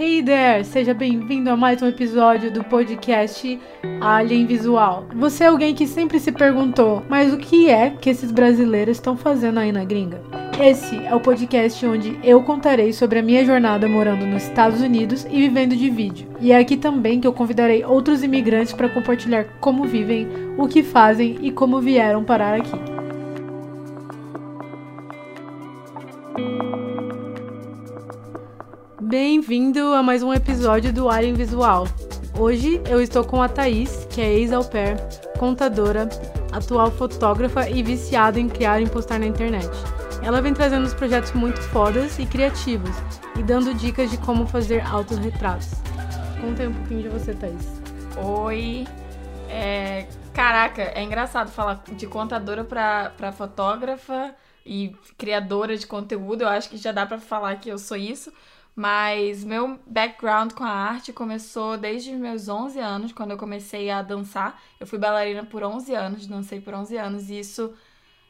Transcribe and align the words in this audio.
Hey 0.00 0.22
there! 0.22 0.64
Seja 0.64 0.94
bem-vindo 0.94 1.50
a 1.50 1.56
mais 1.56 1.82
um 1.82 1.88
episódio 1.88 2.52
do 2.52 2.62
podcast 2.62 3.58
Alien 4.00 4.46
Visual. 4.46 5.04
Você 5.16 5.42
é 5.42 5.48
alguém 5.48 5.74
que 5.74 5.88
sempre 5.88 6.20
se 6.20 6.30
perguntou, 6.30 7.02
mas 7.08 7.34
o 7.34 7.36
que 7.36 7.68
é 7.68 7.90
que 7.90 8.08
esses 8.08 8.30
brasileiros 8.30 8.96
estão 8.96 9.16
fazendo 9.16 9.58
aí 9.58 9.72
na 9.72 9.84
gringa? 9.84 10.22
Esse 10.62 11.04
é 11.04 11.12
o 11.12 11.18
podcast 11.18 11.84
onde 11.84 12.16
eu 12.22 12.40
contarei 12.44 12.92
sobre 12.92 13.18
a 13.18 13.22
minha 13.22 13.44
jornada 13.44 13.88
morando 13.88 14.24
nos 14.24 14.44
Estados 14.44 14.80
Unidos 14.80 15.26
e 15.28 15.40
vivendo 15.40 15.74
de 15.74 15.90
vídeo. 15.90 16.28
E 16.40 16.52
é 16.52 16.58
aqui 16.58 16.76
também 16.76 17.20
que 17.20 17.26
eu 17.26 17.32
convidarei 17.32 17.84
outros 17.84 18.22
imigrantes 18.22 18.72
para 18.72 18.88
compartilhar 18.88 19.46
como 19.60 19.82
vivem, 19.82 20.28
o 20.56 20.68
que 20.68 20.84
fazem 20.84 21.38
e 21.42 21.50
como 21.50 21.80
vieram 21.80 22.22
parar 22.22 22.54
aqui. 22.54 22.97
Bem-vindo 29.08 29.94
a 29.94 30.02
mais 30.02 30.22
um 30.22 30.34
episódio 30.34 30.92
do 30.92 31.08
Alien 31.08 31.32
Visual. 31.32 31.86
Hoje 32.38 32.78
eu 32.86 33.00
estou 33.00 33.24
com 33.24 33.40
a 33.40 33.48
Thaís, 33.48 34.04
que 34.10 34.20
é 34.20 34.34
ex-au 34.34 34.62
pair, 34.62 34.98
contadora, 35.38 36.06
atual 36.52 36.90
fotógrafa 36.90 37.70
e 37.70 37.82
viciada 37.82 38.38
em 38.38 38.50
criar 38.50 38.82
e 38.82 38.86
postar 38.86 39.18
na 39.18 39.24
internet. 39.24 39.66
Ela 40.22 40.42
vem 40.42 40.52
trazendo 40.52 40.84
uns 40.84 40.92
projetos 40.92 41.32
muito 41.32 41.58
fodas 41.58 42.18
e 42.18 42.26
criativos 42.26 42.94
e 43.38 43.42
dando 43.42 43.72
dicas 43.72 44.10
de 44.10 44.18
como 44.18 44.46
fazer 44.46 44.82
autorretratos. 44.82 45.70
Conta 46.38 46.68
um 46.68 46.74
pouquinho 46.74 47.04
de 47.04 47.08
você, 47.08 47.32
Thaís. 47.32 47.66
Oi. 48.22 48.86
É, 49.48 50.06
caraca, 50.34 50.82
é 50.82 51.02
engraçado 51.02 51.50
falar 51.50 51.82
de 51.90 52.06
contadora 52.06 52.62
pra, 52.62 53.10
pra 53.16 53.32
fotógrafa 53.32 54.34
e 54.66 54.94
criadora 55.16 55.78
de 55.78 55.86
conteúdo. 55.86 56.42
Eu 56.42 56.48
acho 56.48 56.68
que 56.68 56.76
já 56.76 56.92
dá 56.92 57.06
pra 57.06 57.18
falar 57.18 57.56
que 57.56 57.70
eu 57.70 57.78
sou 57.78 57.96
isso. 57.96 58.30
Mas 58.78 59.42
meu 59.42 59.76
background 59.88 60.52
com 60.52 60.62
a 60.62 60.70
arte 60.70 61.12
começou 61.12 61.76
desde 61.76 62.12
os 62.12 62.16
meus 62.16 62.48
11 62.48 62.78
anos, 62.78 63.10
quando 63.10 63.32
eu 63.32 63.36
comecei 63.36 63.90
a 63.90 64.02
dançar. 64.02 64.62
Eu 64.78 64.86
fui 64.86 65.00
bailarina 65.00 65.44
por 65.44 65.64
11 65.64 65.92
anos, 65.96 66.28
dancei 66.28 66.60
por 66.60 66.72
11 66.72 66.96
anos, 66.96 67.28
e 67.28 67.40
isso. 67.40 67.74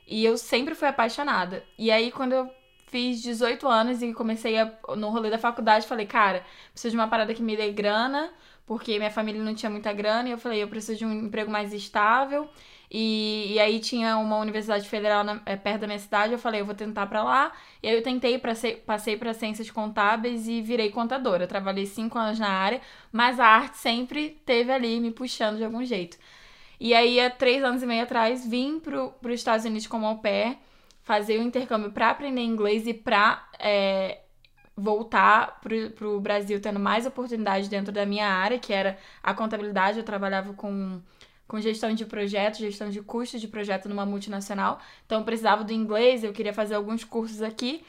E 0.07 0.25
eu 0.25 0.39
sempre 0.39 0.75
fui 0.75 0.89
apaixonada. 0.89 1.63
E 1.77 1.91
aí, 1.91 2.11
quando 2.11 2.33
eu 2.33 2.51
fiz 2.87 3.21
18 3.21 3.69
anos 3.69 4.01
e 4.01 4.11
comecei 4.15 4.59
a, 4.59 4.73
no 4.97 5.11
rolê 5.11 5.29
da 5.29 5.37
faculdade, 5.37 5.87
falei, 5.87 6.07
cara, 6.07 6.43
preciso 6.73 6.93
de 6.93 6.97
uma 6.97 7.09
parada 7.09 7.35
que 7.35 7.43
me 7.43 7.55
dê 7.55 7.71
grana, 7.71 8.31
porque 8.67 8.97
minha 8.97 9.11
família 9.11 9.45
não 9.45 9.55
tinha 9.55 9.69
muita 9.69 9.93
grana, 9.93 10.31
e 10.31 10.33
eu 10.33 10.39
falei, 10.39 10.63
eu 10.63 10.69
preciso 10.69 10.97
de 10.99 11.05
um 11.05 11.13
emprego 11.13 11.51
mais 11.51 11.75
estável. 11.75 12.49
E, 12.91 13.53
e 13.53 13.61
aí 13.61 13.81
tinha 13.81 14.17
uma 14.17 14.39
universidade 14.39 14.89
federal 14.89 15.23
na, 15.23 15.43
é, 15.45 15.57
perto 15.57 15.83
da 15.83 15.87
minha 15.87 15.99
cidade, 15.99 16.33
eu 16.33 16.39
falei, 16.39 16.61
eu 16.63 16.67
vou 16.67 16.75
tentar 16.75 17.07
para 17.07 17.23
lá. 17.23 17.53
E 17.83 17.89
aí 17.89 17.95
eu 17.95 18.03
tentei, 18.03 18.39
pra 18.39 18.55
ser, 18.55 18.83
passei 18.87 19.17
para 19.17 19.35
ciências 19.35 19.71
contábeis 19.71 20.49
e 20.49 20.63
virei 20.63 20.91
contadora. 20.91 21.45
Eu 21.45 21.49
trabalhei 21.49 21.87
cinco 21.87 22.19
anos 22.19 22.39
na 22.39 22.49
área, 22.49 22.81
mas 23.13 23.39
a 23.39 23.47
arte 23.47 23.77
sempre 23.79 24.41
teve 24.47 24.73
ali 24.73 25.01
me 25.01 25.11
puxando 25.11 25.59
de 25.59 25.65
algum 25.65 25.85
jeito. 25.85 26.17
E 26.81 26.95
aí, 26.95 27.21
há 27.21 27.31
três 27.31 27.63
anos 27.65 27.83
e 27.83 27.87
meio 27.87 28.05
atrás, 28.05 28.47
vim 28.47 28.81
para 28.81 29.05
os 29.05 29.35
Estados 29.35 29.65
Unidos 29.67 29.87
como 29.87 30.07
au 30.07 30.19
pair, 30.19 30.57
fazer 31.03 31.39
o 31.39 31.43
intercâmbio 31.43 31.91
para 31.93 32.11
aprender 32.11 32.43
inglês 32.43 32.87
e 32.87 32.95
para 32.95 33.49
é, 33.59 34.21
voltar 34.77 35.61
para 35.61 36.07
o 36.09 36.21
Brasil 36.21 36.61
tendo 36.61 36.79
mais 36.79 37.05
oportunidades 37.07 37.69
dentro 37.69 37.93
da 37.93 38.07
minha 38.07 38.29
área, 38.29 38.59
que 38.59 38.73
era 38.73 38.97
a 39.23 39.35
contabilidade. 39.35 39.99
Eu 39.99 40.05
trabalhava 40.05 40.53
com 40.55 41.01
com 41.49 41.59
gestão 41.61 41.95
de 41.95 42.05
projeto, 42.05 42.59
gestão 42.59 42.91
de 42.91 43.01
custos 43.01 43.41
de 43.41 43.49
projeto 43.49 43.89
numa 43.89 44.05
multinacional. 44.05 44.79
Então 45.07 45.21
eu 45.21 45.25
precisava 45.25 45.65
do 45.65 45.73
inglês, 45.73 46.23
eu 46.23 46.33
queria 46.33 46.53
fazer 46.53 46.75
alguns 46.75 47.03
cursos 47.03 47.43
aqui 47.43 47.83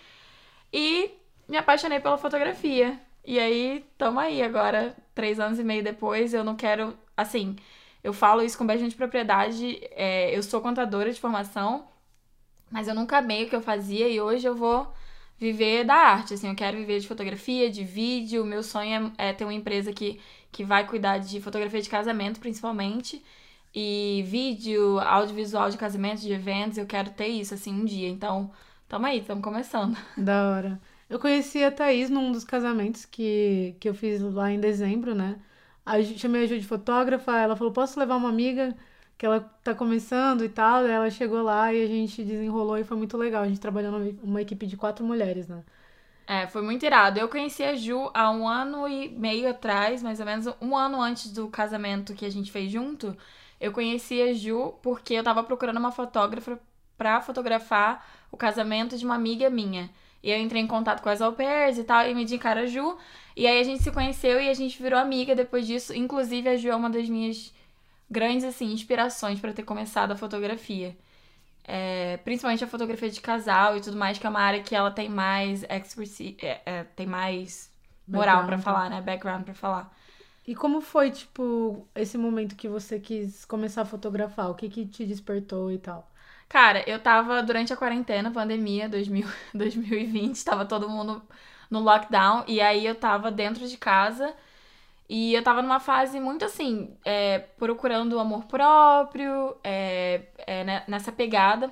e 0.71 1.11
me 1.47 1.57
apaixonei 1.57 1.99
pela 1.99 2.17
fotografia. 2.17 2.97
E 3.25 3.37
aí, 3.37 3.85
tamo 3.97 4.19
aí 4.19 4.41
agora, 4.41 4.95
três 5.13 5.39
anos 5.39 5.59
e 5.59 5.63
meio 5.63 5.83
depois, 5.83 6.33
eu 6.33 6.43
não 6.43 6.55
quero, 6.55 6.97
assim, 7.17 7.55
eu 8.03 8.13
falo 8.13 8.41
isso 8.41 8.57
com 8.57 8.65
bastante 8.65 8.95
propriedade, 8.95 9.79
é, 9.91 10.35
eu 10.35 10.41
sou 10.41 10.61
contadora 10.61 11.11
de 11.11 11.19
formação, 11.19 11.87
mas 12.71 12.87
eu 12.87 12.95
nunca 12.95 13.17
amei 13.17 13.43
o 13.43 13.49
que 13.49 13.55
eu 13.55 13.61
fazia 13.61 14.07
e 14.07 14.21
hoje 14.21 14.47
eu 14.47 14.55
vou 14.55 14.91
viver 15.37 15.83
da 15.83 15.95
arte, 15.95 16.33
assim, 16.33 16.47
eu 16.49 16.55
quero 16.55 16.77
viver 16.77 16.99
de 16.99 17.07
fotografia, 17.07 17.69
de 17.69 17.83
vídeo, 17.83 18.45
meu 18.45 18.63
sonho 18.63 19.13
é, 19.17 19.29
é 19.29 19.33
ter 19.33 19.43
uma 19.43 19.53
empresa 19.53 19.91
que, 19.93 20.19
que 20.51 20.63
vai 20.63 20.87
cuidar 20.87 21.17
de 21.17 21.41
fotografia 21.41 21.81
de 21.81 21.89
casamento, 21.89 22.39
principalmente, 22.39 23.23
e 23.73 24.23
vídeo, 24.27 24.99
audiovisual 24.99 25.69
de 25.69 25.77
casamentos, 25.77 26.23
de 26.23 26.33
eventos, 26.33 26.77
eu 26.77 26.85
quero 26.87 27.11
ter 27.11 27.27
isso, 27.27 27.53
assim, 27.53 27.73
um 27.73 27.85
dia. 27.85 28.07
Então, 28.09 28.51
tamo 28.87 29.05
aí, 29.05 29.19
estamos 29.19 29.43
começando. 29.43 29.97
Da 30.17 30.49
hora. 30.49 30.81
Eu 31.09 31.19
conheci 31.19 31.63
a 31.63 31.71
Thaís 31.71 32.09
num 32.09 32.31
dos 32.31 32.43
casamentos 32.43 33.05
que, 33.05 33.75
que 33.79 33.89
eu 33.89 33.93
fiz 33.95 34.21
lá 34.21 34.51
em 34.51 34.59
dezembro, 34.59 35.15
né? 35.15 35.39
Aí 35.85 36.05
chamei 36.17 36.43
a 36.43 36.47
Ju 36.47 36.59
de 36.59 36.67
fotógrafa, 36.67 37.37
ela 37.37 37.55
falou, 37.55 37.73
posso 37.73 37.99
levar 37.99 38.15
uma 38.17 38.29
amiga 38.29 38.75
que 39.17 39.25
ela 39.25 39.41
tá 39.63 39.75
começando 39.75 40.43
e 40.45 40.49
tal. 40.49 40.85
Ela 40.85 41.09
chegou 41.09 41.41
lá 41.41 41.73
e 41.73 41.83
a 41.83 41.87
gente 41.87 42.23
desenrolou 42.23 42.77
e 42.77 42.83
foi 42.83 42.97
muito 42.97 43.17
legal. 43.17 43.43
A 43.43 43.47
gente 43.47 43.59
trabalhou 43.59 43.91
numa 44.23 44.41
equipe 44.41 44.65
de 44.67 44.77
quatro 44.77 45.05
mulheres, 45.05 45.47
né? 45.47 45.63
É, 46.27 46.45
foi 46.47 46.61
muito 46.61 46.85
irado. 46.85 47.19
Eu 47.19 47.27
conheci 47.27 47.63
a 47.63 47.75
Ju 47.75 48.11
há 48.13 48.29
um 48.31 48.47
ano 48.47 48.87
e 48.87 49.09
meio 49.09 49.49
atrás, 49.49 50.03
mais 50.03 50.19
ou 50.19 50.25
menos 50.25 50.45
um 50.61 50.77
ano 50.77 51.01
antes 51.01 51.31
do 51.33 51.47
casamento 51.49 52.13
que 52.13 52.25
a 52.25 52.29
gente 52.29 52.51
fez 52.51 52.71
junto. 52.71 53.17
Eu 53.59 53.71
conheci 53.71 54.21
a 54.21 54.33
Ju 54.33 54.73
porque 54.81 55.13
eu 55.15 55.23
tava 55.23 55.43
procurando 55.43 55.77
uma 55.77 55.91
fotógrafa 55.91 56.59
para 56.97 57.21
fotografar 57.21 58.05
o 58.31 58.37
casamento 58.37 58.97
de 58.97 59.05
uma 59.05 59.15
amiga 59.15 59.49
minha. 59.49 59.89
E 60.21 60.29
eu 60.29 60.37
entrei 60.37 60.61
em 60.61 60.67
contato 60.67 61.01
com 61.01 61.09
as 61.09 61.21
au 61.21 61.33
pairs 61.33 61.77
e 61.77 61.83
tal, 61.83 62.05
e 62.05 62.13
me 62.13 62.23
indicaram 62.23 62.61
a 62.61 62.65
Ju. 62.65 62.97
E 63.35 63.47
aí 63.47 63.59
a 63.59 63.63
gente 63.63 63.81
se 63.81 63.91
conheceu 63.91 64.39
e 64.41 64.49
a 64.49 64.53
gente 64.53 64.81
virou 64.81 64.99
amiga 64.99 65.35
depois 65.35 65.65
disso. 65.65 65.93
Inclusive, 65.93 66.49
a 66.49 66.57
Ju 66.57 66.69
é 66.69 66.75
uma 66.75 66.89
das 66.89 67.07
minhas 67.07 67.53
grandes, 68.09 68.43
assim, 68.43 68.71
inspirações 68.71 69.39
para 69.39 69.53
ter 69.53 69.63
começado 69.63 70.11
a 70.11 70.15
fotografia. 70.15 70.97
É, 71.63 72.17
principalmente 72.17 72.63
a 72.63 72.67
fotografia 72.67 73.09
de 73.09 73.21
casal 73.21 73.77
e 73.77 73.81
tudo 73.81 73.95
mais, 73.95 74.17
que 74.17 74.25
é 74.25 74.29
uma 74.29 74.41
área 74.41 74.61
que 74.61 74.75
ela 74.75 74.91
tem 74.91 75.07
mais 75.07 75.63
expertise, 75.63 76.35
é, 76.41 76.61
é, 76.65 76.83
tem 76.83 77.05
mais 77.05 77.71
moral 78.07 78.45
para 78.45 78.57
falar, 78.57 78.89
né? 78.89 79.01
Background 79.01 79.43
para 79.43 79.53
falar. 79.53 79.98
E 80.49 80.55
como 80.55 80.81
foi, 80.81 81.11
tipo, 81.11 81.87
esse 81.93 82.17
momento 82.17 82.55
que 82.55 82.67
você 82.67 82.99
quis 82.99 83.45
começar 83.45 83.83
a 83.83 83.85
fotografar? 83.85 84.49
O 84.49 84.55
que 84.55 84.67
que 84.67 84.83
te 84.83 85.05
despertou 85.05 85.71
e 85.71 85.77
tal? 85.77 86.09
Cara, 86.49 86.83
eu 86.89 86.99
tava 86.99 87.43
durante 87.43 87.71
a 87.71 87.77
quarentena, 87.77 88.31
pandemia 88.31 88.89
2000, 88.89 89.27
2020, 89.53 90.41
tava 90.43 90.65
todo 90.65 90.89
mundo 90.89 91.21
no 91.69 91.79
lockdown, 91.81 92.45
e 92.47 92.59
aí 92.61 92.83
eu 92.83 92.95
tava 92.95 93.29
dentro 93.29 93.67
de 93.67 93.77
casa 93.77 94.33
e 95.07 95.35
eu 95.35 95.43
tava 95.43 95.61
numa 95.61 95.79
fase 95.79 96.19
muito 96.19 96.43
assim, 96.45 96.97
é, 97.05 97.39
procurando 97.59 98.13
o 98.13 98.19
amor 98.19 98.45
próprio, 98.45 99.55
é, 99.63 100.29
é, 100.47 100.63
né, 100.63 100.83
nessa 100.87 101.11
pegada. 101.11 101.71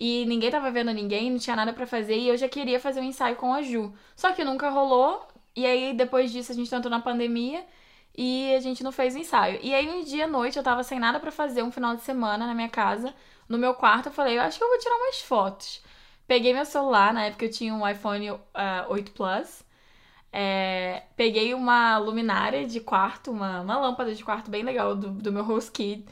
E 0.00 0.26
ninguém 0.26 0.50
tava 0.50 0.70
vendo 0.72 0.92
ninguém, 0.92 1.30
não 1.30 1.38
tinha 1.38 1.54
nada 1.56 1.72
para 1.72 1.86
fazer, 1.86 2.16
e 2.16 2.28
eu 2.28 2.36
já 2.36 2.48
queria 2.48 2.80
fazer 2.80 3.00
um 3.00 3.04
ensaio 3.04 3.36
com 3.36 3.54
a 3.54 3.62
Ju. 3.62 3.94
Só 4.16 4.32
que 4.32 4.44
nunca 4.44 4.68
rolou, 4.68 5.28
e 5.54 5.64
aí 5.64 5.94
depois 5.94 6.32
disso 6.32 6.50
a 6.50 6.54
gente 6.56 6.74
entrou 6.74 6.90
na 6.90 7.00
pandemia 7.00 7.64
e 8.16 8.54
a 8.54 8.60
gente 8.60 8.82
não 8.82 8.92
fez 8.92 9.14
o 9.14 9.18
ensaio. 9.18 9.58
E 9.62 9.74
aí 9.74 9.88
um 9.88 10.02
dia 10.04 10.24
à 10.24 10.28
noite 10.28 10.56
eu 10.56 10.62
tava 10.62 10.82
sem 10.82 10.98
nada 10.98 11.20
para 11.20 11.30
fazer, 11.30 11.62
um 11.62 11.70
final 11.70 11.94
de 11.94 12.02
semana 12.02 12.46
na 12.46 12.54
minha 12.54 12.68
casa, 12.68 13.14
no 13.48 13.58
meu 13.58 13.74
quarto, 13.74 14.06
eu 14.06 14.12
falei, 14.12 14.38
eu 14.38 14.42
acho 14.42 14.58
que 14.58 14.64
eu 14.64 14.68
vou 14.68 14.78
tirar 14.78 14.96
umas 14.96 15.20
fotos. 15.20 15.82
Peguei 16.26 16.52
meu 16.52 16.64
celular, 16.64 17.12
na 17.14 17.24
época 17.26 17.44
eu 17.44 17.50
tinha 17.50 17.74
um 17.74 17.88
iPhone 17.88 18.30
uh, 18.30 18.40
8 18.88 19.12
Plus. 19.12 19.64
É, 20.32 21.04
peguei 21.16 21.54
uma 21.54 21.98
luminária 21.98 22.66
de 22.66 22.80
quarto, 22.80 23.30
uma, 23.30 23.60
uma 23.62 23.78
lâmpada 23.78 24.14
de 24.14 24.24
quarto 24.24 24.50
bem 24.50 24.62
legal 24.62 24.96
do, 24.96 25.10
do 25.10 25.32
meu 25.32 25.44
host 25.44 25.70
kit. 25.70 26.04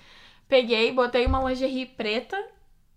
Peguei, 0.48 0.92
botei 0.92 1.26
uma 1.26 1.42
lingerie 1.48 1.86
preta, 1.86 2.36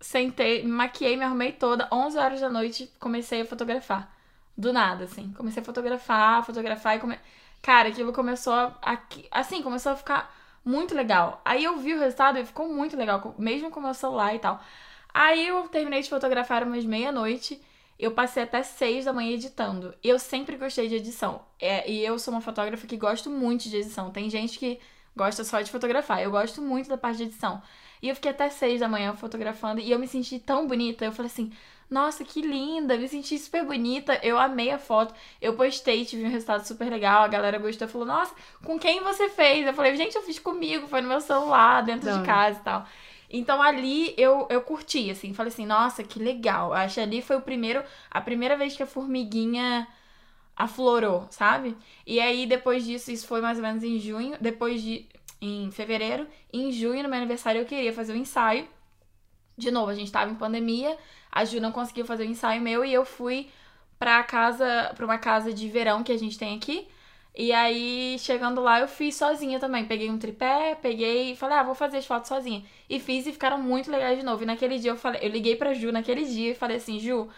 sentei, 0.00 0.62
me 0.62 0.70
maquiei, 0.70 1.16
me 1.16 1.24
arrumei 1.24 1.52
toda. 1.52 1.88
11 1.92 2.18
horas 2.18 2.40
da 2.40 2.48
noite 2.48 2.90
comecei 3.00 3.42
a 3.42 3.46
fotografar. 3.46 4.14
Do 4.56 4.72
nada, 4.72 5.04
assim. 5.04 5.32
Comecei 5.32 5.62
a 5.62 5.66
fotografar, 5.66 6.44
fotografar 6.44 6.96
e 6.96 7.00
comecei 7.00 7.24
Cara, 7.62 7.88
aquilo 7.88 8.12
começou 8.12 8.52
a. 8.52 8.78
Assim, 9.30 9.62
começou 9.62 9.92
a 9.92 9.96
ficar 9.96 10.34
muito 10.64 10.94
legal. 10.94 11.40
Aí 11.44 11.64
eu 11.64 11.78
vi 11.78 11.94
o 11.94 11.98
resultado 11.98 12.38
e 12.38 12.44
ficou 12.44 12.68
muito 12.68 12.96
legal, 12.96 13.34
mesmo 13.38 13.70
com 13.70 13.80
o 13.80 13.82
meu 13.82 13.94
celular 13.94 14.34
e 14.34 14.38
tal. 14.38 14.60
Aí 15.12 15.48
eu 15.48 15.68
terminei 15.68 16.02
de 16.02 16.10
fotografar 16.10 16.62
umas 16.64 16.84
meia-noite. 16.84 17.60
Eu 17.98 18.12
passei 18.12 18.44
até 18.44 18.62
seis 18.62 19.04
da 19.06 19.12
manhã 19.12 19.32
editando. 19.32 19.94
Eu 20.04 20.18
sempre 20.18 20.56
gostei 20.56 20.88
de 20.88 20.96
edição. 20.96 21.42
É, 21.60 21.90
e 21.90 22.04
eu 22.04 22.18
sou 22.18 22.32
uma 22.32 22.40
fotógrafa 22.40 22.86
que 22.86 22.96
gosto 22.96 23.28
muito 23.30 23.68
de 23.68 23.76
edição. 23.78 24.10
Tem 24.10 24.30
gente 24.30 24.58
que 24.58 24.78
gosta 25.16 25.42
só 25.42 25.60
de 25.60 25.70
fotografar. 25.70 26.22
Eu 26.22 26.30
gosto 26.30 26.62
muito 26.62 26.88
da 26.88 26.96
parte 26.96 27.18
de 27.18 27.24
edição. 27.24 27.60
E 28.00 28.08
eu 28.08 28.14
fiquei 28.14 28.30
até 28.30 28.48
seis 28.48 28.80
da 28.80 28.88
manhã 28.88 29.14
fotografando 29.14 29.80
e 29.80 29.90
eu 29.90 29.98
me 29.98 30.06
senti 30.06 30.38
tão 30.38 30.66
bonita. 30.66 31.04
Eu 31.04 31.12
falei 31.12 31.30
assim: 31.30 31.52
nossa, 31.90 32.24
que 32.24 32.42
linda, 32.42 32.96
me 32.96 33.08
senti 33.08 33.38
super 33.38 33.64
bonita, 33.64 34.18
eu 34.22 34.38
amei 34.38 34.70
a 34.70 34.78
foto. 34.78 35.14
Eu 35.40 35.54
postei, 35.54 36.04
tive 36.04 36.24
um 36.24 36.30
resultado 36.30 36.66
super 36.66 36.90
legal, 36.90 37.22
a 37.22 37.28
galera 37.28 37.58
gostou, 37.58 37.88
falou, 37.88 38.06
nossa, 38.06 38.34
com 38.62 38.78
quem 38.78 39.02
você 39.02 39.28
fez? 39.30 39.66
Eu 39.66 39.74
falei, 39.74 39.96
gente, 39.96 40.14
eu 40.14 40.22
fiz 40.22 40.38
comigo, 40.38 40.86
foi 40.86 41.00
no 41.00 41.08
meu 41.08 41.20
celular, 41.20 41.82
dentro 41.82 42.10
Não. 42.10 42.20
de 42.20 42.26
casa 42.26 42.58
e 42.58 42.62
tal. 42.62 42.86
Então 43.30 43.60
ali 43.62 44.14
eu, 44.16 44.46
eu 44.50 44.60
curti, 44.62 45.10
assim, 45.10 45.34
falei 45.34 45.52
assim, 45.52 45.66
nossa, 45.66 46.02
que 46.02 46.18
legal. 46.18 46.72
Acho 46.72 46.94
que 46.94 47.00
ali 47.00 47.22
foi 47.22 47.36
o 47.36 47.40
primeiro, 47.40 47.82
a 48.10 48.20
primeira 48.20 48.56
vez 48.56 48.76
que 48.76 48.82
a 48.82 48.86
formiguinha 48.86 49.86
aflorou, 50.58 51.26
sabe? 51.30 51.76
E 52.04 52.18
aí, 52.18 52.44
depois 52.44 52.84
disso, 52.84 53.12
isso 53.12 53.26
foi 53.26 53.40
mais 53.40 53.58
ou 53.58 53.62
menos 53.62 53.84
em 53.84 53.98
junho, 53.98 54.36
depois 54.40 54.82
de. 54.82 55.06
em 55.40 55.70
fevereiro, 55.70 56.26
em 56.52 56.72
junho, 56.72 57.02
no 57.02 57.08
meu 57.08 57.18
aniversário, 57.18 57.60
eu 57.60 57.64
queria 57.64 57.92
fazer 57.92 58.12
o 58.12 58.16
um 58.16 58.18
ensaio. 58.18 58.66
De 59.56 59.70
novo, 59.70 59.90
a 59.90 59.94
gente 59.94 60.10
tava 60.10 60.30
em 60.30 60.34
pandemia, 60.34 60.96
a 61.30 61.44
Ju 61.44 61.60
não 61.60 61.72
conseguiu 61.72 62.04
fazer 62.04 62.24
o 62.24 62.30
ensaio 62.30 62.60
meu 62.60 62.84
e 62.84 62.92
eu 62.92 63.04
fui 63.04 63.48
pra 63.98 64.22
casa, 64.22 64.92
pra 64.96 65.04
uma 65.04 65.18
casa 65.18 65.52
de 65.52 65.68
verão 65.68 66.02
que 66.02 66.12
a 66.12 66.18
gente 66.18 66.38
tem 66.38 66.56
aqui. 66.56 66.86
E 67.34 67.52
aí, 67.52 68.16
chegando 68.18 68.60
lá, 68.60 68.80
eu 68.80 68.88
fiz 68.88 69.14
sozinha 69.14 69.60
também. 69.60 69.84
Peguei 69.84 70.10
um 70.10 70.18
tripé, 70.18 70.74
peguei 70.74 71.32
e 71.32 71.36
falei, 71.36 71.58
ah, 71.58 71.62
vou 71.62 71.74
fazer 71.74 71.98
as 71.98 72.06
fotos 72.06 72.28
sozinha. 72.28 72.64
E 72.90 72.98
fiz 72.98 73.26
e 73.26 73.32
ficaram 73.32 73.58
muito 73.58 73.90
legais 73.90 74.18
de 74.18 74.24
novo. 74.24 74.42
E 74.42 74.46
naquele 74.46 74.78
dia 74.78 74.90
eu 74.90 74.96
falei, 74.96 75.20
eu 75.22 75.28
liguei 75.30 75.54
pra 75.54 75.72
Ju 75.72 75.92
naquele 75.92 76.24
dia 76.24 76.50
e 76.50 76.54
falei 76.54 76.78
assim, 76.78 76.98
Ju, 76.98 77.28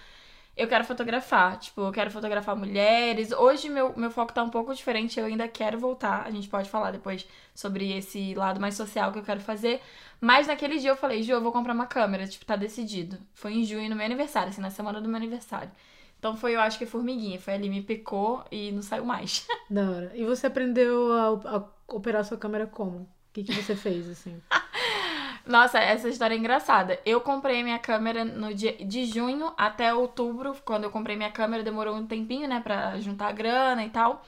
eu 0.61 0.69
quero 0.69 0.85
fotografar. 0.85 1.59
Tipo, 1.59 1.81
eu 1.83 1.93
quero 1.93 2.11
fotografar 2.11 2.55
mulheres. 2.55 3.33
Hoje 3.33 3.69
meu, 3.71 3.95
meu 3.97 4.11
foco 4.11 4.33
tá 4.33 4.43
um 4.43 4.51
pouco 4.51 4.75
diferente, 4.75 5.19
eu 5.19 5.27
ainda 5.27 5.49
quero 5.49 5.79
voltar. 5.79 6.27
A 6.27 6.31
gente 6.31 6.49
pode 6.49 6.69
falar 6.69 6.91
depois 6.91 7.27
sobre 7.55 7.97
esse 7.97 8.35
lado 8.35 8.61
mais 8.61 8.75
social 8.75 9.11
que 9.11 9.19
eu 9.19 9.23
quero 9.23 9.41
fazer. 9.41 9.81
Mas 10.21 10.47
naquele 10.47 10.79
dia 10.79 10.91
eu 10.91 10.97
falei, 10.97 11.23
Ju, 11.23 11.33
eu 11.33 11.41
vou 11.41 11.51
comprar 11.51 11.73
uma 11.73 11.87
câmera. 11.87 12.27
Tipo, 12.27 12.45
tá 12.45 12.57
decidido. 12.57 13.19
Foi 13.33 13.55
em 13.55 13.65
junho, 13.65 13.89
no 13.89 13.97
meu 13.97 14.05
aniversário, 14.05 14.51
assim, 14.51 14.61
na 14.61 14.71
semana 14.71 15.01
do 15.01 15.09
meu 15.09 15.17
aniversário. 15.17 15.71
Então 16.19 16.37
foi, 16.37 16.55
eu 16.55 16.61
acho 16.61 16.79
que 16.79 16.85
formiguinha. 16.85 17.41
Foi 17.41 17.55
ali, 17.55 17.71
me 17.71 17.83
picou 17.83 18.45
e 18.53 18.71
não 18.73 18.83
saiu 18.83 19.05
mais. 19.05 19.47
Da 19.71 19.89
hora. 19.89 20.13
E 20.15 20.25
você 20.25 20.49
aprendeu 20.49 21.13
a, 21.13 21.57
a 21.57 21.65
operar 21.95 22.25
sua 22.25 22.37
câmera 22.37 22.67
como? 22.67 22.99
O 22.99 23.09
que, 23.33 23.45
que 23.45 23.55
você 23.55 23.77
fez, 23.77 24.09
assim? 24.09 24.43
Nossa, 25.47 25.79
essa 25.79 26.09
história 26.09 26.35
é 26.35 26.39
engraçada. 26.39 27.01
Eu 27.05 27.21
comprei 27.21 27.63
minha 27.63 27.79
câmera 27.79 28.25
no 28.25 28.55
dia 28.55 28.73
de 28.73 29.05
junho 29.07 29.53
até 29.57 29.93
outubro. 29.93 30.57
Quando 30.65 30.85
eu 30.85 30.91
comprei 30.91 31.17
minha 31.17 31.31
câmera, 31.31 31.63
demorou 31.63 31.97
um 31.97 32.07
tempinho, 32.07 32.49
né, 32.49 32.61
pra 32.61 32.99
juntar 33.01 33.29
a 33.29 33.33
grana 33.33 33.85
e 33.85 33.91
tal. 33.91 34.25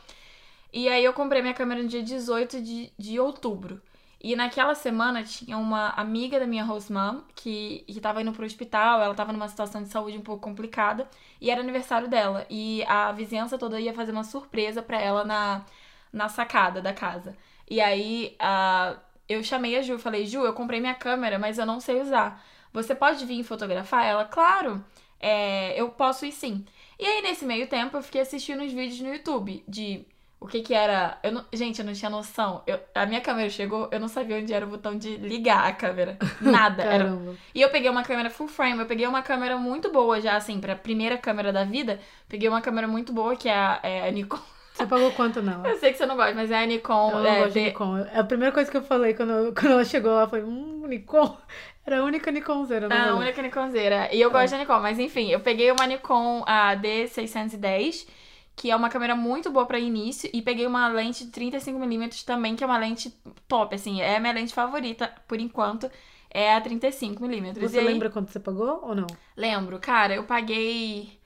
E 0.72 0.88
aí 0.88 1.04
eu 1.04 1.12
comprei 1.12 1.42
minha 1.42 1.54
câmera 1.54 1.82
no 1.82 1.88
dia 1.88 2.02
18 2.02 2.60
de, 2.62 2.92
de 2.98 3.20
outubro. 3.20 3.80
E 4.22 4.36
naquela 4.36 4.74
semana 4.74 5.24
tinha 5.24 5.58
uma 5.58 5.90
amiga 5.90 6.38
da 6.38 6.46
minha 6.46 6.64
host 6.64 6.92
mom 6.92 7.22
que, 7.34 7.84
que 7.88 8.00
tava 8.00 8.22
indo 8.22 8.32
pro 8.32 8.46
hospital, 8.46 9.02
ela 9.02 9.14
tava 9.14 9.32
numa 9.32 9.48
situação 9.48 9.82
de 9.82 9.88
saúde 9.88 10.16
um 10.16 10.20
pouco 10.22 10.40
complicada, 10.42 11.08
e 11.40 11.50
era 11.50 11.60
aniversário 11.60 12.08
dela. 12.08 12.46
E 12.48 12.84
a 12.84 13.10
vizinhança 13.12 13.58
toda 13.58 13.80
ia 13.80 13.92
fazer 13.92 14.12
uma 14.12 14.22
surpresa 14.24 14.80
para 14.80 15.00
ela 15.00 15.24
na, 15.24 15.64
na 16.12 16.28
sacada 16.28 16.80
da 16.80 16.92
casa. 16.92 17.36
E 17.68 17.80
aí 17.80 18.36
a 18.38 18.96
eu 19.32 19.42
chamei 19.42 19.76
a 19.76 19.82
Ju, 19.82 19.98
falei, 19.98 20.26
Ju, 20.26 20.44
eu 20.44 20.52
comprei 20.52 20.80
minha 20.80 20.94
câmera, 20.94 21.38
mas 21.38 21.58
eu 21.58 21.66
não 21.66 21.80
sei 21.80 22.00
usar. 22.00 22.44
Você 22.72 22.94
pode 22.94 23.24
vir 23.24 23.42
fotografar? 23.44 24.04
Ela, 24.04 24.24
claro, 24.24 24.82
é, 25.20 25.78
eu 25.80 25.90
posso 25.90 26.24
ir 26.26 26.32
sim. 26.32 26.64
E 26.98 27.04
aí, 27.04 27.22
nesse 27.22 27.44
meio 27.44 27.66
tempo, 27.66 27.96
eu 27.96 28.02
fiquei 28.02 28.20
assistindo 28.20 28.62
os 28.62 28.72
vídeos 28.72 29.00
no 29.00 29.12
YouTube 29.12 29.62
de 29.68 30.06
o 30.42 30.46
que 30.48 30.60
que 30.60 30.74
era. 30.74 31.18
Eu 31.22 31.32
não, 31.32 31.44
gente, 31.52 31.78
eu 31.78 31.84
não 31.84 31.92
tinha 31.92 32.10
noção. 32.10 32.62
Eu, 32.66 32.80
a 32.94 33.06
minha 33.06 33.20
câmera 33.20 33.48
chegou, 33.48 33.88
eu 33.92 34.00
não 34.00 34.08
sabia 34.08 34.38
onde 34.38 34.52
era 34.52 34.66
o 34.66 34.68
botão 34.68 34.98
de 34.98 35.16
ligar 35.16 35.66
a 35.66 35.72
câmera. 35.72 36.18
Nada. 36.40 36.82
era... 36.82 37.16
E 37.54 37.60
eu 37.60 37.70
peguei 37.70 37.88
uma 37.88 38.02
câmera 38.02 38.28
full 38.28 38.48
frame, 38.48 38.80
eu 38.80 38.86
peguei 38.86 39.06
uma 39.06 39.22
câmera 39.22 39.56
muito 39.56 39.92
boa 39.92 40.20
já, 40.20 40.36
assim, 40.36 40.60
pra 40.60 40.74
primeira 40.74 41.16
câmera 41.16 41.52
da 41.52 41.64
vida. 41.64 42.00
Peguei 42.28 42.48
uma 42.48 42.60
câmera 42.60 42.88
muito 42.88 43.12
boa, 43.12 43.36
que 43.36 43.48
é 43.48 43.54
a, 43.54 43.80
é 43.82 44.08
a 44.08 44.10
Nikon. 44.10 44.40
Você 44.74 44.86
pagou 44.86 45.12
quanto 45.12 45.42
não? 45.42 45.66
Eu 45.66 45.76
sei 45.76 45.92
que 45.92 45.98
você 45.98 46.06
não 46.06 46.16
gosta, 46.16 46.34
mas 46.34 46.50
é 46.50 46.62
a 46.62 46.66
Nikon. 46.66 47.10
Eu 47.10 47.18
não 47.18 47.26
é, 47.26 47.38
gosto 47.40 47.52
de 47.52 47.60
Nikon. 47.64 47.98
É 47.98 48.18
a 48.18 48.24
primeira 48.24 48.52
coisa 48.52 48.70
que 48.70 48.76
eu 48.76 48.82
falei 48.82 49.14
quando, 49.14 49.52
quando 49.54 49.72
ela 49.72 49.84
chegou 49.84 50.12
lá 50.12 50.26
foi, 50.26 50.42
hum, 50.42 50.86
Nikon. 50.86 51.36
Era 51.84 52.00
a 52.00 52.04
única 52.04 52.30
Nikonzeira, 52.30 52.88
não 52.88 52.96
Ah, 52.96 53.10
a 53.10 53.14
única 53.16 53.42
Nikonzeira. 53.42 54.08
E 54.14 54.20
eu 54.20 54.30
é. 54.30 54.32
gosto 54.32 54.52
da 54.52 54.58
Nikon, 54.58 54.80
mas 54.80 54.98
enfim, 54.98 55.28
eu 55.30 55.40
peguei 55.40 55.70
uma 55.70 55.86
Nikon 55.86 56.44
a 56.46 56.76
D610, 56.76 58.06
que 58.54 58.70
é 58.70 58.76
uma 58.76 58.88
câmera 58.88 59.16
muito 59.16 59.50
boa 59.50 59.66
para 59.66 59.78
início, 59.78 60.30
e 60.32 60.40
peguei 60.40 60.66
uma 60.66 60.88
lente 60.88 61.24
de 61.24 61.32
35mm 61.32 62.24
também, 62.24 62.54
que 62.54 62.62
é 62.62 62.66
uma 62.66 62.78
lente 62.78 63.10
top, 63.48 63.74
assim, 63.74 64.00
é 64.00 64.16
a 64.16 64.20
minha 64.20 64.32
lente 64.32 64.54
favorita 64.54 65.12
por 65.26 65.40
enquanto. 65.40 65.90
É 66.34 66.54
a 66.54 66.62
35mm. 66.62 67.60
Você 67.60 67.78
aí... 67.78 67.84
lembra 67.84 68.08
quanto 68.08 68.30
você 68.30 68.40
pagou 68.40 68.80
ou 68.82 68.94
não? 68.94 69.06
Lembro, 69.36 69.78
cara, 69.78 70.14
eu 70.14 70.24
paguei 70.24 71.20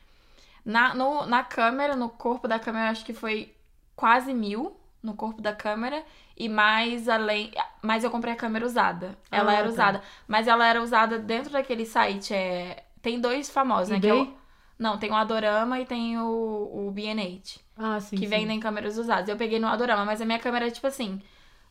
na, 0.66 0.92
no, 0.96 1.24
na 1.26 1.44
câmera, 1.44 1.94
no 1.94 2.08
corpo 2.08 2.48
da 2.48 2.58
câmera, 2.58 2.90
acho 2.90 3.04
que 3.04 3.14
foi 3.14 3.54
quase 3.94 4.34
mil 4.34 4.76
no 5.00 5.14
corpo 5.14 5.40
da 5.40 5.54
câmera. 5.54 6.02
E 6.36 6.48
mais 6.48 7.08
além. 7.08 7.52
Mas 7.80 8.02
eu 8.02 8.10
comprei 8.10 8.34
a 8.34 8.36
câmera 8.36 8.66
usada. 8.66 9.16
Ela 9.30 9.52
ah, 9.52 9.54
era 9.54 9.64
tá. 9.64 9.72
usada. 9.72 10.02
Mas 10.26 10.48
ela 10.48 10.66
era 10.66 10.82
usada 10.82 11.18
dentro 11.18 11.52
daquele 11.52 11.86
site. 11.86 12.34
É... 12.34 12.84
Tem 13.00 13.20
dois 13.20 13.48
famosos, 13.48 13.90
né? 13.90 14.00
Que 14.00 14.10
é. 14.10 14.26
Não, 14.76 14.98
tem 14.98 15.10
o 15.10 15.14
Adorama 15.14 15.80
e 15.80 15.86
tem 15.86 16.18
o, 16.18 16.88
o 16.88 16.90
BH. 16.90 17.60
Ah, 17.78 18.00
sim. 18.00 18.16
Que 18.16 18.24
sim. 18.24 18.28
vendem 18.28 18.60
câmeras 18.60 18.98
usadas. 18.98 19.28
Eu 19.28 19.36
peguei 19.36 19.60
no 19.60 19.68
Adorama, 19.68 20.04
mas 20.04 20.20
a 20.20 20.26
minha 20.26 20.38
câmera 20.38 20.66
é 20.66 20.70
tipo 20.70 20.88
assim 20.88 21.22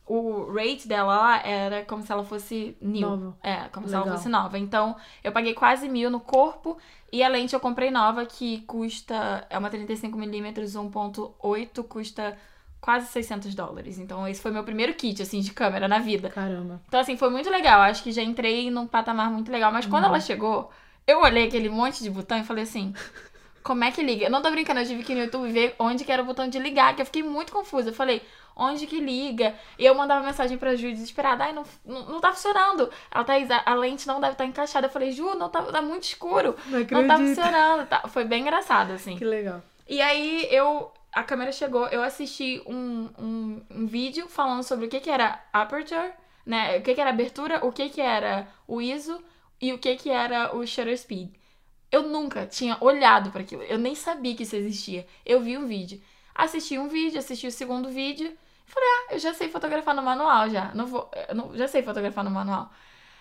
o 0.06 0.52
rate 0.52 0.86
dela 0.86 1.16
lá 1.16 1.42
era 1.44 1.84
como 1.84 2.02
se 2.02 2.12
ela 2.12 2.24
fosse 2.24 2.76
new. 2.80 3.08
Nova. 3.08 3.36
É, 3.42 3.68
como 3.68 3.86
Legal. 3.86 4.02
se 4.02 4.08
ela 4.08 4.16
fosse 4.16 4.28
nova. 4.28 4.56
Então, 4.56 4.94
eu 5.22 5.32
paguei 5.32 5.52
quase 5.52 5.88
mil 5.88 6.08
no 6.08 6.20
corpo 6.20 6.78
e 7.12 7.22
a 7.24 7.28
lente 7.28 7.54
eu 7.54 7.60
comprei 7.60 7.90
nova, 7.90 8.24
que 8.24 8.60
custa. 8.62 9.44
É 9.50 9.58
uma 9.58 9.68
35mm 9.68 10.54
1.8, 10.54 11.82
custa 11.84 12.38
quase 12.80 13.06
600 13.08 13.52
dólares. 13.54 13.98
Então, 13.98 14.28
esse 14.28 14.40
foi 14.40 14.52
meu 14.52 14.62
primeiro 14.62 14.94
kit, 14.94 15.20
assim, 15.20 15.40
de 15.40 15.52
câmera 15.52 15.88
na 15.88 15.98
vida. 15.98 16.30
Caramba. 16.30 16.80
Então, 16.86 17.00
assim, 17.00 17.16
foi 17.16 17.28
muito 17.28 17.50
legal. 17.50 17.80
Acho 17.80 18.04
que 18.04 18.12
já 18.12 18.22
entrei 18.22 18.70
num 18.70 18.86
patamar 18.86 19.28
muito 19.28 19.50
legal. 19.50 19.72
Mas 19.72 19.86
quando 19.86 20.04
uhum. 20.04 20.10
ela 20.10 20.20
chegou, 20.20 20.70
eu 21.04 21.20
olhei 21.20 21.48
aquele 21.48 21.68
monte 21.68 22.00
de 22.00 22.10
botão 22.10 22.38
e 22.38 22.44
falei 22.44 22.62
assim. 22.62 22.94
Como 23.66 23.82
é 23.82 23.90
que 23.90 24.00
liga? 24.00 24.26
Eu 24.26 24.30
não 24.30 24.40
tô 24.40 24.48
brincando, 24.48 24.78
eu 24.78 24.86
tive 24.86 25.02
que 25.02 25.12
ir 25.12 25.16
no 25.16 25.22
YouTube 25.22 25.50
ver 25.50 25.74
onde 25.76 26.04
que 26.04 26.12
era 26.12 26.22
o 26.22 26.24
botão 26.24 26.48
de 26.48 26.56
ligar, 26.56 26.94
que 26.94 27.02
eu 27.02 27.06
fiquei 27.06 27.24
muito 27.24 27.52
confusa. 27.52 27.90
Eu 27.90 27.92
falei, 27.92 28.22
onde 28.54 28.86
que 28.86 29.00
liga? 29.00 29.56
E 29.76 29.84
eu 29.84 29.92
mandava 29.92 30.24
mensagem 30.24 30.56
pra 30.56 30.76
Ju 30.76 30.92
desesperada, 30.92 31.42
ai, 31.42 31.52
não, 31.52 31.64
não, 31.84 32.06
não 32.06 32.20
tá 32.20 32.32
funcionando. 32.32 32.88
Ela 33.10 33.24
tá, 33.24 33.34
a 33.66 33.74
lente 33.74 34.06
não 34.06 34.20
deve 34.20 34.34
estar 34.34 34.44
tá 34.44 34.48
encaixada. 34.48 34.86
Eu 34.86 34.90
falei, 34.92 35.10
Ju, 35.10 35.34
não 35.34 35.48
tá, 35.48 35.62
tá 35.62 35.82
muito 35.82 36.04
escuro. 36.04 36.54
Não, 36.66 36.78
não 36.78 37.08
tá 37.08 37.16
funcionando. 37.16 37.88
Tá, 37.88 38.06
foi 38.06 38.24
bem 38.24 38.42
engraçado, 38.42 38.92
assim. 38.92 39.16
Que 39.16 39.24
legal. 39.24 39.60
E 39.88 40.00
aí 40.00 40.46
eu. 40.48 40.92
A 41.12 41.24
câmera 41.24 41.50
chegou, 41.50 41.88
eu 41.88 42.04
assisti 42.04 42.62
um, 42.66 43.08
um, 43.18 43.62
um 43.68 43.86
vídeo 43.86 44.28
falando 44.28 44.62
sobre 44.62 44.86
o 44.86 44.88
que, 44.88 45.00
que 45.00 45.10
era 45.10 45.40
aperture, 45.52 46.12
né? 46.44 46.78
O 46.78 46.82
que, 46.82 46.94
que 46.94 47.00
era 47.00 47.10
abertura, 47.10 47.66
o 47.66 47.72
que, 47.72 47.88
que 47.88 48.00
era 48.00 48.46
o 48.68 48.80
ISO 48.80 49.20
e 49.60 49.72
o 49.72 49.78
que, 49.78 49.96
que 49.96 50.10
era 50.10 50.54
o 50.54 50.64
shutter 50.64 50.96
speed. 50.96 51.30
Eu 51.96 52.02
nunca 52.02 52.46
tinha 52.46 52.76
olhado 52.80 53.30
para 53.30 53.40
aquilo, 53.40 53.62
eu 53.62 53.78
nem 53.78 53.94
sabia 53.94 54.34
que 54.34 54.42
isso 54.42 54.56
existia. 54.56 55.06
Eu 55.24 55.40
vi 55.40 55.56
um 55.56 55.66
vídeo. 55.66 56.00
Assisti 56.34 56.78
um 56.78 56.88
vídeo, 56.88 57.18
assisti 57.18 57.46
o 57.46 57.52
segundo 57.52 57.88
vídeo, 57.88 58.36
Falei, 58.66 58.88
ah, 58.88 59.14
eu 59.14 59.18
já 59.18 59.32
sei 59.32 59.48
fotografar 59.48 59.94
no 59.94 60.02
manual 60.02 60.50
já. 60.50 60.74
Não 60.74 60.86
vou, 60.86 61.08
não, 61.34 61.56
já 61.56 61.68
sei 61.68 61.82
fotografar 61.82 62.24
no 62.24 62.30
manual. 62.30 62.70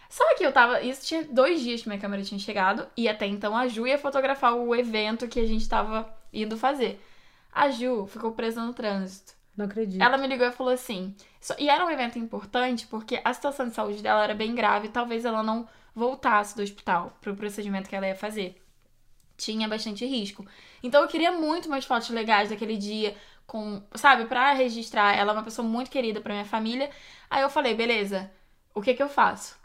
Só 0.10 0.24
que 0.36 0.46
eu 0.46 0.52
tava. 0.52 0.82
Isso 0.82 1.06
tinha 1.06 1.24
dois 1.24 1.62
dias 1.62 1.84
que 1.84 1.88
minha 1.88 2.02
câmera 2.02 2.24
tinha 2.24 2.40
chegado. 2.40 2.88
E 2.98 3.08
até 3.08 3.28
então 3.28 3.56
a 3.56 3.68
Ju 3.68 3.86
ia 3.88 3.98
fotografar 3.98 4.56
o 4.56 4.76
evento 4.76 5.28
que 5.28 5.40
a 5.40 5.48
gente 5.48 5.70
tava 5.70 6.12
indo 6.34 6.58
fazer. 6.58 7.00
A 7.52 7.70
Ju 7.70 8.08
ficou 8.08 8.32
presa 8.32 8.64
no 8.64 8.74
trânsito. 8.74 9.34
Não 9.56 9.66
acredito. 9.66 10.02
Ela 10.02 10.18
me 10.18 10.28
ligou 10.28 10.48
e 10.48 10.52
falou 10.52 10.74
assim. 10.74 11.16
E 11.60 11.70
era 11.70 11.86
um 11.86 11.90
evento 11.90 12.18
importante 12.18 12.88
porque 12.88 13.22
a 13.24 13.34
situação 13.34 13.68
de 13.68 13.76
saúde 13.76 14.02
dela 14.02 14.24
era 14.24 14.34
bem 14.34 14.56
grave. 14.56 14.90
Talvez 14.90 15.26
ela 15.26 15.44
não 15.44 15.68
voltasse 15.94 16.56
do 16.56 16.64
hospital 16.64 17.16
pro 17.22 17.36
procedimento 17.36 17.88
que 17.88 17.96
ela 17.96 18.08
ia 18.08 18.16
fazer. 18.16 18.62
Tinha 19.38 19.68
bastante 19.68 20.06
risco. 20.06 20.46
Então 20.82 21.02
eu 21.02 21.08
queria 21.08 21.32
muito 21.32 21.70
mais 21.70 21.86
fotos 21.86 22.10
legais 22.10 22.50
daquele 22.50 22.78
dia 22.78 23.16
com, 23.46 23.82
sabe, 23.94 24.26
para 24.26 24.54
registrar. 24.54 25.18
Ela 25.18 25.32
é 25.32 25.36
uma 25.36 25.44
pessoa 25.44 25.68
muito 25.68 25.92
querida 25.92 26.22
para 26.22 26.34
minha 26.34 26.46
família. 26.46 26.90
Aí 27.30 27.42
eu 27.42 27.50
falei, 27.50 27.74
beleza, 27.74 28.32
o 28.74 28.82
que 28.82 28.94
que 28.94 29.04
eu 29.04 29.10
faço? 29.10 29.58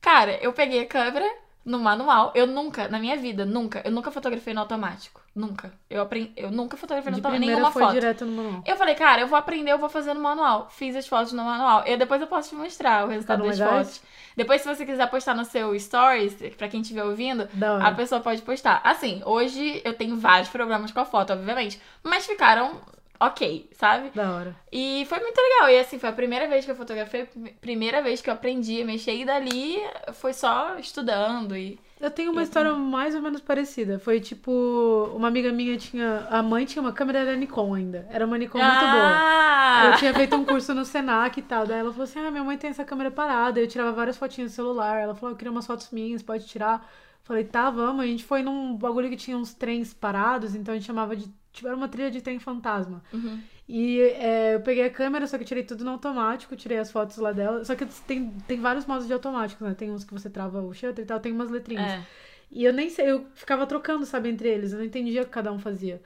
Cara, 0.00 0.36
eu 0.42 0.52
peguei 0.52 0.80
a 0.82 0.86
câmera 0.86 1.26
no 1.64 1.78
manual. 1.78 2.32
Eu 2.34 2.46
nunca, 2.46 2.88
na 2.88 2.98
minha 2.98 3.16
vida, 3.16 3.44
nunca, 3.44 3.82
eu 3.84 3.90
nunca 3.90 4.10
fotografei 4.10 4.52
no 4.52 4.60
automático. 4.60 5.20
Nunca. 5.34 5.72
Eu 5.88 6.02
aprendi, 6.02 6.32
eu 6.36 6.50
nunca 6.50 6.76
fotografei 6.76 7.10
no 7.10 7.18
automático, 7.18 7.46
nenhuma 7.46 7.70
foi 7.70 7.82
foto. 7.82 7.92
direto 7.92 8.26
no 8.26 8.32
manual. 8.32 8.64
Eu 8.66 8.76
falei, 8.76 8.94
cara, 8.94 9.22
eu 9.22 9.26
vou 9.26 9.38
aprender, 9.38 9.72
eu 9.72 9.78
vou 9.78 9.88
fazer 9.88 10.12
no 10.14 10.20
manual. 10.20 10.68
Fiz 10.70 10.94
as 10.94 11.06
fotos 11.06 11.32
no 11.32 11.44
manual. 11.44 11.84
E 11.86 11.96
depois 11.96 12.20
eu 12.20 12.26
posso 12.26 12.50
te 12.50 12.54
mostrar 12.54 13.06
o 13.06 13.08
resultado 13.08 13.42
das 13.44 13.58
legais? 13.58 13.88
fotos. 13.88 14.02
Depois, 14.36 14.62
se 14.62 14.68
você 14.68 14.84
quiser 14.84 15.08
postar 15.10 15.34
no 15.34 15.44
seu 15.44 15.78
stories, 15.78 16.34
pra 16.56 16.68
quem 16.68 16.80
estiver 16.80 17.04
ouvindo, 17.04 17.48
a 17.82 17.92
pessoa 17.92 18.20
pode 18.20 18.42
postar. 18.42 18.80
Assim, 18.84 19.22
hoje 19.24 19.80
eu 19.84 19.94
tenho 19.94 20.16
vários 20.16 20.48
problemas 20.48 20.90
com 20.90 21.00
a 21.00 21.04
foto, 21.04 21.32
obviamente. 21.32 21.80
Mas 22.02 22.26
ficaram 22.26 22.80
ok, 23.26 23.68
sabe? 23.72 24.10
Da 24.14 24.34
hora. 24.34 24.56
E 24.70 25.04
foi 25.08 25.20
muito 25.20 25.38
legal. 25.38 25.70
E 25.70 25.78
assim, 25.78 25.98
foi 25.98 26.08
a 26.08 26.12
primeira 26.12 26.48
vez 26.48 26.64
que 26.64 26.70
eu 26.70 26.76
fotografei, 26.76 27.28
primeira 27.60 28.02
vez 28.02 28.20
que 28.20 28.28
eu 28.28 28.34
aprendi 28.34 28.80
a 28.82 28.84
mexer. 28.84 29.14
E 29.14 29.24
dali 29.24 29.76
foi 30.14 30.32
só 30.32 30.76
estudando 30.78 31.56
e. 31.56 31.78
Eu 32.00 32.10
tenho 32.10 32.32
uma 32.32 32.42
história 32.42 32.72
mais 32.74 33.14
ou 33.14 33.22
menos 33.22 33.40
parecida. 33.40 33.96
Foi 33.98 34.20
tipo, 34.20 35.12
uma 35.14 35.28
amiga 35.28 35.52
minha 35.52 35.76
tinha. 35.76 36.26
A 36.30 36.42
mãe 36.42 36.64
tinha 36.64 36.82
uma 36.82 36.92
câmera 36.92 37.24
da 37.24 37.36
Nikon 37.36 37.74
ainda. 37.74 38.08
Era 38.10 38.26
uma 38.26 38.36
Nikon 38.36 38.58
muito 38.58 38.84
ah! 38.84 39.82
boa. 39.82 39.92
Eu 39.92 39.98
tinha 39.98 40.12
feito 40.12 40.34
um 40.34 40.44
curso 40.44 40.74
no 40.74 40.84
Senac 40.84 41.38
e 41.38 41.42
tal. 41.42 41.64
Daí 41.64 41.78
ela 41.78 41.92
falou 41.92 42.04
assim: 42.04 42.18
Ah, 42.18 42.30
minha 42.30 42.42
mãe 42.42 42.58
tem 42.58 42.70
essa 42.70 42.84
câmera 42.84 43.10
parada. 43.10 43.60
Eu 43.60 43.68
tirava 43.68 43.92
várias 43.92 44.16
fotinhas 44.16 44.50
no 44.50 44.56
celular. 44.56 44.98
Ela 44.98 45.14
falou: 45.14 45.32
Eu 45.32 45.36
queria 45.36 45.52
umas 45.52 45.66
fotos 45.66 45.90
minhas, 45.92 46.22
pode 46.22 46.46
tirar. 46.46 46.84
Falei, 47.22 47.44
tá, 47.44 47.70
vamos. 47.70 48.02
A 48.02 48.06
gente 48.06 48.24
foi 48.24 48.42
num 48.42 48.76
bagulho 48.76 49.08
que 49.08 49.16
tinha 49.16 49.36
uns 49.36 49.54
trens 49.54 49.94
parados, 49.94 50.54
então 50.54 50.74
a 50.74 50.76
gente 50.76 50.86
chamava 50.86 51.14
de 51.14 51.32
Era 51.64 51.76
uma 51.76 51.88
trilha 51.88 52.10
de 52.10 52.20
trem 52.20 52.38
fantasma. 52.38 53.02
Uhum. 53.12 53.40
E 53.68 54.00
é, 54.00 54.54
eu 54.54 54.60
peguei 54.60 54.84
a 54.84 54.90
câmera, 54.90 55.26
só 55.26 55.38
que 55.38 55.44
tirei 55.44 55.62
tudo 55.62 55.84
no 55.84 55.92
automático, 55.92 56.56
tirei 56.56 56.78
as 56.78 56.90
fotos 56.90 57.16
lá 57.18 57.32
dela. 57.32 57.64
Só 57.64 57.74
que 57.74 57.86
tem, 58.06 58.30
tem 58.46 58.60
vários 58.60 58.86
modos 58.86 59.06
de 59.06 59.12
automático, 59.12 59.64
né? 59.64 59.74
Tem 59.74 59.90
uns 59.90 60.04
que 60.04 60.12
você 60.12 60.28
trava 60.28 60.60
o 60.60 60.72
shutter 60.74 61.04
e 61.04 61.06
tal, 61.06 61.20
tem 61.20 61.32
umas 61.32 61.50
letrinhas. 61.50 61.92
É. 61.92 62.02
E 62.50 62.64
eu 62.64 62.72
nem 62.72 62.90
sei, 62.90 63.10
eu 63.10 63.26
ficava 63.34 63.66
trocando, 63.66 64.04
sabe, 64.04 64.28
entre 64.28 64.48
eles. 64.48 64.72
Eu 64.72 64.78
não 64.78 64.84
entendia 64.84 65.22
o 65.22 65.24
que 65.24 65.30
cada 65.30 65.50
um 65.52 65.58
fazia. 65.58 66.02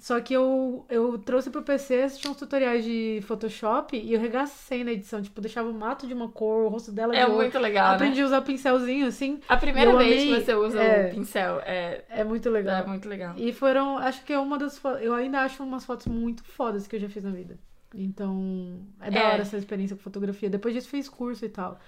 Só 0.00 0.18
que 0.18 0.32
eu, 0.32 0.86
eu 0.88 1.18
trouxe 1.18 1.50
pro 1.50 1.60
PC, 1.62 2.02
assisti 2.02 2.26
uns 2.26 2.36
tutoriais 2.38 2.82
de 2.82 3.20
Photoshop 3.26 3.94
e 3.96 4.14
eu 4.14 4.18
regacei 4.20 4.82
na 4.82 4.92
edição. 4.92 5.20
Tipo, 5.20 5.42
deixava 5.42 5.68
o 5.68 5.74
mato 5.74 6.06
de 6.06 6.14
uma 6.14 6.28
cor, 6.30 6.64
o 6.64 6.68
rosto 6.68 6.90
dela 6.90 7.12
de 7.12 7.18
É 7.18 7.26
outra. 7.26 7.36
muito 7.42 7.58
legal, 7.58 7.94
Aprendi 7.96 8.16
né? 8.16 8.22
a 8.22 8.26
usar 8.26 8.40
pincelzinho, 8.40 9.06
assim. 9.06 9.40
A 9.46 9.58
primeira 9.58 9.94
vez 9.98 10.22
amei- 10.22 10.38
que 10.38 10.44
você 10.46 10.54
usa 10.54 10.82
é. 10.82 11.08
o 11.10 11.14
pincel 11.14 11.60
é, 11.66 12.02
É 12.08 12.24
muito 12.24 12.48
legal. 12.48 12.82
é 12.82 12.86
muito 12.86 13.06
legal. 13.06 13.34
E 13.36 13.52
foram, 13.52 13.98
acho 13.98 14.24
que 14.24 14.32
é 14.32 14.38
uma 14.38 14.56
das 14.58 14.78
fotos. 14.78 15.02
Eu 15.02 15.12
ainda 15.12 15.40
acho 15.42 15.62
umas 15.62 15.84
fotos 15.84 16.06
muito 16.06 16.42
fodas 16.44 16.86
que 16.86 16.96
eu 16.96 17.00
já 17.00 17.08
fiz 17.10 17.22
na 17.22 17.30
vida. 17.30 17.58
Então, 17.94 18.80
é 19.00 19.10
da 19.10 19.20
É. 19.20 19.26
hora 19.32 19.42
essa 19.42 19.56
experiência 19.58 19.96
com 19.96 20.02
fotografia. 20.02 20.48
Depois 20.48 20.72
disso, 20.74 20.88
fiz 20.88 21.08
curso 21.08 21.44
e 21.44 21.48
tal. 21.48 21.78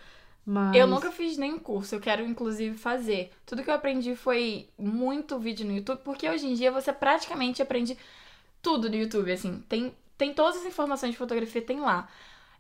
Mas. 0.45 0.75
Eu 0.77 0.87
nunca 0.87 1.11
fiz 1.13 1.37
nenhum 1.37 1.59
curso, 1.59 1.95
eu 1.95 2.01
quero 2.01 2.25
inclusive 2.25 2.77
fazer. 2.77 3.31
Tudo 3.47 3.63
que 3.63 3.71
eu 3.71 3.75
aprendi 3.75 4.17
foi 4.17 4.69
muito 4.79 5.39
vídeo 5.39 5.65
no 5.67 5.77
YouTube, 5.77 6.01
porque 6.05 6.29
hoje 6.29 6.47
em 6.47 6.55
dia 6.55 6.73
você 6.73 6.93
praticamente 6.93 7.63
aprende 7.63 7.97
tudo 8.61 8.89
no 8.89 8.97
YouTube, 8.97 9.31
assim. 9.31 9.63
Tem, 9.69 9.95
tem 10.19 10.35
todas 10.35 10.61
as 10.61 10.67
informações 10.67 11.13
de 11.13 11.19
fotografia, 11.19 11.63
tem 11.63 11.81
lá. 11.81 12.09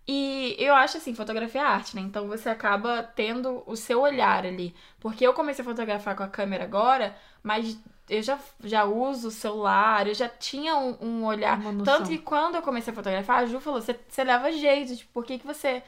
E 0.06 0.56
eu 0.58 0.74
acho 0.74 0.96
assim, 0.96 1.14
fotografia 1.14 1.60
é 1.60 1.64
arte, 1.64 1.94
né? 1.94 2.02
Então 2.02 2.26
você 2.26 2.48
acaba 2.48 3.02
tendo 3.02 3.62
o 3.66 3.76
seu 3.76 4.00
olhar 4.00 4.44
ali. 4.44 4.74
Porque 4.98 5.24
eu 5.24 5.32
comecei 5.32 5.62
a 5.62 5.68
fotografar 5.68 6.16
com 6.16 6.24
a 6.24 6.28
câmera 6.28 6.64
agora, 6.64 7.16
mas 7.42 7.78
eu 8.08 8.20
já, 8.20 8.38
já 8.64 8.84
uso 8.84 9.28
o 9.28 9.30
celular, 9.30 10.06
eu 10.06 10.14
já 10.14 10.28
tinha 10.28 10.76
um, 10.76 10.96
um 11.00 11.24
olhar. 11.24 11.58
Tanto 11.84 12.08
que 12.08 12.18
quando 12.18 12.56
eu 12.56 12.62
comecei 12.62 12.92
a 12.92 12.96
fotografar, 12.96 13.38
a 13.38 13.46
Ju 13.46 13.60
falou: 13.60 13.80
você, 13.80 13.98
você 14.08 14.24
leva 14.24 14.50
jeito, 14.50 14.96
tipo, 14.96 15.12
por 15.12 15.24
que, 15.24 15.38
que 15.38 15.46
você. 15.46 15.82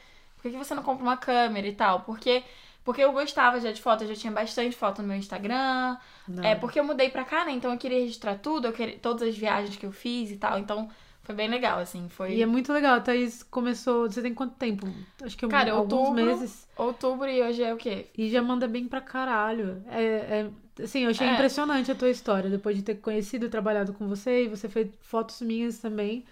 Por 0.45 0.51
que, 0.51 0.59
você 0.59 0.75
não 0.75 0.83
compra 0.83 1.03
uma 1.03 1.17
câmera 1.17 1.67
e 1.67 1.73
tal? 1.73 2.01
Porque, 2.01 2.43
porque 2.85 3.03
eu 3.03 3.13
gostava 3.13 3.59
já 3.59 3.73
de 3.73 3.81
foto, 3.81 4.05
eu 4.05 4.09
já 4.09 4.15
tinha 4.15 4.31
bastante 4.31 4.77
foto 4.77 5.01
no 5.01 5.09
meu 5.09 5.17
Instagram. 5.17 5.97
Não. 6.29 6.45
É 6.45 6.55
porque 6.55 6.79
eu 6.79 6.85
mudei 6.85 7.09
pra 7.09 7.25
cá, 7.25 7.47
né? 7.47 7.53
Então 7.53 7.73
eu 7.73 7.79
queria 7.79 8.01
registrar 8.01 8.35
tudo, 8.37 8.67
eu 8.69 8.73
queria, 8.75 8.99
todas 8.99 9.27
as 9.27 9.35
viagens 9.39 9.75
que 9.75 9.87
eu 9.87 9.91
fiz 9.93 10.31
e 10.31 10.37
tal. 10.37 10.59
Então 10.59 10.91
foi 11.23 11.35
bem 11.35 11.49
legal, 11.49 11.79
assim. 11.79 12.11
Foi 12.11 12.35
E 12.35 12.43
é 12.43 12.47
muito 12.47 12.71
legal. 12.75 12.97
A 12.97 13.01
Thaís 13.01 13.43
começou. 13.43 14.03
Você 14.11 14.21
tem 14.21 14.35
quanto 14.35 14.55
tempo? 14.57 14.87
Acho 15.23 15.35
que 15.35 15.47
um- 15.47 15.49
Cara, 15.49 15.73
alguns 15.73 15.93
outubro. 15.99 16.25
meses. 16.27 16.69
outubro 16.77 17.27
e 17.31 17.41
hoje 17.43 17.63
é 17.63 17.73
o 17.73 17.79
quê? 17.79 18.09
E 18.19 18.29
já 18.29 18.43
manda 18.43 18.69
bem 18.69 18.87
pra 18.87 19.01
caralho. 19.01 19.83
É, 19.89 20.03
é- 20.77 20.83
assim, 20.83 21.05
eu 21.05 21.11
achei 21.11 21.27
É. 21.27 21.33
impressionante 21.33 21.91
a 21.91 21.95
tua 21.95 22.11
história. 22.11 22.51
Depois 22.51 22.77
de 22.77 22.83
ter 22.83 22.97
conhecido 22.97 23.47
e 23.47 23.49
trabalhado 23.49 23.95
com 23.95 24.07
você, 24.07 24.45
e 24.45 24.49
você 24.49 24.69
fez 24.69 24.89
fotos 25.01 25.41
minhas 25.41 25.79
também. 25.79 26.23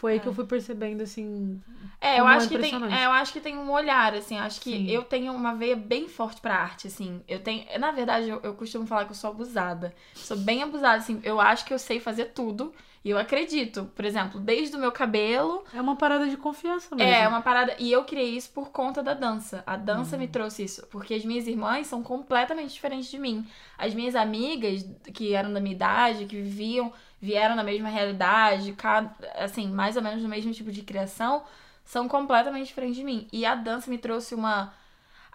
Foi 0.00 0.12
aí 0.14 0.20
que 0.20 0.26
eu 0.28 0.32
fui 0.32 0.46
percebendo, 0.46 1.02
assim. 1.02 1.60
É, 2.00 2.14
eu 2.14 2.22
Como 2.22 2.30
é 2.30 2.36
acho 2.36 2.48
que 2.48 2.58
tem, 2.58 2.74
é, 2.94 3.06
eu 3.06 3.10
acho 3.10 3.32
que 3.32 3.40
tem 3.40 3.58
um 3.58 3.70
olhar, 3.72 4.14
assim, 4.14 4.38
acho 4.38 4.60
que 4.60 4.70
Sim. 4.70 4.88
eu 4.90 5.02
tenho 5.02 5.32
uma 5.32 5.54
veia 5.54 5.74
bem 5.74 6.08
forte 6.08 6.40
pra 6.40 6.54
arte, 6.54 6.86
assim. 6.86 7.20
Eu 7.26 7.40
tenho, 7.40 7.64
na 7.80 7.90
verdade, 7.90 8.28
eu, 8.28 8.40
eu 8.42 8.54
costumo 8.54 8.86
falar 8.86 9.04
que 9.04 9.10
eu 9.10 9.16
sou 9.16 9.30
abusada. 9.30 9.92
Sou 10.14 10.36
bem 10.36 10.62
abusada, 10.62 10.98
assim. 10.98 11.20
Eu 11.24 11.40
acho 11.40 11.64
que 11.64 11.74
eu 11.74 11.78
sei 11.78 11.98
fazer 11.98 12.26
tudo 12.26 12.72
e 13.04 13.10
eu 13.10 13.18
acredito. 13.18 13.90
Por 13.96 14.04
exemplo, 14.04 14.38
desde 14.38 14.76
o 14.76 14.78
meu 14.78 14.92
cabelo, 14.92 15.64
É 15.74 15.80
uma 15.80 15.96
parada 15.96 16.28
de 16.28 16.36
confiança 16.36 16.94
mesmo. 16.94 17.10
é 17.12 17.26
uma 17.26 17.40
parada, 17.42 17.74
e 17.80 17.90
eu 17.90 18.04
criei 18.04 18.36
isso 18.36 18.50
por 18.52 18.70
conta 18.70 19.02
da 19.02 19.14
dança. 19.14 19.64
A 19.66 19.76
dança 19.76 20.14
Uhum. 20.14 20.22
me 20.22 20.28
trouxe 20.28 20.62
isso, 20.64 20.86
porque 20.92 21.14
as 21.14 21.24
minhas 21.24 21.48
irmãs 21.48 21.88
são 21.88 22.00
completamente 22.02 22.72
diferentes 22.74 23.10
de 23.10 23.18
mim. 23.18 23.44
As 23.76 23.92
minhas 23.92 24.14
amigas 24.14 24.84
que 25.12 25.34
eram 25.34 25.52
da 25.52 25.60
minha 25.60 25.74
idade, 25.74 26.26
que 26.26 26.36
viviam, 26.36 26.92
vieram 27.20 27.54
na 27.54 27.62
mesma 27.62 27.88
realidade, 27.88 28.72
cada, 28.72 29.14
assim, 29.34 29.68
mais 29.68 29.96
ou 29.96 30.02
menos 30.02 30.22
no 30.22 30.28
mesmo 30.28 30.52
tipo 30.52 30.70
de 30.70 30.82
criação, 30.82 31.42
são 31.84 32.08
completamente 32.08 32.66
diferentes 32.68 32.96
de 32.96 33.04
mim. 33.04 33.26
E 33.32 33.44
a 33.46 33.54
dança 33.54 33.90
me 33.90 33.98
trouxe 33.98 34.34
uma. 34.34 34.72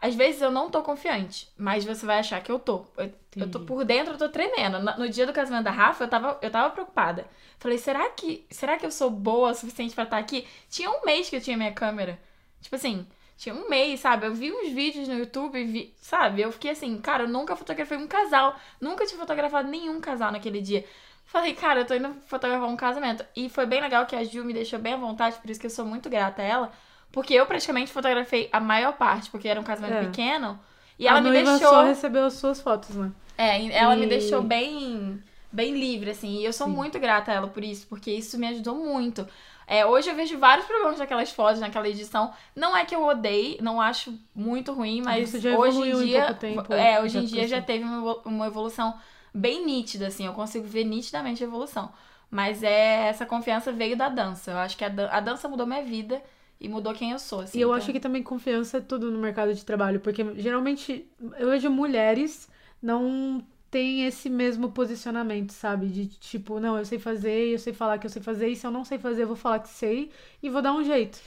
Às 0.01 0.15
vezes 0.15 0.41
eu 0.41 0.51
não 0.51 0.69
tô 0.69 0.81
confiante, 0.81 1.49
mas 1.57 1.85
você 1.85 2.05
vai 2.05 2.19
achar 2.19 2.41
que 2.41 2.51
eu 2.51 2.59
tô. 2.59 2.85
Eu, 2.97 3.11
eu 3.37 3.49
tô 3.49 3.61
por 3.61 3.85
dentro, 3.85 4.13
eu 4.13 4.17
tô 4.17 4.29
tremendo. 4.29 4.79
No, 4.79 4.97
no 4.99 5.09
dia 5.09 5.25
do 5.25 5.33
casamento 5.33 5.63
da 5.63 5.71
Rafa, 5.71 6.03
eu 6.03 6.07
tava, 6.09 6.37
eu 6.41 6.51
tava 6.51 6.69
preocupada. 6.71 7.25
Falei, 7.57 7.77
será 7.77 8.09
que, 8.09 8.45
será 8.51 8.77
que 8.77 8.85
eu 8.85 8.91
sou 8.91 9.09
boa 9.09 9.51
o 9.51 9.55
suficiente 9.55 9.95
pra 9.95 10.03
estar 10.03 10.17
aqui? 10.17 10.45
Tinha 10.69 10.89
um 10.89 11.05
mês 11.05 11.29
que 11.29 11.37
eu 11.37 11.41
tinha 11.41 11.55
minha 11.57 11.71
câmera. 11.71 12.19
Tipo 12.61 12.75
assim, 12.75 13.07
tinha 13.37 13.55
um 13.55 13.69
mês, 13.69 13.99
sabe? 14.01 14.25
Eu 14.27 14.33
vi 14.33 14.51
uns 14.51 14.71
vídeos 14.71 15.07
no 15.07 15.15
YouTube, 15.17 15.59
e 15.59 15.63
vi, 15.63 15.93
sabe? 16.01 16.41
Eu 16.41 16.51
fiquei 16.51 16.71
assim, 16.71 16.99
cara, 16.99 17.23
eu 17.23 17.27
nunca 17.29 17.55
fotografei 17.55 17.97
um 17.97 18.07
casal. 18.07 18.55
Nunca 18.79 19.05
tinha 19.05 19.19
fotografado 19.19 19.69
nenhum 19.69 19.99
casal 19.99 20.31
naquele 20.31 20.61
dia. 20.61 20.85
Falei, 21.33 21.55
cara, 21.55 21.79
eu 21.79 21.85
tô 21.85 21.95
indo 21.95 22.13
fotografar 22.27 22.69
um 22.69 22.75
casamento. 22.75 23.25
E 23.35 23.49
foi 23.49 23.65
bem 23.65 23.81
legal 23.81 24.05
que 24.05 24.15
a 24.15 24.23
Gil 24.23 24.45
me 24.45 24.53
deixou 24.53 24.77
bem 24.77 24.93
à 24.93 24.97
vontade, 24.97 25.35
por 25.37 25.49
isso 25.49 25.59
que 25.59 25.65
eu 25.65 25.71
sou 25.71 25.83
muito 25.83 26.07
grata 26.07 26.43
a 26.43 26.45
ela. 26.45 26.71
Porque 27.11 27.33
eu 27.33 27.43
praticamente 27.47 27.91
fotografei 27.91 28.47
a 28.51 28.59
maior 28.59 28.93
parte, 28.93 29.31
porque 29.31 29.47
era 29.47 29.59
um 29.59 29.63
casamento 29.63 29.95
É. 29.95 30.05
pequeno. 30.05 30.59
E 30.99 31.07
a 31.07 31.11
ela 31.11 31.21
me 31.21 31.31
deixou. 31.31 31.57
só 31.57 31.83
recebeu 31.83 32.25
as 32.25 32.33
suas 32.33 32.61
fotos, 32.61 32.95
né? 32.95 33.11
É, 33.35 33.59
e 33.59 33.71
ela 33.71 33.95
me 33.95 34.05
E- 34.05 34.09
deixou 34.09 34.43
bem, 34.43 35.23
bem 35.51 35.73
livre, 35.73 36.11
assim. 36.11 36.37
E 36.37 36.45
eu 36.45 36.53
sou 36.53 36.67
Sim. 36.67 36.73
muito 36.75 36.99
grata 36.99 37.31
a 37.31 37.33
ela 37.33 37.47
por 37.47 37.63
isso, 37.63 37.87
porque 37.87 38.11
isso 38.11 38.37
me 38.37 38.45
ajudou 38.49 38.75
muito. 38.75 39.27
É, 39.65 39.83
hoje 39.83 40.11
eu 40.11 40.15
vejo 40.15 40.37
vários 40.37 40.67
problemas 40.67 40.99
naquelas 40.99 41.31
fotos, 41.31 41.59
naquela 41.61 41.89
edição. 41.89 42.31
Não 42.55 42.77
é 42.77 42.85
que 42.85 42.93
eu 42.93 43.03
odeie, 43.03 43.57
não 43.59 43.81
acho 43.81 44.13
muito 44.35 44.71
ruim, 44.71 45.01
mas 45.01 45.29
Isso 45.29 45.39
já 45.39 45.57
hoje 45.57 45.79
em 45.81 46.05
dia. 46.05 46.33
tempo, 46.35 46.71
é, 46.73 47.01
hoje 47.01 47.17
em 47.17 47.25
dia 47.25 47.47
já 47.47 47.59
teve 47.59 47.83
uma 48.23 48.45
evolução 48.45 48.93
bem 49.33 49.65
nítida, 49.65 50.07
assim. 50.07 50.25
Eu 50.25 50.33
consigo 50.33 50.65
ver 50.67 50.83
nitidamente 50.83 51.43
a 51.43 51.47
evolução. 51.47 51.91
Mas 52.29 52.63
é 52.63 53.07
essa 53.09 53.25
confiança 53.25 53.71
veio 53.71 53.95
da 53.95 54.09
dança. 54.09 54.51
Eu 54.51 54.57
acho 54.57 54.75
que 54.77 54.83
a, 54.83 54.89
dan- 54.89 55.09
a 55.11 55.19
dança 55.19 55.47
mudou 55.47 55.65
minha 55.67 55.83
vida 55.83 56.21
e 56.59 56.67
mudou 56.67 56.93
quem 56.93 57.11
eu 57.11 57.19
sou, 57.19 57.41
assim. 57.41 57.57
E 57.57 57.61
eu 57.61 57.69
então- 57.69 57.77
acho 57.77 57.91
que 57.91 57.99
também 57.99 58.23
confiança 58.23 58.77
é 58.77 58.81
tudo 58.81 59.11
no 59.11 59.19
mercado 59.19 59.53
de 59.53 59.63
trabalho, 59.63 59.99
porque 59.99 60.23
geralmente 60.39 61.07
eu 61.37 61.49
vejo 61.49 61.69
mulheres 61.69 62.49
não 62.81 63.45
têm 63.69 64.05
esse 64.05 64.29
mesmo 64.29 64.71
posicionamento, 64.71 65.51
sabe? 65.51 65.87
De 65.87 66.07
tipo, 66.07 66.59
não, 66.59 66.77
eu 66.77 66.85
sei 66.85 66.99
fazer, 66.99 67.53
eu 67.53 67.59
sei 67.59 67.73
falar 67.73 67.97
que 67.97 68.05
eu 68.05 68.09
sei 68.11 68.21
fazer, 68.21 68.47
e 68.49 68.55
se 68.55 68.65
eu 68.67 68.71
não 68.71 68.83
sei 68.85 68.97
fazer, 68.99 69.23
eu 69.23 69.27
vou 69.27 69.35
falar 69.35 69.59
que 69.59 69.69
sei 69.69 70.11
e 70.41 70.49
vou 70.49 70.61
dar 70.61 70.73
um 70.73 70.83
jeito. 70.83 71.19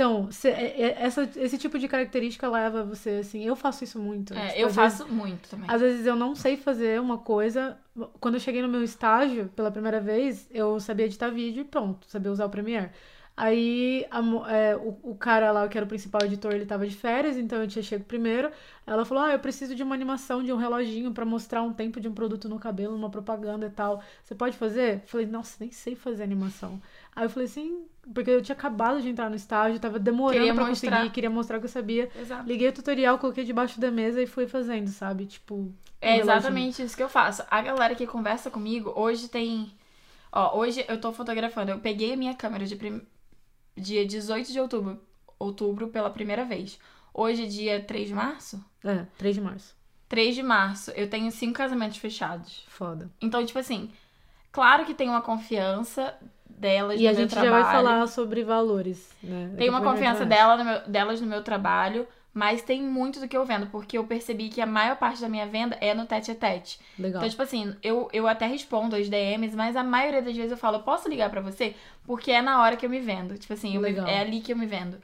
Então, 0.00 0.30
é- 0.44 0.48
é- 0.82 0.96
essa, 1.02 1.28
esse 1.36 1.58
tipo 1.58 1.78
de 1.78 1.86
característica 1.86 2.48
leva 2.48 2.82
você, 2.82 3.10
assim, 3.20 3.44
eu 3.44 3.54
faço 3.54 3.84
isso 3.84 3.98
muito. 3.98 4.32
É, 4.32 4.48
Tipo, 4.48 4.60
eu 4.60 4.66
às 4.68 4.76
vezes- 4.76 4.98
faço 4.98 5.12
muito 5.12 5.50
também. 5.50 5.66
Às 5.68 5.80
vezes 5.82 6.06
eu 6.06 6.16
não 6.16 6.34
sei 6.34 6.56
fazer 6.56 6.98
uma 6.98 7.18
coisa. 7.18 7.76
Quando 8.18 8.36
eu 8.36 8.40
cheguei 8.40 8.62
no 8.62 8.68
meu 8.68 8.82
estágio, 8.82 9.50
pela 9.54 9.70
primeira 9.70 10.00
vez, 10.00 10.48
eu 10.50 10.80
sabia 10.80 11.04
editar 11.04 11.28
vídeo 11.28 11.60
e 11.60 11.64
pronto, 11.64 12.06
sabia 12.08 12.32
usar 12.32 12.46
o 12.46 12.50
Premiere. 12.50 12.88
Aí 13.36 14.06
a 14.10 14.20
é, 14.50 14.76
o, 14.76 14.98
o 15.02 15.14
cara 15.14 15.50
lá, 15.52 15.66
que 15.68 15.76
era 15.78 15.84
o 15.84 15.88
principal 15.88 16.22
editor, 16.24 16.52
ele 16.52 16.66
tava 16.66 16.86
de 16.86 16.94
férias, 16.94 17.36
então 17.38 17.58
eu 17.60 17.66
tinha 17.68 17.82
chego 17.82 18.04
primeiro. 18.04 18.50
Ela 18.86 19.04
falou: 19.04 19.24
Ah, 19.24 19.32
eu 19.32 19.38
preciso 19.38 19.74
de 19.74 19.82
uma 19.82 19.94
animação, 19.94 20.42
de 20.42 20.52
um 20.52 20.56
reloginho 20.56 21.12
pra 21.12 21.24
mostrar 21.24 21.62
um 21.62 21.72
tempo 21.72 22.00
de 22.00 22.08
um 22.08 22.12
produto 22.12 22.48
no 22.48 22.58
cabelo, 22.58 22.92
numa 22.96 23.08
propaganda 23.08 23.66
e 23.66 23.70
tal. 23.70 24.02
Você 24.24 24.34
pode 24.34 24.56
fazer? 24.58 24.96
Eu 24.96 25.08
falei, 25.08 25.26
nossa, 25.26 25.56
nem 25.60 25.70
sei 25.70 25.94
fazer 25.94 26.22
animação. 26.22 26.80
Aí 27.14 27.24
eu 27.24 27.30
falei 27.30 27.46
assim, 27.46 27.84
porque 28.14 28.30
eu 28.30 28.42
tinha 28.42 28.54
acabado 28.54 29.00
de 29.02 29.08
entrar 29.08 29.28
no 29.28 29.36
estágio, 29.36 29.80
tava 29.80 29.98
demorando 29.98 30.38
Queria 30.38 30.54
pra 30.54 30.66
mostrar. 30.66 30.90
conseguir, 30.90 31.10
queria 31.12 31.30
mostrar 31.30 31.58
que 31.58 31.64
eu 31.64 31.70
sabia. 31.70 32.10
Exato. 32.14 32.46
Liguei 32.46 32.68
o 32.68 32.72
tutorial, 32.72 33.18
coloquei 33.18 33.44
debaixo 33.44 33.80
da 33.80 33.90
mesa 33.90 34.22
e 34.22 34.26
fui 34.26 34.46
fazendo, 34.46 34.88
sabe? 34.88 35.26
Tipo. 35.26 35.72
É 36.00 36.18
exatamente 36.18 36.82
isso 36.82 36.96
que 36.96 37.02
eu 37.02 37.08
faço. 37.08 37.42
A 37.50 37.60
galera 37.60 37.94
que 37.94 38.06
conversa 38.06 38.50
comigo, 38.50 38.92
hoje 38.96 39.28
tem. 39.28 39.72
Ó, 40.32 40.58
hoje 40.58 40.84
eu 40.88 41.00
tô 41.00 41.12
fotografando. 41.12 41.70
Eu 41.72 41.80
peguei 41.80 42.12
a 42.12 42.16
minha 42.16 42.34
câmera 42.34 42.64
de 42.64 42.76
prim... 42.76 43.02
dia 43.76 44.06
18 44.06 44.52
de 44.52 44.60
outubro, 44.60 45.02
outubro 45.38 45.88
pela 45.88 46.08
primeira 46.10 46.44
vez. 46.44 46.78
Hoje, 47.12 47.44
é 47.44 47.46
dia 47.46 47.82
3 47.82 48.08
de 48.08 48.14
março? 48.14 48.64
É, 48.84 49.04
3 49.18 49.34
de 49.34 49.40
março. 49.40 49.76
3 50.08 50.34
de 50.34 50.42
março, 50.42 50.90
eu 50.92 51.08
tenho 51.08 51.30
cinco 51.30 51.54
casamentos 51.54 51.98
fechados. 51.98 52.64
Foda. 52.68 53.10
Então, 53.20 53.44
tipo 53.44 53.58
assim, 53.58 53.90
claro 54.50 54.84
que 54.84 54.94
tem 54.94 55.08
uma 55.08 55.22
confiança 55.22 56.16
delas 56.60 57.00
E 57.00 57.04
no 57.04 57.08
a 57.08 57.12
meu 57.12 57.20
gente 57.22 57.30
trabalho. 57.30 57.54
já 57.56 57.62
vai 57.62 57.72
falar 57.72 58.06
sobre 58.06 58.44
valores, 58.44 59.10
né? 59.22 59.52
Tem 59.56 59.68
uma 59.68 59.78
a 59.78 59.80
a 59.80 59.84
gente 59.84 59.92
confiança 59.92 60.24
dela 60.26 60.56
no 60.56 60.64
meu- 60.64 60.80
delas 60.88 61.20
no 61.20 61.26
meu 61.26 61.42
trabalho, 61.42 62.06
mas 62.32 62.62
tem 62.62 62.80
muito 62.82 63.18
do 63.18 63.26
que 63.26 63.36
eu 63.36 63.44
vendo, 63.44 63.66
porque 63.68 63.98
eu 63.98 64.04
percebi 64.04 64.48
que 64.50 64.60
a 64.60 64.66
maior 64.66 64.96
parte 64.96 65.20
da 65.20 65.28
minha 65.28 65.46
venda 65.46 65.76
é 65.80 65.92
no 65.94 66.06
tete 66.06 66.30
a 66.30 66.34
tete. 66.34 66.78
Legal. 66.98 67.18
Então, 67.20 67.28
tipo 67.28 67.42
assim, 67.42 67.74
eu, 67.82 68.08
eu 68.12 68.28
até 68.28 68.46
respondo 68.46 68.94
as 68.94 69.08
DMs, 69.08 69.56
mas 69.56 69.74
a 69.74 69.82
maioria 69.82 70.22
das 70.22 70.36
vezes 70.36 70.52
eu 70.52 70.56
falo, 70.56 70.76
eu 70.76 70.82
posso 70.82 71.08
ligar 71.08 71.28
pra 71.30 71.40
você? 71.40 71.74
Porque 72.04 72.30
é 72.30 72.40
na 72.40 72.62
hora 72.62 72.76
que 72.76 72.86
eu 72.86 72.90
me 72.90 73.00
vendo. 73.00 73.36
Tipo 73.36 73.52
assim, 73.54 73.74
eu 73.74 73.80
me- 73.80 73.96
é 73.98 74.20
ali 74.20 74.40
que 74.40 74.52
eu 74.52 74.56
me 74.56 74.66
vendo. 74.66 74.98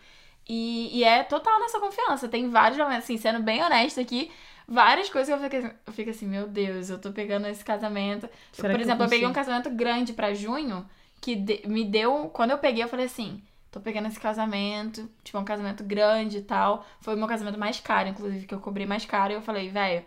E, 0.49 0.97
e 0.99 1.03
é 1.05 1.25
total 1.25 1.59
nessa 1.61 1.81
confiança. 1.81 2.29
Tem 2.29 2.49
vários 2.49 2.79
momentos, 2.79 3.05
assim, 3.05 3.17
sendo 3.17 3.41
bem 3.43 3.61
honesta 3.63 4.01
aqui, 4.01 4.31
várias 4.69 5.09
coisas 5.11 5.27
que 5.37 5.45
eu 5.45 5.51
fico, 5.51 5.57
assim- 5.67 5.77
eu 5.87 5.93
fico 5.93 6.11
assim, 6.11 6.27
meu 6.29 6.47
Deus, 6.47 6.91
eu 6.91 6.99
tô 7.01 7.11
pegando 7.11 7.49
esse 7.49 7.65
casamento. 7.65 8.29
Será 8.53 8.73
Por 8.73 8.81
exemplo, 8.81 9.05
eu, 9.05 9.09
peguei 9.09 9.27
um 9.27 9.33
casamento 9.33 9.69
grande 9.71 10.13
pra 10.13 10.33
junho, 10.33 10.87
que 11.21 11.35
de- 11.37 11.63
me 11.67 11.85
deu. 11.85 12.29
Quando 12.33 12.51
eu 12.53 12.59
peguei, 12.59 12.83
eu 12.83 12.89
falei 12.89 13.07
assim. 13.07 13.43
Tô 13.71 13.81
pegando 13.81 14.09
esse 14.09 14.19
casamento, 14.19 15.07
tipo, 15.23 15.37
é 15.37 15.41
um 15.41 15.45
casamento 15.45 15.85
grande 15.85 16.39
e 16.39 16.43
tal. 16.43 16.87
Foi 17.01 17.15
o 17.15 17.19
meu 17.19 17.29
casamento 17.29 17.59
mais 17.59 17.79
caro, 17.79 18.09
inclusive, 18.09 18.47
que 18.47 18.55
eu 18.55 18.61
cobrei 18.61 18.87
mais 18.87 19.05
caro. 19.05 19.33
E 19.33 19.37
eu 19.37 19.43
falei, 19.43 19.69
velho, 19.69 20.03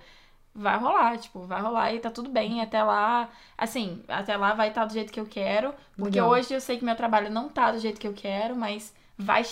vai 0.56 0.78
rolar, 0.78 1.18
tipo, 1.18 1.42
vai 1.42 1.62
rolar 1.62 1.94
e 1.94 2.00
tá 2.00 2.10
tudo 2.10 2.30
bem. 2.30 2.62
Até 2.62 2.82
lá, 2.84 3.30
assim, 3.58 4.02
até 4.08 4.36
lá 4.36 4.54
vai 4.54 4.70
estar 4.70 4.82
tá 4.82 4.88
do 4.88 4.94
jeito 4.94 5.14
que 5.14 5.20
eu 5.20 5.26
quero. 5.26 5.74
Porque 5.96 6.20
Legal. 6.20 6.30
hoje 6.32 6.54
eu 6.54 6.62
sei 6.62 6.78
que 6.78 6.86
meu 6.86 6.96
trabalho 6.96 7.30
não 7.30 7.48
tá 7.50 7.72
do 7.72 7.80
jeito 7.80 8.00
que 8.00 8.08
eu 8.08 8.14
quero, 8.14 8.56
mas 8.56 8.94
vai, 9.18 9.44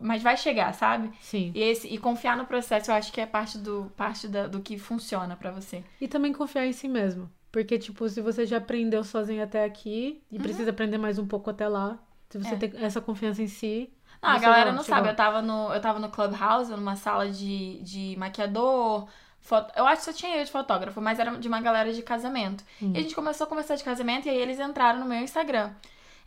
mas 0.00 0.22
vai 0.22 0.36
chegar, 0.36 0.72
sabe? 0.72 1.10
Sim. 1.20 1.50
E, 1.54 1.60
esse, 1.60 1.88
e 1.88 1.98
confiar 1.98 2.36
no 2.36 2.46
processo 2.46 2.90
eu 2.90 2.94
acho 2.94 3.12
que 3.12 3.20
é 3.20 3.26
parte 3.26 3.58
do, 3.58 3.92
parte 3.96 4.28
da, 4.28 4.46
do 4.46 4.60
que 4.60 4.78
funciona 4.78 5.34
pra 5.36 5.50
você. 5.50 5.82
E 6.00 6.06
também 6.06 6.32
confiar 6.32 6.66
em 6.66 6.72
si 6.72 6.88
mesmo. 6.88 7.28
Porque, 7.52 7.78
tipo, 7.78 8.08
se 8.08 8.20
você 8.20 8.44
já 8.44 8.58
aprendeu 8.58 9.02
sozinho 9.04 9.42
até 9.42 9.64
aqui 9.64 10.22
e 10.30 10.38
precisa 10.38 10.70
aprender 10.70 10.98
mais 10.98 11.18
um 11.18 11.26
pouco 11.26 11.48
até 11.50 11.66
lá, 11.68 11.98
se 12.28 12.38
você 12.38 12.54
É. 12.54 12.56
tem 12.58 12.72
essa 12.84 13.00
confiança 13.00 13.42
em 13.42 13.46
si. 13.46 13.90
Não, 14.22 14.30
a 14.30 14.38
galera 14.38 14.72
não 14.72 14.82
sabe. 14.82 15.08
Eu 15.08 15.16
tava 15.16 15.40
no, 15.42 15.72
eu 15.72 15.80
tava 15.80 15.98
no 15.98 16.08
Clubhouse, 16.10 16.70
numa 16.70 16.96
sala 16.96 17.28
de, 17.30 17.78
de 17.82 18.14
maquiador. 18.18 19.06
foto- 19.40 19.72
Eu 19.76 19.86
acho 19.86 19.98
que 20.00 20.04
só 20.06 20.12
tinha 20.12 20.36
eu 20.36 20.44
de 20.44 20.50
fotógrafo, 20.50 21.00
mas 21.00 21.18
era 21.18 21.30
de 21.38 21.46
uma 21.48 21.60
galera 21.60 21.92
de 21.92 22.02
casamento. 22.02 22.64
E 22.80 22.98
a 22.98 23.00
gente 23.02 23.14
começou 23.14 23.46
a 23.46 23.48
conversar 23.48 23.76
de 23.76 23.84
casamento 23.84 24.26
e 24.26 24.30
aí 24.30 24.36
eles 24.38 24.58
entraram 24.58 24.98
no 24.98 25.06
meu 25.06 25.18
Instagram. 25.20 25.70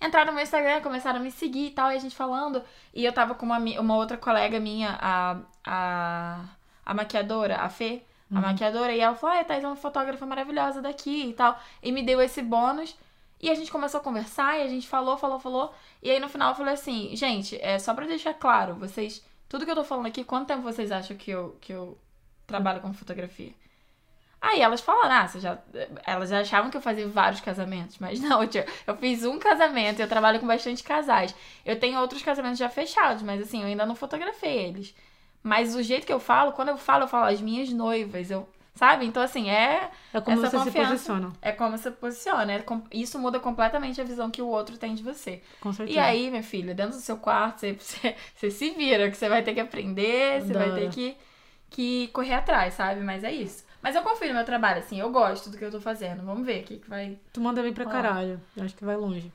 Entraram 0.02 0.28
no 0.28 0.34
meu 0.34 0.44
Instagram, 0.44 0.80
começaram 0.82 1.20
a 1.20 1.22
me 1.22 1.30
seguir 1.30 1.68
e 1.68 1.72
tal, 1.72 1.92
e 1.92 1.96
a 1.96 2.00
gente 2.00 2.16
falando. 2.16 2.64
E 2.94 3.04
eu 3.04 3.12
tava 3.12 3.36
com 3.36 3.46
uma, 3.46 3.58
uma 3.60 3.96
outra 3.98 4.18
colega 4.18 4.58
minha, 4.60 4.98
a, 5.02 5.38
a, 5.66 6.46
a 6.86 6.94
maquiadora, 6.94 7.58
a 7.58 7.68
Fê, 7.70 8.04
a 8.32 8.42
maquiadora, 8.42 8.94
e 8.94 9.00
ela 9.00 9.16
falou: 9.16 9.36
Ah, 9.36 9.40
a 9.42 9.44
Thais 9.44 9.64
é 9.64 9.68
uma 9.68 9.76
fotógrafa 9.76 10.26
maravilhosa 10.26 10.82
daqui 10.82 11.30
e 11.30 11.34
tal. 11.34 11.60
E 11.82 11.92
me 11.92 12.04
deu 12.04 12.22
esse 12.22 12.42
bônus. 12.42 12.96
E 13.42 13.50
a 13.50 13.56
gente 13.56 13.72
começou 13.72 14.02
a 14.02 14.04
conversar 14.04 14.60
e 14.60 14.64
a 14.64 14.68
gente 14.68 14.88
falou, 14.88 15.18
falou, 15.18 15.40
falou. 15.40 15.74
E 16.04 16.12
aí 16.12 16.20
no 16.20 16.30
final 16.30 16.50
eu 16.50 16.56
falei 16.56 16.74
assim: 16.74 17.16
Gente, 17.16 17.58
é 17.62 17.80
só 17.80 17.94
pra 17.94 18.06
deixar 18.06 18.34
claro, 18.34 18.76
vocês. 18.76 19.24
Tudo 19.48 19.66
que 19.66 19.72
eu 19.72 19.76
tô 19.76 19.84
falando 19.84 20.06
aqui, 20.08 20.24
quanto 20.24 20.48
tempo 20.48 20.62
vocês 20.62 20.92
acham 20.92 21.18
que 21.18 21.32
eu, 21.32 21.58
que 21.60 21.74
eu 21.74 21.98
trabalho 22.46 22.82
com 22.82 22.94
fotografia? 22.94 23.54
Aí 24.42 24.62
elas 24.62 24.80
falaram, 24.80 25.16
ah, 25.16 25.40
já. 25.40 25.58
Elas 26.06 26.30
já 26.30 26.40
achavam 26.40 26.72
que 26.72 26.78
eu 26.78 26.82
fazia 26.82 27.08
vários 27.08 27.42
casamentos, 27.42 27.98
mas 28.00 28.20
não, 28.22 28.46
tio, 28.48 28.64
eu 28.88 28.96
fiz 28.98 29.26
um 29.26 29.38
casamento 29.38 30.00
e 30.00 30.02
eu 30.02 30.08
trabalho 30.08 30.40
com 30.40 30.48
bastante 30.48 30.84
casais. 30.84 31.36
Eu 31.66 31.80
tenho 31.80 32.00
outros 32.00 32.22
casamentos 32.24 32.60
já 32.60 32.70
fechados, 32.70 33.22
mas 33.24 33.42
assim, 33.42 33.62
eu 33.62 33.68
ainda 33.68 33.86
não 33.86 33.96
fotografei 33.96 34.58
eles. 34.58 34.96
Mas 35.42 35.76
o 35.76 35.82
jeito 35.82 36.06
que 36.06 36.14
eu 36.14 36.20
falo, 36.20 36.52
quando 36.52 36.70
eu 36.70 36.78
falo, 36.78 37.04
eu 37.04 37.08
falo 37.08 37.26
as 37.26 37.42
minhas 37.42 37.70
noivas, 37.72 38.30
eu. 38.30 38.48
Sabe? 38.76 39.06
Então, 39.06 39.22
assim, 39.22 39.50
é, 39.50 39.90
É 40.14 40.22
como 40.22 40.46
Essa 40.46 40.58
você 40.58 40.72
se 40.72 40.78
posiciona. 40.78 41.34
é 41.42 41.52
como 41.52 41.78
você 41.78 41.92
posiciona. 41.92 42.54
é 42.54 42.60
com- 42.60 42.82
isso 42.94 43.20
muda 43.20 43.38
completamente 43.38 44.00
a 44.00 44.06
visão 44.06 44.30
que 44.32 44.42
o 44.42 44.48
outro 44.48 44.78
tem 44.78 44.96
de 44.96 45.04
você. 45.04 45.42
Com 45.60 45.74
certeza. 45.74 45.98
E 45.98 46.02
aí, 46.02 46.30
minha 46.30 46.44
filha, 46.44 46.74
dentro 46.74 46.94
do 46.96 47.02
seu 47.02 47.18
quarto, 47.18 47.60
você, 47.60 47.74
você, 47.80 48.16
você 48.36 48.50
se 48.52 48.70
vira, 48.72 49.10
que 49.12 49.18
você 49.18 49.28
vai 49.28 49.44
ter 49.44 49.54
que 49.54 49.60
aprender, 49.60 50.42
você 50.42 50.54
vai 50.54 50.72
ter 50.74 50.90
que, 50.92 51.18
que 51.70 52.08
correr 52.10 52.36
atrás, 52.36 52.76
sabe? 52.76 53.02
Mas 53.02 53.24
é 53.26 53.32
isso. 53.34 53.66
Mas 53.82 53.96
eu 53.96 54.02
confio 54.02 54.30
no 54.30 54.36
meu 54.36 54.46
trabalho, 54.46 54.80
assim, 54.80 55.00
eu 55.00 55.10
gosto 55.10 55.50
do 55.50 55.58
que 55.58 55.64
eu 55.66 55.72
tô 55.72 55.82
fazendo. 55.82 56.24
Vamos 56.24 56.46
ver 56.46 56.62
o 56.62 56.64
que, 56.66 56.78
que 56.80 56.90
vai. 56.90 57.18
Tu 57.34 57.42
manda 57.42 57.62
bem 57.62 57.74
pra 57.74 57.86
Ó. 57.86 57.90
caralho. 57.90 58.40
Eu 58.56 58.64
acho 58.64 58.76
que 58.76 58.86
vai 58.86 58.96
longe. 58.96 59.32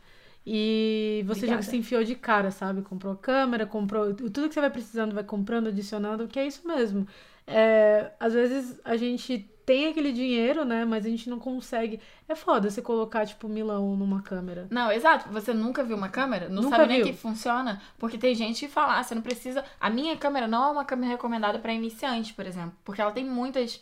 E 0.46 1.22
você 1.26 1.46
Obrigada. 1.46 1.62
já 1.62 1.70
se 1.70 1.76
enfiou 1.76 2.04
de 2.04 2.14
cara, 2.14 2.50
sabe? 2.50 2.82
Comprou 2.82 3.16
câmera, 3.16 3.66
comprou. 3.66 4.12
Tudo 4.14 4.48
que 4.48 4.54
você 4.54 4.60
vai 4.60 4.70
precisando, 4.70 5.14
vai 5.14 5.24
comprando, 5.24 5.68
adicionando, 5.68 6.28
que 6.28 6.38
é 6.38 6.46
isso 6.46 6.66
mesmo. 6.66 7.06
É, 7.46 8.12
às 8.20 8.32
vezes 8.34 8.80
a 8.84 8.96
gente 8.96 9.50
tem 9.64 9.88
aquele 9.88 10.12
dinheiro, 10.12 10.64
né? 10.64 10.84
Mas 10.84 11.06
a 11.06 11.08
gente 11.08 11.30
não 11.30 11.38
consegue. 11.38 11.98
É 12.28 12.34
foda 12.34 12.70
você 12.70 12.82
colocar, 12.82 13.24
tipo, 13.26 13.48
milão 13.48 13.96
numa 13.96 14.20
câmera. 14.22 14.66
Não, 14.70 14.92
exato. 14.92 15.30
Você 15.30 15.54
nunca 15.54 15.82
viu 15.82 15.96
uma 15.96 16.10
câmera? 16.10 16.48
Não 16.50 16.62
Nunca 16.62 16.76
sabe 16.76 16.88
nem 16.88 17.02
viu. 17.02 17.06
que 17.12 17.18
funciona? 17.18 17.80
Porque 17.98 18.18
tem 18.18 18.34
gente 18.34 18.66
que 18.66 18.72
fala, 18.72 18.98
ah, 18.98 19.02
você 19.02 19.14
não 19.14 19.22
precisa. 19.22 19.64
A 19.80 19.88
minha 19.88 20.14
câmera 20.16 20.46
não 20.46 20.64
é 20.64 20.70
uma 20.72 20.84
câmera 20.84 21.12
recomendada 21.12 21.58
pra 21.58 21.72
iniciante, 21.72 22.34
por 22.34 22.44
exemplo. 22.46 22.74
Porque 22.84 23.00
ela 23.00 23.12
tem 23.12 23.24
muitas. 23.24 23.80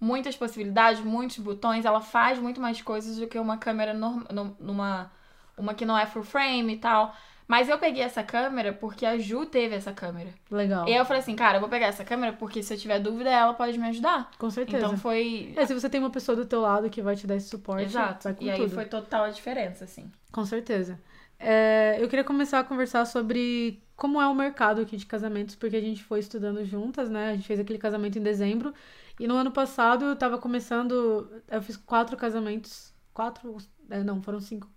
Muitas 0.00 0.36
possibilidades, 0.36 1.02
muitos 1.02 1.38
botões, 1.38 1.84
ela 1.84 2.00
faz 2.00 2.38
muito 2.38 2.60
mais 2.60 2.82
coisas 2.82 3.16
do 3.16 3.26
que 3.26 3.38
uma 3.38 3.56
câmera 3.56 3.94
norm... 3.94 4.22
num- 4.30 4.54
numa. 4.60 5.10
Uma 5.56 5.74
que 5.74 5.84
não 5.84 5.96
é 5.96 6.06
full 6.06 6.22
frame 6.22 6.74
e 6.74 6.78
tal. 6.78 7.14
Mas 7.46 7.68
eu 7.68 7.78
peguei 7.78 8.02
essa 8.02 8.22
câmera 8.22 8.72
porque 8.72 9.04
a 9.04 9.18
Ju 9.18 9.44
teve 9.44 9.74
essa 9.74 9.92
câmera. 9.92 10.30
Legal. 10.50 10.88
E 10.88 10.92
aí 10.92 10.98
eu 10.98 11.04
falei 11.04 11.20
assim, 11.20 11.36
cara, 11.36 11.58
eu 11.58 11.60
vou 11.60 11.68
pegar 11.68 11.86
essa 11.86 12.04
câmera 12.04 12.32
porque 12.32 12.62
se 12.62 12.72
eu 12.72 12.78
tiver 12.78 12.98
dúvida, 12.98 13.30
ela 13.30 13.52
pode 13.52 13.78
me 13.78 13.86
ajudar. 13.88 14.30
Com 14.38 14.50
certeza. 14.50 14.86
Então 14.86 14.96
foi. 14.96 15.52
É, 15.54 15.66
se 15.66 15.74
você 15.74 15.88
tem 15.90 16.00
uma 16.00 16.10
pessoa 16.10 16.34
do 16.34 16.46
teu 16.46 16.60
lado 16.60 16.88
que 16.88 17.02
vai 17.02 17.14
te 17.16 17.26
dar 17.26 17.36
esse 17.36 17.48
suporte, 17.48 17.84
Exato. 17.84 18.34
E 18.40 18.50
aí 18.50 18.58
tudo. 18.58 18.70
foi 18.70 18.86
total 18.86 19.24
a 19.24 19.30
diferença, 19.30 19.84
assim. 19.84 20.10
Com 20.32 20.44
certeza. 20.44 20.98
É, 21.38 21.98
eu 22.00 22.08
queria 22.08 22.24
começar 22.24 22.60
a 22.60 22.64
conversar 22.64 23.04
sobre 23.04 23.82
como 23.94 24.20
é 24.20 24.26
o 24.26 24.34
mercado 24.34 24.80
aqui 24.80 24.96
de 24.96 25.04
casamentos, 25.04 25.54
porque 25.54 25.76
a 25.76 25.80
gente 25.80 26.02
foi 26.02 26.20
estudando 26.20 26.64
juntas, 26.64 27.10
né? 27.10 27.30
A 27.30 27.34
gente 27.34 27.46
fez 27.46 27.60
aquele 27.60 27.78
casamento 27.78 28.18
em 28.18 28.22
dezembro. 28.22 28.72
E 29.20 29.26
no 29.28 29.34
ano 29.34 29.50
passado 29.50 30.06
eu 30.06 30.16
tava 30.16 30.38
começando. 30.38 31.30
Eu 31.50 31.60
fiz 31.60 31.76
quatro 31.76 32.16
casamentos. 32.16 32.94
Quatro. 33.12 33.58
é, 33.90 34.02
não, 34.02 34.22
foram 34.22 34.40
cinco. 34.40 34.68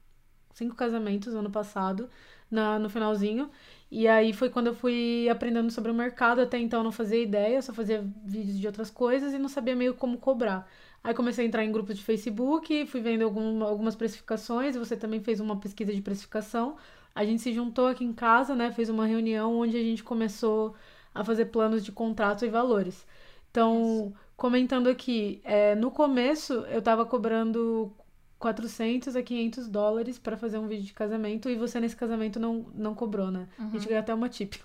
Cinco 0.58 0.76
casamentos 0.76 1.34
no 1.34 1.40
ano 1.40 1.52
passado, 1.52 2.10
na, 2.50 2.80
no 2.80 2.90
finalzinho. 2.90 3.50
E 3.92 4.08
aí 4.08 4.34
foi 4.34 4.50
quando 4.50 4.68
eu 4.68 4.74
fui 4.74 5.28
aprendendo 5.30 5.70
sobre 5.72 5.92
o 5.92 5.94
mercado. 5.94 6.42
Até 6.42 6.58
então 6.58 6.80
eu 6.80 6.84
não 6.84 6.92
fazia 6.92 7.22
ideia, 7.22 7.58
eu 7.58 7.62
só 7.62 7.74
fazia 7.74 8.04
vídeos 8.26 8.60
de 8.60 8.66
outras 8.68 8.90
coisas 8.90 9.34
e 9.34 9.38
não 9.38 9.50
sabia 9.50 9.76
meio 9.76 9.94
como 9.94 10.18
cobrar. 10.18 10.68
Aí 11.04 11.14
comecei 11.14 11.46
a 11.46 11.48
entrar 11.48 11.64
em 11.64 11.72
grupos 11.72 11.96
de 11.98 12.04
Facebook, 12.04 12.86
fui 12.88 13.02
vendo 13.02 13.24
algum- 13.24 13.64
algumas 13.64 13.96
precificações, 13.96 14.76
e 14.76 14.80
você 14.80 14.96
também 14.98 15.22
fez 15.22 15.40
uma 15.40 15.56
pesquisa 15.58 15.94
de 15.94 16.02
precificação. 16.02 16.76
A 17.16 17.24
gente 17.26 17.42
se 17.42 17.54
juntou 17.54 17.88
aqui 17.88 18.04
em 18.04 18.14
casa, 18.14 18.56
né? 18.56 18.72
Fez 18.72 18.90
uma 18.90 19.06
reunião 19.06 19.56
onde 19.60 19.78
a 19.78 19.84
gente 19.84 20.04
começou 20.04 20.76
a 21.14 21.24
fazer 21.24 21.46
planos 21.46 21.84
de 21.86 21.92
contrato 21.92 22.46
e 22.46 22.50
valores. 22.50 23.06
Então, 23.52 24.14
comentando 24.36 24.88
aqui, 24.88 25.40
é, 25.44 25.76
no 25.76 25.90
começo 25.92 26.54
eu 26.76 26.82
tava 26.82 27.06
cobrando 27.06 27.92
400 28.40 29.16
a 29.16 29.22
500 29.24 29.68
dólares 29.68 30.20
para 30.20 30.38
fazer 30.38 30.58
um 30.58 30.68
vídeo 30.68 30.86
de 30.86 30.94
casamento, 30.94 31.50
e 31.50 31.56
você 31.56 31.80
nesse 31.80 31.96
casamento 31.96 32.40
não, 32.40 32.66
não 32.76 32.94
cobrou, 32.94 33.32
né? 33.32 33.48
A 33.60 33.64
gente 33.70 33.88
ganhou 33.88 34.00
até 34.02 34.14
uma 34.14 34.30
tip. 34.30 34.56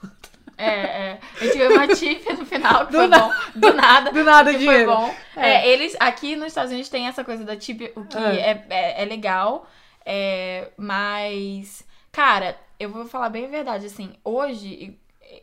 É, 0.59 0.69
é. 1.13 1.21
A 1.41 1.45
gente 1.45 1.57
ganhou 1.59 1.73
uma 1.75 1.89
tip 1.89 2.25
no 2.39 2.45
final, 2.45 2.87
que 2.87 2.93
Do 2.93 2.99
foi 2.99 3.07
na- 3.09 3.19
bom. 3.19 3.33
Do 3.57 3.73
nada. 3.73 4.13
Do 4.13 4.23
nada, 4.25 4.53
que 4.53 4.59
dinheiro. 4.59 4.93
foi 4.93 4.95
bom. 5.07 5.15
É. 5.37 5.49
É, 5.55 5.69
eles, 5.69 5.97
aqui 5.99 6.37
nos 6.37 6.49
Estados 6.49 6.71
Unidos 6.71 6.91
tem 6.91 7.07
essa 7.09 7.25
coisa 7.25 7.45
da 7.45 7.57
tip, 7.57 7.81
o 7.97 8.05
que 8.05 8.19
É. 8.19 8.51
é, 8.51 8.67
é, 8.69 9.03
é 9.03 9.05
legal. 9.07 9.67
É, 10.05 10.71
mas, 10.77 11.85
cara, 12.13 12.57
eu 12.79 12.91
vou 12.91 13.07
falar 13.07 13.31
bem 13.31 13.47
a 13.47 13.49
verdade, 13.49 13.87
assim, 13.87 14.13
hoje, 14.23 14.99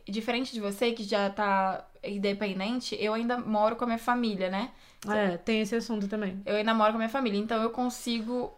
diferente 0.08 0.52
de 0.52 0.60
você 0.60 0.92
que 0.92 1.02
já 1.02 1.28
tá 1.30 1.84
independente, 2.04 2.96
eu 3.00 3.12
ainda 3.12 3.36
moro 3.38 3.74
com 3.76 3.84
a 3.84 3.86
minha 3.88 3.98
família, 3.98 4.48
né? 4.48 4.70
É, 5.08 5.36
tem 5.38 5.60
esse 5.60 5.74
assunto 5.74 6.08
também. 6.08 6.40
Eu 6.44 6.56
ainda 6.56 6.74
moro 6.74 6.90
com 6.90 6.96
a 6.96 6.98
minha 6.98 7.08
família, 7.08 7.38
então 7.38 7.62
eu 7.62 7.70
consigo, 7.70 8.52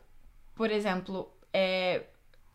por 0.54 0.70
exemplo, 0.70 1.30
é, 1.52 2.02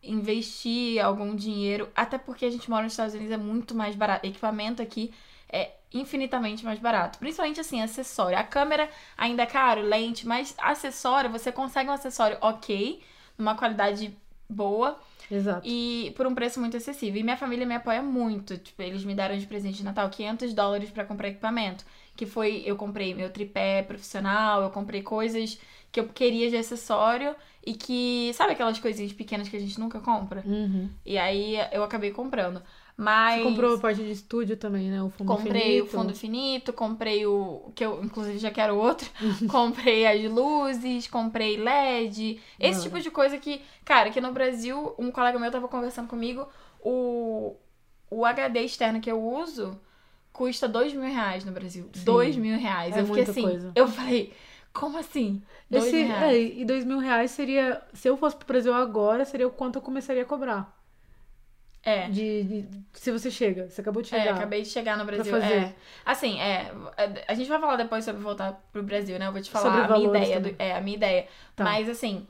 investir 0.02 1.02
algum 1.02 1.34
dinheiro, 1.34 1.88
até 1.94 2.18
porque 2.18 2.44
a 2.44 2.50
gente 2.50 2.68
mora 2.68 2.84
nos 2.84 2.92
Estados 2.92 3.14
Unidos 3.14 3.32
é 3.32 3.36
muito 3.36 3.74
mais 3.74 3.96
barato. 3.96 4.26
Equipamento 4.26 4.82
aqui 4.82 5.12
é 5.48 5.72
infinitamente 5.92 6.64
mais 6.64 6.78
barato. 6.78 7.18
Principalmente 7.18 7.60
assim, 7.60 7.80
acessório. 7.80 8.38
A 8.38 8.44
câmera 8.44 8.90
ainda 9.16 9.42
é 9.42 9.46
caro, 9.46 9.80
lente, 9.80 10.26
mas 10.26 10.54
acessório, 10.58 11.30
você 11.30 11.50
consegue 11.50 11.88
um 11.88 11.92
acessório 11.92 12.36
ok, 12.40 13.02
numa 13.36 13.54
qualidade 13.54 14.14
boa 14.48 14.98
Exato. 15.30 15.66
e 15.66 16.12
por 16.16 16.26
um 16.26 16.34
preço 16.34 16.60
muito 16.60 16.76
acessível. 16.76 17.20
E 17.20 17.22
minha 17.22 17.36
família 17.36 17.66
me 17.66 17.74
apoia 17.74 18.02
muito. 18.02 18.56
Tipo, 18.58 18.82
eles 18.82 19.04
me 19.04 19.14
deram 19.14 19.36
de 19.36 19.46
presente 19.46 19.78
de 19.78 19.84
Natal 19.84 20.08
500 20.08 20.52
dólares 20.54 20.90
pra 20.90 21.04
comprar 21.04 21.28
equipamento. 21.28 21.84
Que 22.18 22.26
foi, 22.26 22.64
eu 22.66 22.74
comprei 22.74 23.14
meu 23.14 23.30
tripé 23.30 23.80
profissional, 23.84 24.60
eu 24.60 24.70
comprei 24.70 25.02
coisas 25.02 25.56
que 25.92 26.00
eu 26.00 26.08
queria 26.08 26.50
de 26.50 26.56
acessório 26.56 27.36
e 27.64 27.74
que, 27.74 28.32
sabe 28.34 28.54
aquelas 28.54 28.76
coisinhas 28.80 29.12
pequenas 29.12 29.48
que 29.48 29.56
a 29.56 29.60
gente 29.60 29.78
nunca 29.78 30.00
compra? 30.00 30.42
Uhum. 30.44 30.90
E 31.06 31.16
aí 31.16 31.54
eu 31.70 31.84
acabei 31.84 32.10
comprando. 32.10 32.60
Mas 32.96 33.40
Você 33.40 33.48
comprou 33.48 33.76
a 33.76 33.78
parte 33.78 34.02
de 34.02 34.10
estúdio 34.10 34.56
também, 34.56 34.90
né? 34.90 35.00
O 35.00 35.10
fundo 35.10 35.28
comprei 35.28 35.62
finito. 35.62 35.84
o 35.84 35.86
fundo 35.86 36.12
finito, 36.12 36.72
comprei 36.72 37.24
o 37.24 37.70
que 37.72 37.84
eu 37.84 38.02
inclusive 38.02 38.36
já 38.38 38.50
quero 38.50 38.76
outro, 38.76 39.08
comprei 39.48 40.04
as 40.04 40.28
luzes, 40.28 41.06
comprei 41.06 41.56
LED, 41.56 42.40
esse 42.58 42.82
tipo 42.82 42.98
de 42.98 43.12
coisa 43.12 43.38
que, 43.38 43.62
cara, 43.84 44.10
que 44.10 44.20
no 44.20 44.32
Brasil 44.32 44.92
um 44.98 45.12
colega 45.12 45.38
meu 45.38 45.52
tava 45.52 45.68
conversando 45.68 46.08
comigo, 46.08 46.48
o 46.80 47.54
o 48.10 48.24
HD 48.24 48.62
externo 48.62 49.00
que 49.00 49.10
eu 49.10 49.22
uso 49.22 49.78
custa 50.38 50.68
dois 50.68 50.92
mil 50.94 51.02
reais 51.02 51.44
no 51.44 51.50
Brasil, 51.52 51.90
Sim. 51.92 52.04
dois 52.04 52.36
mil 52.36 52.56
reais. 52.58 52.96
É 52.96 53.00
eu 53.00 53.06
fiquei 53.06 53.16
muita 53.24 53.30
assim, 53.32 53.42
coisa. 53.42 53.72
eu 53.74 53.88
falei, 53.88 54.32
como 54.72 54.96
assim? 54.98 55.42
Dois 55.68 55.86
Esse, 55.86 55.96
mil 55.96 56.04
é, 56.14 56.18
reais? 56.18 56.52
e 56.56 56.64
dois 56.64 56.84
mil 56.84 56.98
reais 56.98 57.30
seria. 57.32 57.82
Se 57.92 58.08
eu 58.08 58.16
fosse 58.16 58.36
pro 58.36 58.46
Brasil 58.46 58.72
agora, 58.72 59.24
seria 59.24 59.46
o 59.48 59.50
quanto 59.50 59.76
eu 59.76 59.82
começaria 59.82 60.22
a 60.22 60.26
cobrar. 60.26 60.62
É. 61.82 62.08
De, 62.08 62.42
de- 62.44 62.68
se 62.92 63.10
você 63.10 63.30
chega. 63.30 63.68
Você 63.68 63.80
acabou 63.80 64.02
de 64.02 64.08
chegar. 64.08 64.26
É, 64.26 64.30
acabei 64.30 64.62
de 64.62 64.68
chegar 64.68 64.96
no 64.98 65.04
Brasil. 65.04 65.34
É. 65.36 65.74
Assim, 66.04 66.38
é. 66.40 66.70
A 67.26 67.34
gente 67.34 67.48
vai 67.48 67.58
falar 67.60 67.76
depois 67.76 68.04
sobre 68.04 68.20
voltar 68.22 68.52
pro 68.72 68.82
Brasil, 68.82 69.18
né? 69.18 69.26
Eu 69.26 69.32
vou 69.32 69.40
te 69.40 69.50
falar 69.50 69.64
Sobre 69.86 69.94
a 69.94 69.96
minha 69.98 70.08
ideia. 70.08 70.40
do- 70.40 70.54
é, 70.58 70.76
a 70.76 70.80
minha 70.80 70.96
ideia. 70.96 71.26
Tá. 71.56 71.64
Mas 71.64 71.88
assim, 71.88 72.26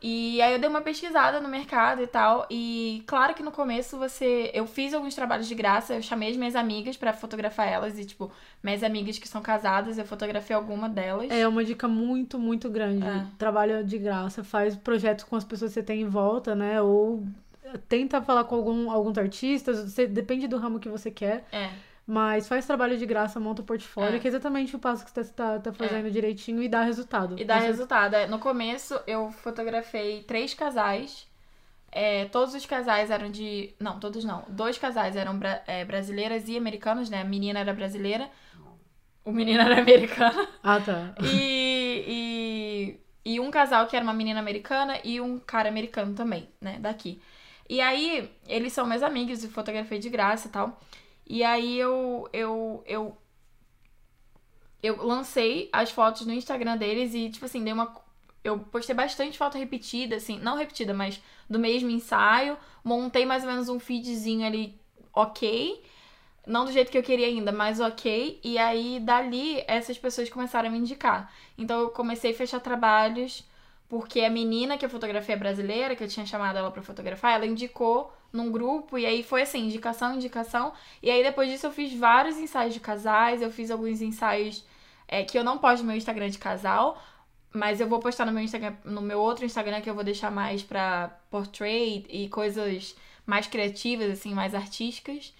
E 0.00 0.40
aí 0.40 0.52
eu 0.52 0.58
dei 0.58 0.68
uma 0.68 0.80
pesquisada 0.80 1.40
no 1.40 1.48
mercado 1.48 2.02
e 2.02 2.06
tal. 2.06 2.46
E 2.50 3.02
claro 3.06 3.34
que 3.34 3.42
no 3.42 3.50
começo 3.50 3.96
você. 3.96 4.50
Eu 4.54 4.66
fiz 4.66 4.94
alguns 4.94 5.14
trabalhos 5.14 5.48
de 5.48 5.54
graça, 5.54 5.94
eu 5.94 6.02
chamei 6.02 6.30
as 6.30 6.36
minhas 6.36 6.54
amigas 6.54 6.96
pra 6.96 7.12
fotografar 7.12 7.68
elas. 7.68 7.98
E, 7.98 8.04
tipo, 8.04 8.30
minhas 8.62 8.82
amigas 8.82 9.18
que 9.18 9.28
são 9.28 9.42
casadas, 9.42 9.98
eu 9.98 10.04
fotografei 10.04 10.54
alguma 10.54 10.88
delas. 10.88 11.30
É 11.30 11.46
uma 11.46 11.64
dica 11.64 11.88
muito, 11.88 12.38
muito 12.38 12.70
grande. 12.70 13.06
É. 13.06 13.26
Trabalha 13.36 13.82
de 13.82 13.98
graça, 13.98 14.44
faz 14.44 14.76
projetos 14.76 15.24
com 15.24 15.36
as 15.36 15.44
pessoas 15.44 15.70
que 15.72 15.74
você 15.74 15.82
tem 15.82 16.02
em 16.02 16.08
volta, 16.08 16.54
né? 16.54 16.80
Ou 16.80 17.24
tenta 17.88 18.22
falar 18.22 18.44
com 18.44 18.54
algum, 18.54 18.90
alguns 18.90 19.18
artistas, 19.18 19.92
você, 19.92 20.06
depende 20.06 20.46
do 20.46 20.56
ramo 20.56 20.78
que 20.78 20.88
você 20.88 21.10
quer. 21.10 21.46
É. 21.52 21.70
Mas 22.10 22.48
faz 22.48 22.64
trabalho 22.66 22.96
de 22.96 23.04
graça, 23.04 23.38
monta 23.38 23.60
o 23.60 23.64
portfólio, 23.66 24.16
É. 24.16 24.18
que 24.18 24.26
é 24.26 24.30
exatamente 24.30 24.74
o 24.74 24.78
passo 24.78 25.04
que 25.04 25.10
você 25.10 25.24
tá, 25.24 25.58
tá 25.58 25.70
fazendo 25.74 26.10
direitinho 26.10 26.62
e 26.62 26.66
dá 26.68 26.80
resultado. 26.82 27.38
E 27.38 27.44
dá 27.44 27.60
Você- 27.60 27.66
resultado. 27.66 28.14
É, 28.14 28.26
No 28.26 28.38
começo, 28.38 28.98
eu 29.06 29.30
fotografei 29.30 30.22
três 30.22 30.54
casais. 30.54 31.28
É, 31.92 32.24
todos 32.26 32.54
os 32.54 32.64
casais 32.64 33.10
eram 33.10 33.30
de. 33.30 33.74
Não, 33.78 34.00
todos 34.00 34.24
não. 34.24 34.42
Dois 34.48 34.78
casais 34.78 35.16
eram 35.16 35.38
bra- 35.38 35.62
é, 35.66 35.84
brasileiras 35.84 36.48
e 36.48 36.56
americanos, 36.56 37.10
né? 37.10 37.20
A 37.20 37.24
menina 37.24 37.60
era 37.60 37.74
brasileira, 37.74 38.30
o 39.22 39.30
menino 39.30 39.60
era 39.60 39.78
americano. 39.82 40.48
Ah, 40.62 40.80
tá. 40.80 41.14
E, 41.22 42.96
e, 43.24 43.32
e 43.34 43.40
um 43.40 43.50
casal 43.50 43.86
que 43.86 43.94
era 43.96 44.02
uma 44.02 44.14
menina 44.14 44.40
americana 44.40 44.98
e 45.04 45.20
um 45.20 45.38
cara 45.38 45.68
americano 45.68 46.14
também, 46.14 46.48
né? 46.58 46.78
Daqui. 46.80 47.20
E 47.68 47.82
aí, 47.82 48.30
eles 48.46 48.72
são 48.72 48.86
meus 48.86 49.02
amigos 49.02 49.44
e 49.44 49.48
fotografei 49.48 49.98
de 49.98 50.08
graça 50.08 50.48
e 50.48 50.50
tal. 50.50 50.80
E 51.28 51.44
aí 51.44 51.78
eu, 51.78 52.26
eu, 52.32 52.82
eu, 52.86 53.16
eu 54.82 55.04
lancei 55.04 55.68
as 55.72 55.90
fotos 55.90 56.24
no 56.26 56.32
Instagram 56.32 56.76
deles 56.78 57.14
e, 57.14 57.28
tipo 57.28 57.44
assim, 57.44 57.62
dei 57.62 57.72
uma. 57.72 57.94
Eu 58.42 58.58
postei 58.60 58.94
bastante 58.94 59.36
foto 59.36 59.58
repetida, 59.58 60.16
assim, 60.16 60.38
não 60.38 60.56
repetida, 60.56 60.94
mas 60.94 61.20
do 61.48 61.58
mesmo 61.58 61.90
ensaio. 61.90 62.56
Montei 62.82 63.26
mais 63.26 63.44
ou 63.44 63.50
menos 63.50 63.68
um 63.68 63.78
feedzinho 63.78 64.46
ali, 64.46 64.80
ok. 65.12 65.82
Não 66.46 66.64
do 66.64 66.72
jeito 66.72 66.90
que 66.90 66.96
eu 66.96 67.02
queria 67.02 67.26
ainda, 67.26 67.52
mas 67.52 67.78
ok. 67.78 68.40
E 68.42 68.56
aí, 68.56 68.98
dali, 69.00 69.62
essas 69.66 69.98
pessoas 69.98 70.30
começaram 70.30 70.68
a 70.68 70.72
me 70.72 70.78
indicar. 70.78 71.30
Então, 71.58 71.80
eu 71.80 71.90
comecei 71.90 72.30
a 72.30 72.34
fechar 72.34 72.60
trabalhos, 72.60 73.44
porque 73.88 74.20
a 74.20 74.30
menina 74.30 74.76
que 74.76 74.84
eu 74.84 74.90
fotografei 74.90 75.34
é 75.34 75.38
brasileira, 75.38 75.96
que 75.96 76.04
eu 76.04 76.08
tinha 76.08 76.26
chamado 76.26 76.58
ela 76.58 76.70
pra 76.70 76.82
fotografar, 76.82 77.34
ela 77.34 77.46
indicou 77.46 78.12
num 78.32 78.52
grupo, 78.52 78.98
e 78.98 79.06
aí 79.06 79.22
foi 79.22 79.42
assim, 79.42 79.66
indicação, 79.66 80.14
indicação. 80.14 80.72
E 81.02 81.10
aí, 81.10 81.22
depois 81.22 81.50
disso, 81.50 81.66
eu 81.66 81.72
fiz 81.72 81.92
vários 81.94 82.36
ensaios 82.36 82.74
de 82.74 82.80
casais, 82.80 83.40
eu 83.40 83.50
fiz 83.50 83.70
alguns 83.70 84.02
ensaios 84.02 84.64
é, 85.06 85.24
que 85.24 85.38
eu 85.38 85.44
não 85.44 85.56
posto 85.58 85.80
no 85.82 85.88
meu 85.88 85.96
Instagram 85.96 86.28
de 86.28 86.38
casal, 86.38 87.02
mas 87.52 87.80
eu 87.80 87.88
vou 87.88 87.98
postar 87.98 88.26
no 88.26 88.32
meu 88.32 88.42
Instagram, 88.42 88.74
no 88.84 89.00
meu 89.00 89.18
outro 89.20 89.44
Instagram 89.46 89.80
que 89.80 89.88
eu 89.88 89.94
vou 89.94 90.04
deixar 90.04 90.30
mais 90.30 90.62
pra 90.62 91.18
portrait 91.30 92.04
e 92.10 92.28
coisas 92.28 92.94
mais 93.24 93.46
criativas, 93.46 94.10
assim, 94.10 94.34
mais 94.34 94.54
artísticas. 94.54 95.34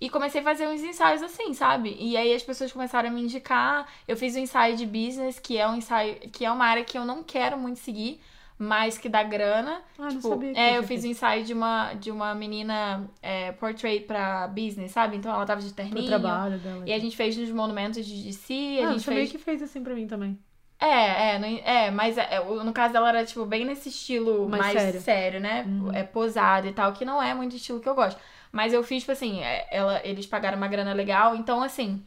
E 0.00 0.08
comecei 0.08 0.40
a 0.40 0.44
fazer 0.44 0.66
uns 0.68 0.80
ensaios 0.82 1.22
assim, 1.22 1.52
sabe? 1.54 1.96
E 1.98 2.16
aí 2.16 2.32
as 2.32 2.42
pessoas 2.42 2.72
começaram 2.72 3.08
a 3.08 3.12
me 3.12 3.22
indicar. 3.22 3.86
Eu 4.06 4.16
fiz 4.16 4.36
um 4.36 4.38
ensaio 4.38 4.76
de 4.76 4.86
business, 4.86 5.38
que 5.40 5.58
é 5.58 5.68
um 5.68 5.76
ensaio, 5.76 6.16
que 6.30 6.44
é 6.44 6.50
uma 6.52 6.64
área 6.66 6.84
que 6.84 6.96
eu 6.96 7.04
não 7.04 7.22
quero 7.24 7.58
muito 7.58 7.80
seguir, 7.80 8.20
mas 8.56 8.96
que 8.96 9.08
dá 9.08 9.22
grana. 9.24 9.82
Ah, 9.98 10.12
não 10.12 10.20
Tipo, 10.20 10.28
sabia 10.28 10.56
que 10.56 10.60
é, 10.60 10.78
eu 10.78 10.82
fiz 10.84 11.04
um 11.04 11.08
ensaio 11.08 11.44
de 11.44 11.52
uma, 11.52 11.94
de 11.94 12.10
uma 12.10 12.34
menina 12.34 13.10
é, 13.22 13.52
portrait 13.52 14.00
pra 14.06 14.46
business, 14.48 14.92
sabe? 14.92 15.16
Então 15.16 15.32
ela 15.32 15.44
tava 15.46 15.60
de 15.60 15.72
Pro 15.90 16.04
terninho. 16.04 16.06
trabalho 16.06 16.58
dela. 16.60 16.86
E 16.86 16.92
a 16.92 16.98
gente 16.98 17.16
fez 17.16 17.36
nos 17.36 17.50
monumentos 17.50 18.04
de 18.06 18.22
DC, 18.24 18.80
a 18.82 18.88
ah, 18.88 18.92
gente 18.92 19.04
você 19.04 19.10
meio 19.10 19.26
fez 19.26 19.30
que 19.30 19.38
fez 19.38 19.62
assim 19.62 19.82
pra 19.82 19.94
mim 19.94 20.06
também. 20.06 20.38
é, 20.80 21.36
é, 21.36 21.86
é, 21.86 21.90
mas 21.90 22.16
é, 22.18 22.38
no 22.64 22.72
caso 22.72 22.92
dela 22.92 23.08
era, 23.08 23.24
tipo, 23.24 23.44
bem 23.44 23.64
nesse 23.64 23.88
estilo 23.88 24.48
Mais 24.48 24.62
mais, 24.62 24.80
sério. 24.80 25.00
sério. 25.00 25.40
né? 25.40 25.64
Uhum. 25.66 25.92
É 25.92 26.04
posado 26.04 26.66
e 26.68 26.72
tal, 26.72 26.92
que 26.92 27.04
não 27.04 27.20
é 27.22 27.34
muito 27.34 27.56
estilo 27.56 27.80
que 27.80 27.88
eu 27.88 27.94
gosto. 27.94 28.20
Mas 28.52 28.72
eu 28.72 28.82
fiz, 28.82 29.00
tipo 29.02 29.12
assim, 29.12 29.40
é, 29.42 29.66
ela, 29.70 30.00
eles 30.04 30.26
pagaram 30.26 30.56
uma 30.56 30.68
grana 30.68 30.92
legal, 30.92 31.34
então 31.34 31.62
assim. 31.62 32.02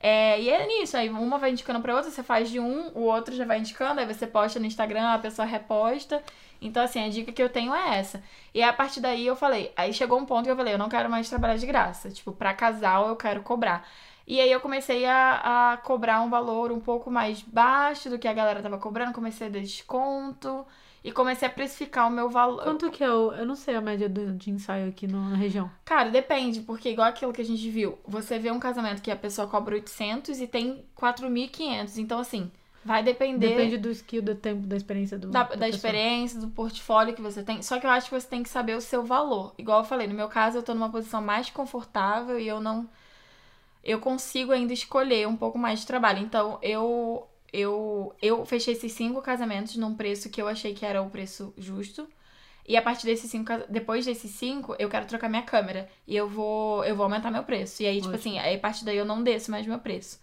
É, 0.00 0.40
e 0.40 0.50
é 0.50 0.66
nisso, 0.66 0.96
aí 0.96 1.08
uma 1.08 1.38
vai 1.38 1.52
indicando 1.52 1.80
pra 1.80 1.94
outra, 1.94 2.10
você 2.10 2.22
faz 2.24 2.50
de 2.50 2.58
um, 2.58 2.88
o 2.88 3.02
outro 3.02 3.34
já 3.36 3.44
vai 3.44 3.58
indicando, 3.60 4.00
aí 4.00 4.06
você 4.06 4.26
posta 4.26 4.58
no 4.58 4.66
Instagram, 4.66 5.12
a 5.12 5.18
pessoa 5.18 5.46
reposta. 5.46 6.22
Então, 6.60 6.82
assim, 6.82 7.04
a 7.04 7.08
dica 7.08 7.32
que 7.32 7.42
eu 7.42 7.48
tenho 7.48 7.74
é 7.74 7.98
essa. 7.98 8.22
E 8.54 8.62
a 8.62 8.72
partir 8.72 9.00
daí 9.00 9.26
eu 9.26 9.36
falei, 9.36 9.72
aí 9.76 9.92
chegou 9.92 10.18
um 10.18 10.24
ponto 10.24 10.44
que 10.44 10.50
eu 10.50 10.56
falei, 10.56 10.74
eu 10.74 10.78
não 10.78 10.88
quero 10.88 11.10
mais 11.10 11.28
trabalhar 11.28 11.56
de 11.56 11.66
graça. 11.66 12.10
Tipo, 12.10 12.32
pra 12.32 12.54
casal 12.54 13.08
eu 13.08 13.16
quero 13.16 13.42
cobrar. 13.42 13.86
E 14.26 14.40
aí 14.40 14.50
eu 14.50 14.60
comecei 14.60 15.04
a, 15.04 15.72
a 15.72 15.76
cobrar 15.78 16.20
um 16.22 16.30
valor 16.30 16.70
um 16.72 16.80
pouco 16.80 17.10
mais 17.10 17.42
baixo 17.42 18.08
do 18.08 18.18
que 18.18 18.28
a 18.28 18.32
galera 18.32 18.62
tava 18.62 18.78
cobrando, 18.78 19.12
comecei 19.12 19.48
a 19.48 19.50
dar 19.50 19.60
desconto 19.60 20.64
e 21.04 21.10
comecei 21.10 21.48
a 21.48 21.50
precificar 21.50 22.06
o 22.06 22.10
meu 22.10 22.28
valor. 22.30 22.62
Quanto 22.62 22.90
que 22.90 23.02
é 23.02 23.10
o... 23.10 23.32
Eu 23.32 23.44
não 23.44 23.56
sei 23.56 23.74
a 23.74 23.80
média 23.80 24.08
do- 24.08 24.32
de 24.32 24.50
ensaio 24.50 24.88
aqui 24.88 25.06
no- 25.06 25.30
na 25.30 25.36
região. 25.36 25.70
Cara, 25.84 26.10
depende, 26.10 26.60
porque 26.60 26.90
igual 26.90 27.08
aquilo 27.08 27.32
que 27.32 27.40
a 27.40 27.44
gente 27.44 27.68
viu, 27.70 27.98
você 28.06 28.38
vê 28.38 28.50
um 28.50 28.60
casamento 28.60 29.02
que 29.02 29.10
a 29.10 29.16
pessoa 29.16 29.48
cobra 29.48 29.74
800 29.74 30.40
e 30.40 30.46
tem 30.46 30.84
4.500, 30.94 31.98
então 31.98 32.18
assim, 32.20 32.50
vai 32.84 33.02
depender 33.02 33.48
Depende 33.48 33.78
do 33.78 33.90
skill, 33.90 34.22
do 34.22 34.34
tempo, 34.34 34.66
da 34.66 34.76
experiência 34.76 35.18
do 35.18 35.28
da, 35.28 35.42
da 35.42 35.56
da 35.56 35.68
experiência, 35.68 36.40
do 36.40 36.48
portfólio 36.48 37.14
que 37.14 37.22
você 37.22 37.42
tem. 37.42 37.62
Só 37.62 37.78
que 37.80 37.86
eu 37.86 37.90
acho 37.90 38.08
que 38.08 38.20
você 38.20 38.28
tem 38.28 38.42
que 38.42 38.48
saber 38.48 38.76
o 38.76 38.80
seu 38.80 39.04
valor. 39.04 39.54
Igual 39.58 39.80
eu 39.80 39.84
falei, 39.84 40.06
no 40.06 40.14
meu 40.14 40.28
caso 40.28 40.58
eu 40.58 40.62
tô 40.62 40.72
numa 40.74 40.90
posição 40.90 41.20
mais 41.22 41.50
confortável 41.50 42.38
e 42.38 42.46
eu 42.46 42.60
não 42.60 42.88
eu 43.84 43.98
consigo 43.98 44.52
ainda 44.52 44.72
escolher 44.72 45.26
um 45.26 45.36
pouco 45.36 45.58
mais 45.58 45.80
de 45.80 45.86
trabalho. 45.86 46.20
Então, 46.20 46.58
eu 46.62 47.26
eu 47.52 48.14
eu 48.20 48.44
fechei 48.46 48.74
esses 48.74 48.92
cinco 48.92 49.20
casamentos 49.20 49.76
num 49.76 49.94
preço 49.94 50.30
que 50.30 50.40
eu 50.40 50.48
achei 50.48 50.74
que 50.74 50.86
era 50.86 51.02
o 51.02 51.10
preço 51.10 51.52
justo. 51.56 52.08
E 52.66 52.76
a 52.76 52.82
partir 52.82 53.06
desses 53.06 53.28
cinco, 53.28 53.52
depois 53.68 54.06
desses 54.06 54.30
cinco, 54.30 54.76
eu 54.78 54.88
quero 54.88 55.06
trocar 55.06 55.28
minha 55.28 55.42
câmera. 55.42 55.88
E 56.06 56.16
eu 56.16 56.28
vou, 56.28 56.84
eu 56.84 56.94
vou 56.94 57.04
aumentar 57.04 57.30
meu 57.30 57.42
preço. 57.42 57.82
E 57.82 57.86
aí, 57.86 58.00
tipo 58.00 58.14
assim, 58.14 58.38
aí 58.38 58.54
a 58.54 58.58
partir 58.58 58.84
daí 58.84 58.96
eu 58.96 59.04
não 59.04 59.22
desço 59.22 59.50
mais 59.50 59.66
meu 59.66 59.80
preço. 59.80 60.20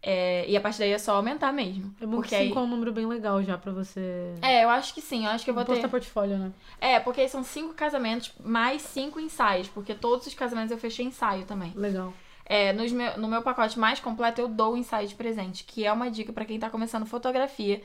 É, 0.00 0.48
e 0.48 0.56
a 0.56 0.60
partir 0.60 0.78
daí 0.78 0.92
é 0.92 0.98
só 0.98 1.16
aumentar 1.16 1.52
mesmo. 1.52 1.92
É 2.00 2.06
bom 2.06 2.16
porque 2.16 2.28
que 2.28 2.34
aí, 2.36 2.48
5 2.48 2.58
é 2.58 2.62
um 2.62 2.68
número 2.68 2.92
bem 2.92 3.06
legal 3.06 3.42
já 3.42 3.58
pra 3.58 3.72
você... 3.72 4.32
é, 4.40 4.62
eu 4.62 4.68
acho 4.68 4.94
que 4.94 5.00
sim. 5.00 5.24
Eu 5.24 5.32
acho 5.32 5.44
que 5.44 5.50
eu 5.50 5.54
vou 5.54 5.64
ter. 5.64 5.72
Postar 5.72 5.88
portfólio, 5.88 6.38
né? 6.38 6.52
É, 6.80 7.00
porque 7.00 7.28
são 7.28 7.42
cinco 7.42 7.74
casamentos 7.74 8.32
mais 8.38 8.82
cinco 8.82 9.18
ensaios, 9.18 9.68
porque 9.68 9.94
todos 9.94 10.26
os 10.28 10.34
casamentos 10.34 10.70
eu 10.70 10.78
fechei 10.78 11.04
ensaio 11.04 11.44
também. 11.44 11.72
Legal. 11.74 12.14
É, 12.48 12.72
nos 12.72 12.92
meu- 12.92 13.18
no 13.18 13.28
meu 13.28 13.42
pacote 13.42 13.78
mais 13.78 14.00
completo 14.00 14.40
eu 14.40 14.48
dou 14.48 14.74
o 14.74 14.76
ensaio 14.76 15.06
de 15.08 15.14
presente, 15.14 15.64
que 15.64 15.84
é 15.86 15.92
uma 15.92 16.10
dica 16.10 16.32
pra 16.32 16.44
quem 16.44 16.58
tá 16.58 16.70
começando 16.70 17.06
fotografia. 17.06 17.82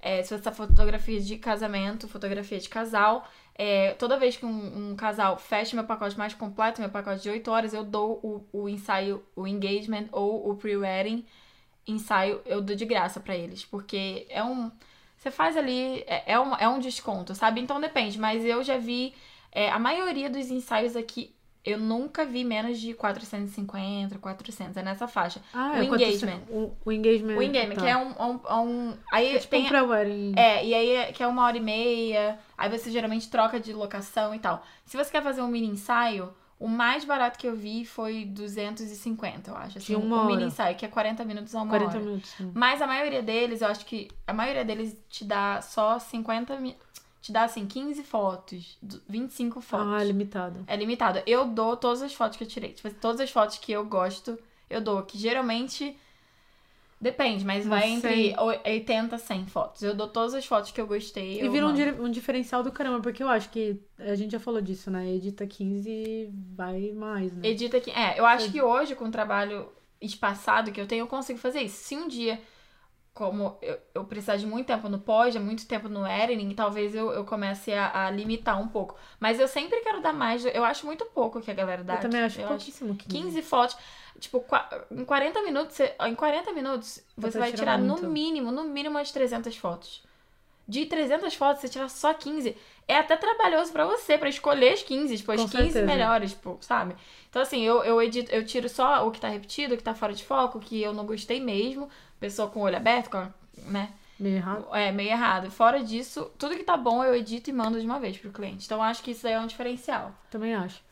É, 0.00 0.22
se 0.22 0.30
você 0.36 0.42
tá 0.42 0.52
fotografia 0.52 1.20
de 1.20 1.36
casamento, 1.38 2.08
fotografia 2.08 2.58
de 2.58 2.68
casal, 2.68 3.28
é, 3.54 3.92
toda 3.94 4.18
vez 4.18 4.36
que 4.36 4.46
um, 4.46 4.92
um 4.92 4.96
casal 4.96 5.36
fecha 5.38 5.74
meu 5.76 5.84
pacote 5.84 6.16
mais 6.18 6.34
completo, 6.34 6.80
meu 6.80 6.90
pacote 6.90 7.22
de 7.22 7.30
8 7.30 7.50
horas, 7.50 7.74
eu 7.74 7.84
dou 7.84 8.20
o, 8.22 8.46
o 8.64 8.68
ensaio, 8.68 9.24
o 9.36 9.46
engagement 9.46 10.06
ou 10.12 10.50
o 10.50 10.56
pre-wedding 10.56 11.24
ensaio, 11.86 12.40
eu 12.44 12.60
dou 12.60 12.76
de 12.76 12.84
graça 12.84 13.20
pra 13.20 13.36
eles, 13.36 13.64
porque 13.64 14.26
é 14.30 14.42
um. 14.44 14.70
Você 15.16 15.30
faz 15.30 15.56
ali, 15.56 16.04
é, 16.06 16.32
é, 16.32 16.40
um, 16.40 16.54
é 16.56 16.68
um 16.68 16.78
desconto, 16.78 17.34
sabe? 17.34 17.60
Então 17.60 17.80
depende, 17.80 18.18
mas 18.18 18.44
eu 18.44 18.62
já 18.62 18.78
vi. 18.78 19.14
é, 19.50 19.70
a 19.70 19.78
maioria 19.78 20.30
dos 20.30 20.50
ensaios 20.50 20.94
aqui, 20.96 21.34
eu 21.70 21.78
nunca 21.78 22.24
vi 22.24 22.44
menos 22.44 22.78
de 22.78 22.94
450, 22.94 24.18
400, 24.18 24.76
é 24.76 24.82
nessa 24.82 25.06
faixa. 25.08 25.40
Ah, 25.52 25.72
O 25.72 25.76
é 25.76 25.84
engagement. 25.84 26.40
O, 26.48 26.72
o 26.84 26.92
engagement. 26.92 27.36
O 27.36 27.42
engagement, 27.42 27.74
tá. 27.76 27.82
que 27.82 27.88
é 27.88 27.96
um. 27.96 28.10
um, 28.10 28.40
um- 28.62 28.94
aí 29.12 29.36
É 29.36 29.38
tipo 29.38 29.50
tem. 29.50 29.64
um 29.64 29.68
pré-wedding. 29.68 30.34
É, 30.36 30.64
e 30.64 30.74
aí 30.74 30.90
é- 30.90 31.12
que 31.12 31.22
é 31.22 31.26
uma 31.26 31.44
hora 31.44 31.56
e 31.56 31.60
meia. 31.60 32.38
Aí 32.56 32.68
você 32.70 32.90
geralmente 32.90 33.28
troca 33.30 33.58
de 33.60 33.72
locação 33.72 34.34
e 34.34 34.38
tal. 34.38 34.62
Se 34.84 34.96
você 34.96 35.10
quer 35.10 35.22
fazer 35.22 35.42
um 35.42 35.48
mini 35.48 35.66
ensaio, 35.68 36.32
o 36.58 36.66
mais 36.66 37.04
barato 37.04 37.38
que 37.38 37.46
eu 37.46 37.54
vi 37.54 37.84
foi 37.84 38.24
250, 38.24 39.50
eu 39.50 39.56
acho. 39.56 39.78
Assim, 39.78 39.86
De 39.92 39.96
uma 39.96 40.22
um 40.22 40.26
mini 40.26 40.38
hora. 40.38 40.46
ensaio, 40.46 40.76
que 40.76 40.84
é 40.84 40.88
40 40.88 41.24
minutos 41.24 41.54
a 41.54 41.58
uma 41.62 41.68
40 41.68 41.90
hora. 41.96 42.00
minutos. 42.04 42.30
sim. 42.30 42.50
Mas 42.54 42.82
a 42.82 42.86
maioria 42.86 43.22
deles, 43.22 43.60
eu 43.62 43.68
acho 43.68 43.84
que 43.86 44.08
a 44.26 44.32
maioria 44.32 44.64
deles 44.64 44.96
te 45.08 45.24
dá 45.24 45.60
só 45.62 45.98
50 45.98 46.58
mi- 46.58 46.76
Te 47.20 47.32
dá 47.32 47.42
assim 47.44 47.66
15 47.66 48.02
fotos, 48.04 48.78
du- 48.80 49.02
25 49.08 49.60
fotos. 49.60 49.86
Ah, 49.92 50.04
limitado. 50.04 50.64
É 50.66 50.76
limitado. 50.76 51.20
Eu 51.26 51.46
dou 51.46 51.76
todas 51.76 52.00
as 52.02 52.14
fotos 52.14 52.36
que 52.38 52.44
eu 52.44 52.48
tirei. 52.48 52.72
Tipo, 52.72 52.90
todas 52.94 53.20
as 53.20 53.30
fotos 53.30 53.58
que 53.58 53.72
eu 53.72 53.84
gosto, 53.84 54.38
eu 54.70 54.80
dou. 54.80 55.02
Que 55.02 55.18
geralmente. 55.18 55.96
Depende, 57.00 57.44
mas 57.44 57.64
vai 57.64 57.90
Umas 57.90 57.98
entre 57.98 58.30
100. 58.34 58.40
oi- 58.40 58.60
80 58.66 59.14
a 59.14 59.18
100 59.18 59.46
fotos. 59.46 59.82
Eu 59.82 59.94
dou 59.94 60.08
todas 60.08 60.34
as 60.34 60.44
fotos 60.44 60.72
que 60.72 60.80
eu 60.80 60.86
gostei. 60.86 61.40
E 61.40 61.48
vira 61.48 61.64
um, 61.68 61.72
di- 61.72 61.90
um 62.00 62.10
diferencial 62.10 62.60
do 62.64 62.72
caramba, 62.72 63.00
porque 63.00 63.22
eu 63.22 63.28
acho 63.28 63.50
que 63.50 63.80
a 64.00 64.16
gente 64.16 64.32
já 64.32 64.40
falou 64.40 64.60
disso, 64.60 64.90
né? 64.90 65.08
Edita 65.14 65.46
15 65.46 66.28
vai 66.56 66.90
mais, 66.90 67.32
né? 67.36 67.46
Edita 67.48 67.76
aqui. 67.76 67.92
É, 67.92 68.18
eu 68.18 68.26
acho 68.26 68.50
que 68.50 68.60
hoje, 68.60 68.96
com 68.96 69.04
o 69.04 69.10
trabalho 69.12 69.68
espaçado 70.00 70.72
que 70.72 70.80
eu 70.80 70.88
tenho, 70.88 71.02
eu 71.02 71.06
consigo 71.06 71.38
fazer 71.38 71.60
isso. 71.62 71.76
Se 71.84 71.94
um 71.96 72.08
dia, 72.08 72.40
como 73.18 73.58
eu, 73.60 73.76
eu 73.92 74.04
precisar 74.04 74.36
de 74.36 74.46
muito 74.46 74.68
tempo 74.68 74.88
no 74.88 75.00
pós, 75.00 75.32
de 75.34 75.40
muito 75.40 75.66
tempo 75.66 75.88
no 75.88 76.06
editing, 76.06 76.54
talvez 76.54 76.94
eu, 76.94 77.10
eu 77.10 77.24
comece 77.24 77.72
a, 77.72 78.06
a 78.06 78.10
limitar 78.12 78.60
um 78.62 78.68
pouco. 78.68 78.94
Mas 79.18 79.40
eu 79.40 79.48
sempre 79.48 79.80
quero 79.80 80.00
dar 80.00 80.12
mais. 80.12 80.44
Eu 80.44 80.64
acho 80.64 80.86
muito 80.86 81.04
pouco 81.06 81.40
que 81.40 81.50
a 81.50 81.54
galera 81.54 81.82
dá. 81.82 81.94
Eu 81.94 82.00
também 82.00 82.20
acho 82.22 82.40
eu 82.40 82.46
pouquíssimo 82.46 82.94
15. 82.94 83.08
15 83.08 83.42
fotos. 83.42 83.76
Tipo, 84.20 84.44
em 84.92 85.04
40 85.04 85.42
minutos, 85.42 85.74
você- 85.74 85.94
em 86.06 86.14
40 86.14 86.52
minutos, 86.52 87.00
você 87.16 87.38
vai 87.40 87.50
tirar 87.50 87.76
tirar 87.76 87.78
no 87.78 87.96
mínimo, 88.12 88.52
no 88.52 88.62
mínimo 88.64 88.94
umas 88.94 89.10
300 89.10 89.56
fotos. 89.56 90.04
De 90.68 90.84
300 90.84 91.34
fotos, 91.34 91.62
você 91.62 91.68
tirar 91.68 91.88
só 91.88 92.12
15, 92.12 92.54
é 92.86 92.98
até 92.98 93.16
trabalhoso 93.16 93.72
pra 93.72 93.86
você, 93.86 94.18
pra 94.18 94.28
escolher 94.28 94.74
as 94.74 94.82
15, 94.82 95.16
tipo, 95.16 95.32
as 95.32 95.40
Com 95.40 95.48
15 95.48 95.62
certeza. 95.72 95.86
melhores, 95.86 96.32
tipo, 96.32 96.58
sabe? 96.60 96.94
Então, 97.30 97.40
assim, 97.40 97.62
eu, 97.62 97.82
eu 97.84 98.00
edito, 98.02 98.30
eu 98.30 98.44
tiro 98.44 98.68
só 98.68 99.06
o 99.06 99.10
que 99.10 99.20
tá 99.20 99.28
repetido, 99.28 99.74
o 99.74 99.76
que 99.76 99.82
tá 99.82 99.94
fora 99.94 100.12
de 100.12 100.24
foco, 100.24 100.58
o 100.58 100.60
que 100.60 100.80
eu 100.82 100.92
não 100.92 101.06
gostei 101.06 101.40
mesmo, 101.40 101.88
pessoa 102.20 102.48
com 102.48 102.60
o 102.60 102.62
olho 102.64 102.76
aberto, 102.76 103.10
com, 103.10 103.26
né? 103.70 103.92
Meio 104.18 104.36
errado. 104.36 104.66
É, 104.74 104.90
meio 104.90 105.10
errado. 105.10 105.50
Fora 105.50 105.82
disso, 105.82 106.30
tudo 106.36 106.56
que 106.56 106.64
tá 106.64 106.76
bom 106.76 107.04
eu 107.04 107.14
edito 107.14 107.48
e 107.48 107.52
mando 107.52 107.80
de 107.80 107.86
uma 107.86 108.00
vez 108.00 108.18
pro 108.18 108.32
cliente. 108.32 108.66
Então, 108.66 108.82
acho 108.82 109.02
que 109.02 109.12
isso 109.12 109.26
aí 109.26 109.32
é 109.34 109.40
um 109.40 109.46
diferencial. 109.46 110.12
Também 110.30 110.54
acho. 110.54 110.82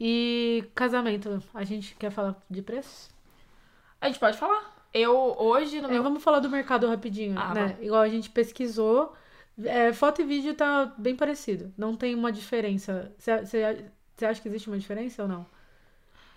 E 0.00 0.64
casamento, 0.74 1.42
a 1.54 1.64
gente 1.64 1.94
quer 1.94 2.10
falar 2.10 2.36
de 2.50 2.60
preço? 2.62 3.10
A 4.00 4.06
gente 4.08 4.18
pode 4.18 4.36
falar. 4.36 4.77
Eu, 4.92 5.36
hoje, 5.38 5.80
no 5.80 5.88
É, 5.88 5.92
meu 5.92 6.02
vamos 6.02 6.22
falar 6.22 6.40
do 6.40 6.48
mercado 6.50 6.86
rapidinho, 6.88 7.38
Ah, 7.38 7.52
né? 7.54 7.66
vamos. 7.68 7.84
Igual 7.86 8.00
a 8.02 8.08
gente 8.08 8.30
pesquisou, 8.30 9.14
é, 9.64 9.92
foto 9.92 10.22
e 10.22 10.24
vídeo 10.24 10.54
tá 10.54 10.92
bem 10.96 11.14
parecido. 11.14 11.72
Não 11.76 11.94
tem 11.96 12.14
uma 12.14 12.32
diferença. 12.32 13.12
Você 13.18 14.24
acha 14.24 14.40
que 14.40 14.48
existe 14.48 14.68
uma 14.68 14.78
diferença 14.78 15.22
ou 15.22 15.28
não? 15.28 15.46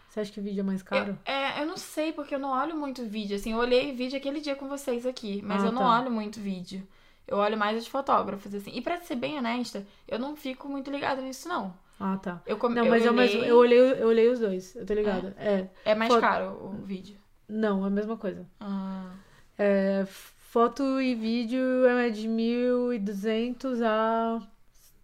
Você 0.09 0.19
acha 0.19 0.31
que 0.33 0.41
vídeo 0.41 0.59
é 0.59 0.63
mais 0.63 0.83
caro? 0.83 1.17
É, 1.23 1.61
eu 1.61 1.65
não 1.65 1.77
sei, 1.77 2.11
porque 2.11 2.35
eu 2.35 2.39
não 2.39 2.49
olho 2.51 2.75
muito 2.75 3.03
vídeo. 3.05 3.35
Assim, 3.37 3.53
eu 3.53 3.57
olhei 3.57 3.93
vídeo 3.93 4.17
aquele 4.17 4.41
dia 4.41 4.55
com 4.55 4.67
vocês 4.67 5.05
aqui, 5.05 5.41
mas 5.41 5.63
Ah, 5.63 5.67
eu 5.67 5.71
não 5.71 5.83
tá. 5.83 5.99
olho 6.01 6.11
muito 6.11 6.37
vídeo. 6.39 6.85
Eu 7.25 7.37
olho 7.37 7.57
mais 7.57 7.77
os 7.77 7.87
fotógrafos, 7.87 8.53
assim. 8.53 8.71
E 8.73 8.81
pra 8.81 8.99
ser 8.99 9.15
bem 9.15 9.37
honesta, 9.37 9.87
eu 10.05 10.19
não 10.19 10.35
fico 10.35 10.67
muito 10.67 10.91
ligada 10.91 11.21
nisso, 11.21 11.47
não. 11.47 11.73
Ah, 11.97 12.17
tá. 12.17 12.41
Eu, 12.45 12.57
come... 12.57 12.75
Não, 12.75 12.83
eu 12.85 12.89
mas 12.91 13.05
eu, 13.05 13.13
olhei... 13.13 13.23
mesmo, 13.25 13.43
eu, 13.45 13.57
olhei, 13.57 13.79
eu 13.79 14.07
olhei 14.09 14.27
os 14.27 14.39
dois, 14.39 14.75
eu 14.75 14.85
tô 14.85 14.93
ligada. 14.93 15.33
É. 15.39 15.67
É 15.85 15.95
mais 15.95 16.11
Foto- 16.11 16.19
caro 16.21 16.59
o 16.61 16.71
vídeo. 16.83 17.15
Não, 17.51 17.83
é 17.83 17.87
a 17.87 17.89
mesma 17.89 18.17
coisa. 18.17 18.45
Ah, 18.59 19.11
É, 19.57 20.05
foto 20.05 20.99
e 21.01 21.15
vídeo 21.15 21.85
é 21.85 22.09
de 22.09 22.27
1.200 22.27 23.81
a. 23.81 24.41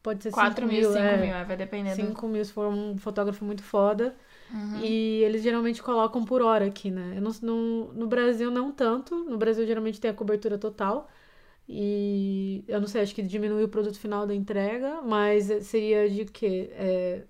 Pode 0.02 0.24
ser 0.24 0.32
4 0.32 0.66
5 0.66 0.74
mil, 0.74 0.82
mil. 0.82 0.94
5 0.94 1.04
é. 1.04 1.18
mil, 1.18 1.36
é, 1.36 1.44
vai 1.44 1.58
dependendo. 1.58 1.96
5 1.96 2.28
mil 2.28 2.44
se 2.46 2.54
for 2.54 2.68
um 2.68 2.98
fotógrafo 2.98 3.44
muito 3.44 3.62
foda. 3.64 4.16
Uhum. 4.52 4.80
E 4.84 5.22
eles 5.24 5.44
geralmente 5.44 5.84
colocam 5.84 6.24
por 6.24 6.42
hora 6.42 6.66
aqui, 6.66 6.90
né? 6.90 7.14
Eu 7.18 7.22
não, 7.22 7.32
não- 7.42 7.94
no 7.94 8.08
Brasil 8.08 8.50
não 8.50 8.72
tanto. 8.72 9.16
No 9.26 9.38
Brasil 9.38 9.66
geralmente 9.68 10.00
tem 10.00 10.10
a 10.10 10.14
cobertura 10.14 10.58
total. 10.58 11.10
E 11.70 12.64
eu 12.68 12.80
não 12.80 12.88
sei, 12.88 13.02
acho 13.02 13.14
que 13.16 13.22
diminui 13.22 13.64
o 13.64 13.70
produto 13.70 14.00
final 14.00 14.26
da 14.26 14.34
entrega, 14.34 15.02
mas 15.02 15.46
seria 15.66 16.10
de 16.10 16.26
quê? 16.26 16.70
É, 16.74 17.24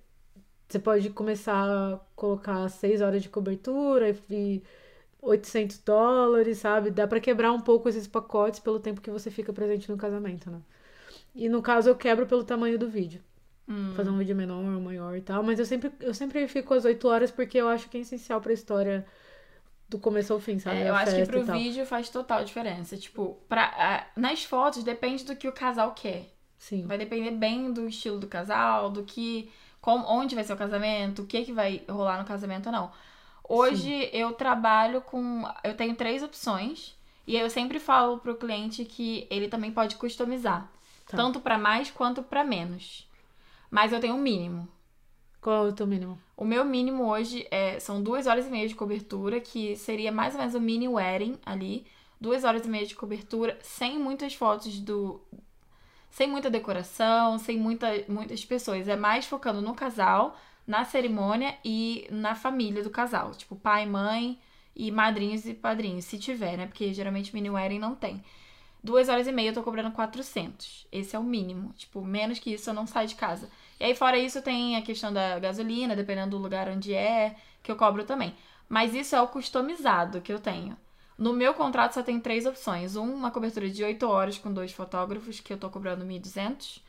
você 0.68 0.80
pode 0.80 1.10
começar 1.12 1.66
a 1.70 1.98
colocar 2.16 2.68
6 2.70 3.02
horas 3.02 3.24
de 3.24 3.30
cobertura 3.30 4.16
e 4.30 4.64
800 5.28 5.80
dólares, 5.80 6.60
sabe? 6.60 6.92
Dá 6.92 7.08
pra 7.08 7.20
quebrar 7.20 7.52
um 7.52 7.60
pouco 7.60 7.90
esses 7.90 8.08
pacotes 8.08 8.60
pelo 8.60 8.80
tempo 8.80 9.02
que 9.02 9.12
você 9.12 9.30
fica 9.30 9.52
presente 9.52 9.90
no 9.92 9.98
casamento, 9.98 10.50
né? 10.50 10.62
E 11.36 11.50
no 11.50 11.62
caso 11.62 11.90
eu 11.90 11.96
quebro 11.96 12.26
pelo 12.26 12.44
tamanho 12.44 12.78
do 12.80 12.90
vídeo 12.90 13.22
Hum. 13.70 13.94
fazer 13.94 14.10
um 14.10 14.18
vídeo 14.18 14.34
menor, 14.34 14.64
maior 14.64 15.18
e 15.18 15.22
tal, 15.22 15.44
mas 15.44 15.60
eu 15.60 15.66
sempre, 15.66 15.92
eu 16.00 16.14
sempre 16.14 16.48
fico 16.48 16.74
às 16.74 16.86
8 16.86 17.06
horas 17.06 17.32
porque 17.32 17.58
eu 17.58 17.68
acho 17.68 17.90
que 17.90 17.98
é 17.98 18.00
essencial 18.00 18.40
pra 18.40 18.54
história 18.54 19.06
do 19.90 20.00
começo 20.00 20.32
ao 20.32 20.40
fim, 20.40 20.58
sabe? 20.58 20.78
É, 20.78 20.90
eu 20.90 20.96
acho 20.96 21.16
que 21.16 21.26
pro 21.26 21.44
vídeo 21.44 21.86
faz 21.86 22.10
total 22.10 22.44
diferença. 22.46 22.96
Tipo, 22.96 23.38
pra, 23.48 24.08
nas 24.16 24.44
fotos 24.44 24.84
depende 24.84 25.26
do 25.26 25.36
que 25.36 25.48
o 25.48 25.52
casal 25.52 25.94
quer. 25.94 26.34
Sim. 26.58 26.86
Vai 26.88 26.98
depender 26.98 27.32
bem 27.32 27.72
do 27.72 27.88
estilo 27.88 28.20
do 28.20 28.28
casal, 28.28 28.90
do 28.90 29.04
que. 29.04 29.52
Como, 29.80 30.06
onde 30.08 30.34
vai 30.36 30.44
ser 30.44 30.54
o 30.54 30.58
casamento, 30.58 31.22
o 31.22 31.26
que, 31.26 31.44
que 31.44 31.54
vai 31.54 31.84
rolar 31.88 32.20
no 32.20 32.26
casamento 32.26 32.68
ou 32.68 32.72
não. 32.72 32.92
Hoje 33.48 34.10
eu 34.12 34.34
trabalho 34.34 35.02
com. 35.02 35.44
Eu 35.64 35.76
tenho 35.76 35.96
três 35.96 36.22
opções. 36.22 36.96
E 37.26 37.36
eu 37.36 37.50
sempre 37.50 37.78
falo 37.78 38.20
pro 38.20 38.38
cliente 38.38 38.86
que 38.86 39.28
ele 39.30 39.50
também 39.50 39.72
pode 39.72 39.98
customizar. 39.98 40.72
Tá. 41.06 41.18
Tanto 41.18 41.42
pra 41.42 41.58
mais 41.58 41.92
quanto 41.92 42.24
pra 42.24 42.44
menos. 42.44 43.08
Mas 43.70 43.92
eu 43.92 44.00
tenho 44.00 44.16
um 44.16 44.22
mínimo. 44.22 44.68
Qual 45.42 45.68
é 45.68 45.70
o 45.70 45.74
teu 45.74 45.86
mínimo? 45.86 46.18
O 46.36 46.46
meu 46.46 46.64
mínimo 46.64 47.06
hoje 47.06 47.46
é, 47.52 47.80
são 47.80 48.02
duas 48.02 48.28
horas 48.28 48.48
e 48.48 48.50
meia 48.50 48.68
de 48.68 48.76
cobertura, 48.76 49.40
que 49.42 49.76
seria 49.76 50.12
mais 50.12 50.34
ou 50.34 50.40
menos 50.40 50.56
o 50.56 50.60
mini 50.60 50.88
wedding 50.88 51.38
ali. 51.46 51.86
Duas 52.20 52.44
horas 52.44 52.66
e 52.66 52.70
meia 52.70 52.86
de 52.86 52.96
cobertura, 52.96 53.58
sem 53.62 54.00
muitas 54.00 54.34
fotos 54.34 54.80
do. 54.80 55.22
Sem 56.10 56.30
muita 56.30 56.50
decoração, 56.50 57.38
sem 57.38 57.58
muita, 57.60 57.88
muitas 58.08 58.44
pessoas. 58.44 58.88
É 58.88 58.96
mais 58.96 59.26
focando 59.26 59.62
no 59.62 59.76
casal, 59.76 60.36
na 60.68 60.84
cerimônia 60.84 61.56
e 61.64 62.08
na 62.12 62.36
família 62.36 62.84
do 62.84 62.90
casal. 62.90 63.32
Tipo, 63.32 63.56
pai, 63.56 63.86
mãe 63.86 64.38
e 64.76 64.92
madrinhos 64.92 65.46
e 65.46 65.54
padrinhos, 65.54 66.06
se 66.06 66.20
tiver, 66.20 66.58
né? 66.58 66.68
Porque 66.68 66.94
geralmente 66.94 67.34
mini 67.34 67.50
wedding 67.50 67.80
não 67.80 67.96
tem. 67.96 68.24
Duas 68.84 69.10
horas 69.10 69.28
e 69.28 69.32
meia 69.32 69.50
eu 69.50 69.54
tô 69.54 69.64
cobrando 69.64 69.92
400. 69.92 70.88
Esse 70.92 71.16
é 71.16 71.20
o 71.20 71.24
mínimo. 71.24 71.74
Tipo, 71.74 72.04
menos 72.04 72.38
que 72.40 72.54
isso 72.54 72.70
eu 72.70 72.74
não 72.74 72.86
saio 72.86 73.08
de 73.08 73.16
casa. 73.16 73.50
E 73.80 73.86
aí, 73.86 73.96
fora 73.96 74.18
isso, 74.18 74.42
tem 74.42 74.76
a 74.76 74.82
questão 74.82 75.12
da 75.12 75.40
gasolina, 75.40 75.96
dependendo 75.96 76.32
do 76.32 76.42
lugar 76.42 76.70
onde 76.70 76.94
é, 76.94 77.36
que 77.64 77.72
eu 77.72 77.76
cobro 77.76 78.04
também. 78.04 78.36
Mas 78.70 78.94
isso 78.94 79.16
é 79.16 79.22
o 79.22 79.28
customizado 79.28 80.22
que 80.22 80.32
eu 80.32 80.40
tenho. 80.40 80.78
No 81.18 81.34
meu 81.34 81.54
contrato 81.54 81.94
só 81.94 82.04
tem 82.04 82.20
três 82.20 82.46
opções. 82.46 82.96
Um, 82.96 83.14
uma 83.14 83.32
cobertura 83.32 83.70
de 83.70 83.84
8 83.84 84.08
horas 84.08 84.38
com 84.38 84.54
dois 84.54 84.72
fotógrafos, 84.72 85.40
que 85.40 85.52
eu 85.52 85.58
tô 85.58 85.70
cobrando 85.70 86.06
1.200. 86.06 86.82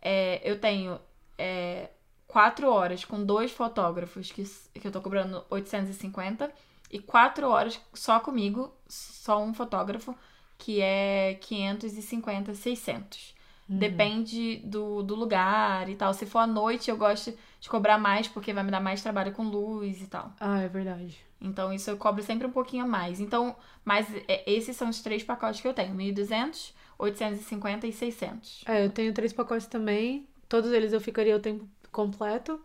É, 0.00 0.40
eu 0.44 0.58
tenho 0.60 0.98
é, 1.38 1.90
4 2.32 2.66
horas 2.66 3.04
com 3.04 3.22
dois 3.22 3.52
fotógrafos, 3.52 4.32
que, 4.32 4.42
que 4.80 4.86
eu 4.86 4.90
tô 4.90 5.02
cobrando 5.02 5.44
850. 5.50 6.50
E 6.90 6.98
4 6.98 7.46
horas 7.46 7.78
só 7.92 8.18
comigo, 8.20 8.72
só 8.88 9.42
um 9.42 9.52
fotógrafo, 9.52 10.16
que 10.56 10.80
é 10.80 11.34
550, 11.42 12.54
600. 12.54 13.34
Uhum. 13.68 13.76
Depende 13.76 14.56
do, 14.64 15.02
do 15.02 15.14
lugar 15.14 15.90
e 15.90 15.94
tal. 15.94 16.14
Se 16.14 16.24
for 16.24 16.38
à 16.38 16.46
noite, 16.46 16.90
eu 16.90 16.96
gosto 16.96 17.36
de 17.60 17.68
cobrar 17.68 17.98
mais, 17.98 18.26
porque 18.26 18.54
vai 18.54 18.64
me 18.64 18.70
dar 18.70 18.80
mais 18.80 19.02
trabalho 19.02 19.32
com 19.32 19.42
luz 19.42 20.00
e 20.00 20.06
tal. 20.06 20.32
Ah, 20.40 20.60
é 20.60 20.68
verdade. 20.68 21.18
Então, 21.38 21.70
isso 21.70 21.90
eu 21.90 21.98
cobro 21.98 22.22
sempre 22.22 22.46
um 22.46 22.52
pouquinho 22.52 22.84
a 22.84 22.88
mais. 22.88 23.20
Então, 23.20 23.54
mas 23.84 24.06
é, 24.26 24.42
esses 24.50 24.74
são 24.74 24.88
os 24.88 25.02
três 25.02 25.22
pacotes 25.22 25.60
que 25.60 25.68
eu 25.68 25.74
tenho: 25.74 25.94
1.200, 25.94 26.72
850 26.98 27.86
e 27.86 27.92
600. 27.92 28.64
É, 28.66 28.86
eu 28.86 28.90
tenho 28.90 29.12
três 29.12 29.34
pacotes 29.34 29.66
também. 29.66 30.26
Todos 30.48 30.72
eles 30.72 30.94
eu 30.94 31.00
ficaria 31.00 31.36
o 31.36 31.40
tempo 31.40 31.68
completo. 31.92 32.60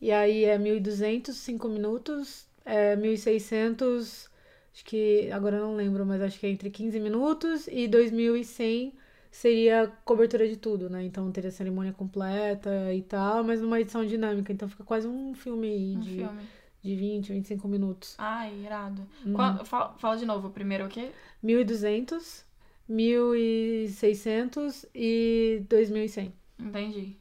E 0.00 0.10
aí 0.12 0.44
é 0.44 0.58
1.200, 0.58 1.36
5 1.36 1.68
minutos. 1.68 2.46
É 2.64 2.96
1.600, 2.96 4.30
acho 4.74 4.84
que 4.84 5.30
agora 5.32 5.56
eu 5.56 5.62
não 5.66 5.76
lembro, 5.76 6.04
mas 6.06 6.20
acho 6.22 6.38
que 6.40 6.46
é 6.46 6.50
entre 6.50 6.70
15 6.70 6.98
minutos. 7.00 7.68
E 7.68 7.88
2.100 7.88 8.92
seria 9.30 9.88
cobertura 10.04 10.46
de 10.48 10.56
tudo, 10.56 10.90
né? 10.90 11.04
Então 11.04 11.30
teria 11.32 11.50
cerimônia 11.50 11.92
completa 11.92 12.92
e 12.94 13.02
tal, 13.02 13.42
mas 13.44 13.60
numa 13.60 13.80
edição 13.80 14.04
dinâmica. 14.06 14.52
Então 14.52 14.68
fica 14.68 14.84
quase 14.84 15.06
um 15.08 15.34
filme 15.34 15.68
aí 15.68 15.96
Um 15.96 16.00
de, 16.00 16.14
filme. 16.16 16.42
de 16.82 16.96
20, 16.96 17.32
25 17.32 17.68
minutos. 17.68 18.14
Ai, 18.18 18.54
irado. 18.64 19.06
Uhum. 19.24 19.34
Qual- 19.34 19.64
fala, 19.64 19.94
fala 19.98 20.16
de 20.16 20.26
novo. 20.26 20.50
Primeiro 20.50 20.86
o 20.86 20.88
quê? 20.88 21.10
1.200, 21.42 22.44
1.600 22.88 24.86
e 24.94 25.62
2.100. 25.68 26.32
Entendi. 26.58 27.16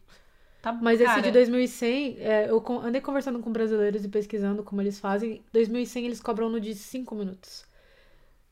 Tá 0.62 0.72
Mas 0.72 1.00
cara, 1.02 1.14
esse 1.20 1.22
de 1.24 1.32
2100, 1.32 2.18
é, 2.20 2.50
eu 2.50 2.64
andei 2.84 3.02
conversando 3.02 3.40
com 3.40 3.52
brasileiros 3.52 4.06
e 4.06 4.08
pesquisando 4.08 4.64
como 4.64 4.82
eles 4.82 5.00
fazem. 5.00 5.42
2100 5.52 6.06
eles 6.06 6.22
cobram 6.22 6.50
no 6.50 6.60
de 6.60 6.76
5 6.76 7.16
minutos. 7.16 7.66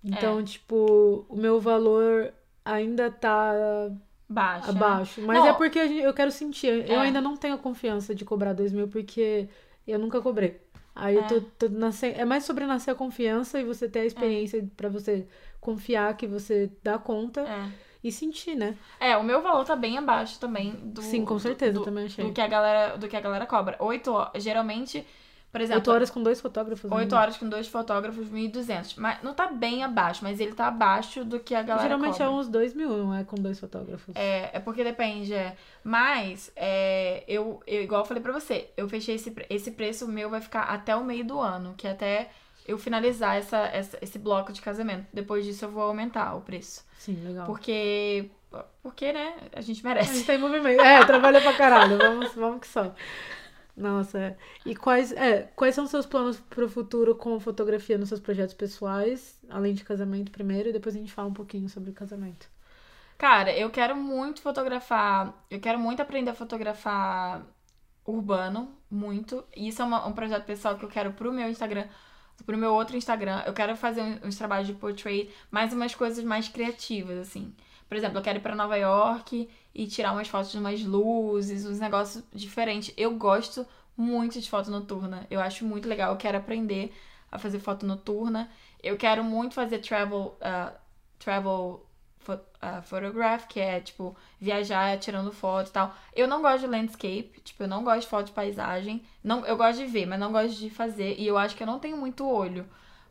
Então, 0.04 0.44
tipo, 0.44 1.26
o 1.30 1.36
meu 1.36 1.60
valor 1.60 2.34
ainda 2.66 3.12
tá 3.12 3.92
Baixa. 4.28 4.70
abaixo. 4.70 5.22
Mas 5.22 5.40
Não. 5.40 5.48
é 5.50 5.54
porque 5.54 5.78
eu 5.80 6.14
quero 6.14 6.32
sentir. 6.32 6.68
Eu 6.90 6.96
É. 7.00 7.02
ainda 7.02 7.22
não 7.22 7.36
tenho 7.36 7.58
confiança 7.58 8.16
de 8.16 8.26
cobrar 8.26 8.54
2 8.54 8.72
mil 8.72 8.88
porque 8.88 9.48
eu 9.88 10.00
nunca 10.00 10.22
cobrei. 10.22 10.60
Aí 10.96 11.16
eu 11.16 11.28
tô, 11.28 11.42
tô 11.42 11.70
nascendo. 11.70 12.20
É 12.20 12.26
mais 12.26 12.44
sobre 12.44 12.66
nascer 12.66 12.92
a 12.92 12.96
confiança 12.96 13.60
e 13.60 13.64
você 13.64 13.88
ter 13.88 14.00
a 14.00 14.06
experiência 14.06 14.68
pra 14.76 14.90
você 14.90 15.28
confiar 15.62 16.16
que 16.18 16.26
você 16.28 16.72
dá 16.84 16.98
conta 16.98 17.42
É. 17.42 17.89
e 18.04 18.12
sentir, 18.12 18.56
né? 18.56 18.76
É, 19.00 19.18
o 19.18 19.24
meu 19.24 19.42
valor 19.42 19.66
tá 19.66 19.76
bem 19.76 19.98
abaixo 19.98 20.40
também 20.40 20.72
do. 20.72 21.02
Sim, 21.02 21.26
com 21.26 21.38
certeza, 21.38 21.74
do, 21.74 21.84
também 21.84 22.06
achei. 22.06 22.26
do 22.26 22.32
que 22.32 22.42
a 22.42 22.48
galera, 22.48 22.98
do 22.98 23.08
que 23.08 23.16
a 23.16 23.22
galera 23.22 23.46
cobra. 23.46 23.76
Oito 23.80 24.12
horas, 24.12 24.42
geralmente, 24.42 25.06
por 25.52 25.62
exemplo, 25.62 25.80
8 25.80 25.92
horas 25.92 26.10
com 26.12 26.22
dois 26.22 26.40
fotógrafos. 26.40 26.92
oito 26.92 27.16
né? 27.16 27.22
horas 27.22 27.36
com 27.36 27.50
dois 27.50 27.68
fotógrafos, 27.68 28.30
1.200. 28.30 28.94
Mas 28.98 29.22
não 29.24 29.34
tá 29.34 29.48
bem 29.48 29.84
abaixo, 29.84 30.24
mas 30.24 30.40
ele 30.40 30.54
tá 30.54 30.68
abaixo 30.68 31.26
do 31.26 31.40
que 31.40 31.56
a 31.56 31.64
galera 31.64 31.88
Geralmente 31.88 32.20
cobra. 32.20 32.26
é 32.26 32.30
uns 32.30 32.48
2 32.48 32.74
mil, 32.76 32.90
não 32.90 33.14
é 33.14 33.24
com 33.24 33.36
dois 33.36 33.60
fotógrafos. 33.60 34.16
É, 34.16 34.52
é 34.54 34.60
porque 34.60 34.84
depende, 34.84 35.34
é. 35.34 35.58
Mas, 35.84 36.52
é, 36.56 37.24
eu, 37.28 37.62
eu, 37.66 37.82
igual 37.82 38.02
eu 38.02 38.06
falei 38.06 38.22
pra 38.22 38.32
você, 38.32 38.70
eu 38.78 38.88
fechei 38.88 39.16
esse, 39.16 39.36
esse 39.50 39.72
preço 39.72 40.08
meu 40.08 40.30
vai 40.30 40.40
ficar 40.40 40.62
até 40.62 40.96
o 40.96 41.04
meio 41.04 41.26
do 41.26 41.40
ano, 41.40 41.74
que 41.76 41.88
é 41.88 41.92
até 41.92 42.30
eu 42.70 42.78
finalizar 42.78 43.36
essa, 43.38 43.58
essa, 43.68 43.98
esse 44.02 44.20
bloco 44.20 44.52
de 44.54 44.62
casamento. 44.62 45.08
Depois 45.14 45.46
disso 45.46 45.66
eu 45.66 45.72
vou 45.72 45.84
aumentar 45.84 46.36
o 46.36 46.42
preço. 46.42 46.86
Sim, 46.98 47.16
legal. 47.24 47.46
Porque, 47.46 48.30
porque, 48.82 49.12
né, 49.12 49.36
a 49.54 49.62
gente 49.62 49.86
A 49.86 49.90
merece. 49.90 50.14
gente 50.16 50.26
tá 50.28 50.36
em 50.36 50.38
movimento. 50.38 50.82
É, 50.82 51.04
trabalha 51.06 51.42
pra 51.42 51.54
caralho. 51.54 51.98
Vamos, 51.98 52.34
vamos 52.34 52.62
que 52.62 52.68
só. 52.68 52.94
Nossa. 53.76 54.38
E 54.66 54.76
quais, 54.76 55.12
é, 55.14 55.50
quais 55.56 55.74
são 55.74 55.86
os 55.86 55.90
seus 55.90 56.06
planos 56.06 56.40
pro 56.40 56.68
futuro 56.70 57.16
com 57.16 57.40
fotografia 57.40 57.98
nos 57.98 58.10
seus 58.10 58.20
projetos 58.20 58.54
pessoais, 58.54 59.40
além 59.50 59.74
de 59.74 59.84
casamento 59.86 60.32
primeiro, 60.32 60.70
e 60.70 60.74
depois 60.74 60.96
a 60.96 61.00
gente 61.00 61.14
fala 61.14 61.30
um 61.30 61.34
pouquinho 61.34 61.70
sobre 61.70 61.92
casamento. 61.94 62.50
Cara, 63.18 63.52
eu 63.58 63.70
quero 63.70 63.96
muito 63.96 64.42
fotografar. 64.42 65.34
Eu 65.50 65.60
quero 65.60 65.80
muito 65.80 66.02
aprender 66.02 66.32
a 66.32 66.34
fotografar 66.34 67.46
urbano, 68.06 68.76
muito. 68.90 69.46
E 69.56 69.68
isso 69.68 69.82
é 69.82 69.86
uma, 69.86 70.08
um 70.08 70.14
projeto 70.14 70.46
pessoal 70.46 70.78
que 70.78 70.84
eu 70.84 70.90
quero 70.90 71.14
pro 71.14 71.32
meu 71.32 71.50
Instagram, 71.50 71.88
pro 72.44 72.58
meu 72.58 72.74
outro 72.74 72.98
Instagram. 72.98 73.44
Eu 73.46 73.54
quero 73.54 73.76
fazer 73.76 74.20
uns, 74.24 74.36
trabalhos 74.36 74.68
de 74.68 74.74
portrait, 74.74 75.30
mais 75.52 75.74
umas 75.74 75.96
coisas 75.96 76.24
mais 76.24 76.48
criativas, 76.48 77.18
assim. 77.18 77.54
Por 77.88 77.98
exemplo, 77.98 78.18
eu 78.18 78.22
quero 78.22 78.38
ir 78.38 78.42
pra 78.42 78.56
Nova 78.56 78.78
York 78.78 79.50
e 79.74 79.88
tirar 79.88 80.12
umas 80.12 80.28
fotos 80.28 80.52
de 80.52 80.58
umas 80.58 80.84
luzes, 80.84 81.66
uns 81.66 81.80
negócios 81.80 82.24
diferentes. 82.34 82.94
Eu 82.96 83.16
gosto 83.16 83.66
muito 83.98 84.40
de 84.40 84.50
foto 84.50 84.70
noturna. 84.70 85.26
Eu 85.30 85.42
acho 85.42 85.66
muito 85.66 85.88
legal. 85.90 86.12
Eu 86.12 86.18
quero 86.18 86.38
aprender 86.38 86.94
a 87.32 87.40
fazer 87.40 87.60
foto 87.60 87.86
noturna. 87.86 88.50
Eu 88.82 88.96
quero 88.96 89.24
muito 89.24 89.56
fazer 89.56 89.80
travel, 89.80 90.38
uh, 90.40 90.72
travel 91.18 91.86
uh, 92.62 92.82
photograph, 92.82 93.46
que 93.48 93.60
é 93.60 93.80
tipo 93.80 94.16
viajar 94.40 94.98
tirando 95.00 95.32
foto 95.32 95.70
e 95.70 95.72
tal. 95.72 95.96
Eu 96.16 96.28
não 96.28 96.42
gosto 96.42 96.62
de 96.62 96.68
landscape, 96.68 97.32
tipo, 97.44 97.64
eu 97.64 97.68
não 97.68 97.84
gosto 97.84 98.02
de 98.02 98.08
foto 98.08 98.26
de 98.28 98.32
paisagem. 98.32 99.04
Não, 99.24 99.46
eu 99.46 99.58
gosto 99.58 99.80
de 99.80 99.86
ver, 99.86 100.06
mas 100.06 100.20
não 100.20 100.32
gosto 100.32 100.58
de 100.58 100.70
fazer. 100.70 101.16
E 101.18 101.28
eu 101.28 101.38
acho 101.38 101.56
que 101.56 101.64
eu 101.64 101.68
não 101.68 101.80
tenho 101.80 101.98
muito 101.98 102.28
olho 102.28 102.66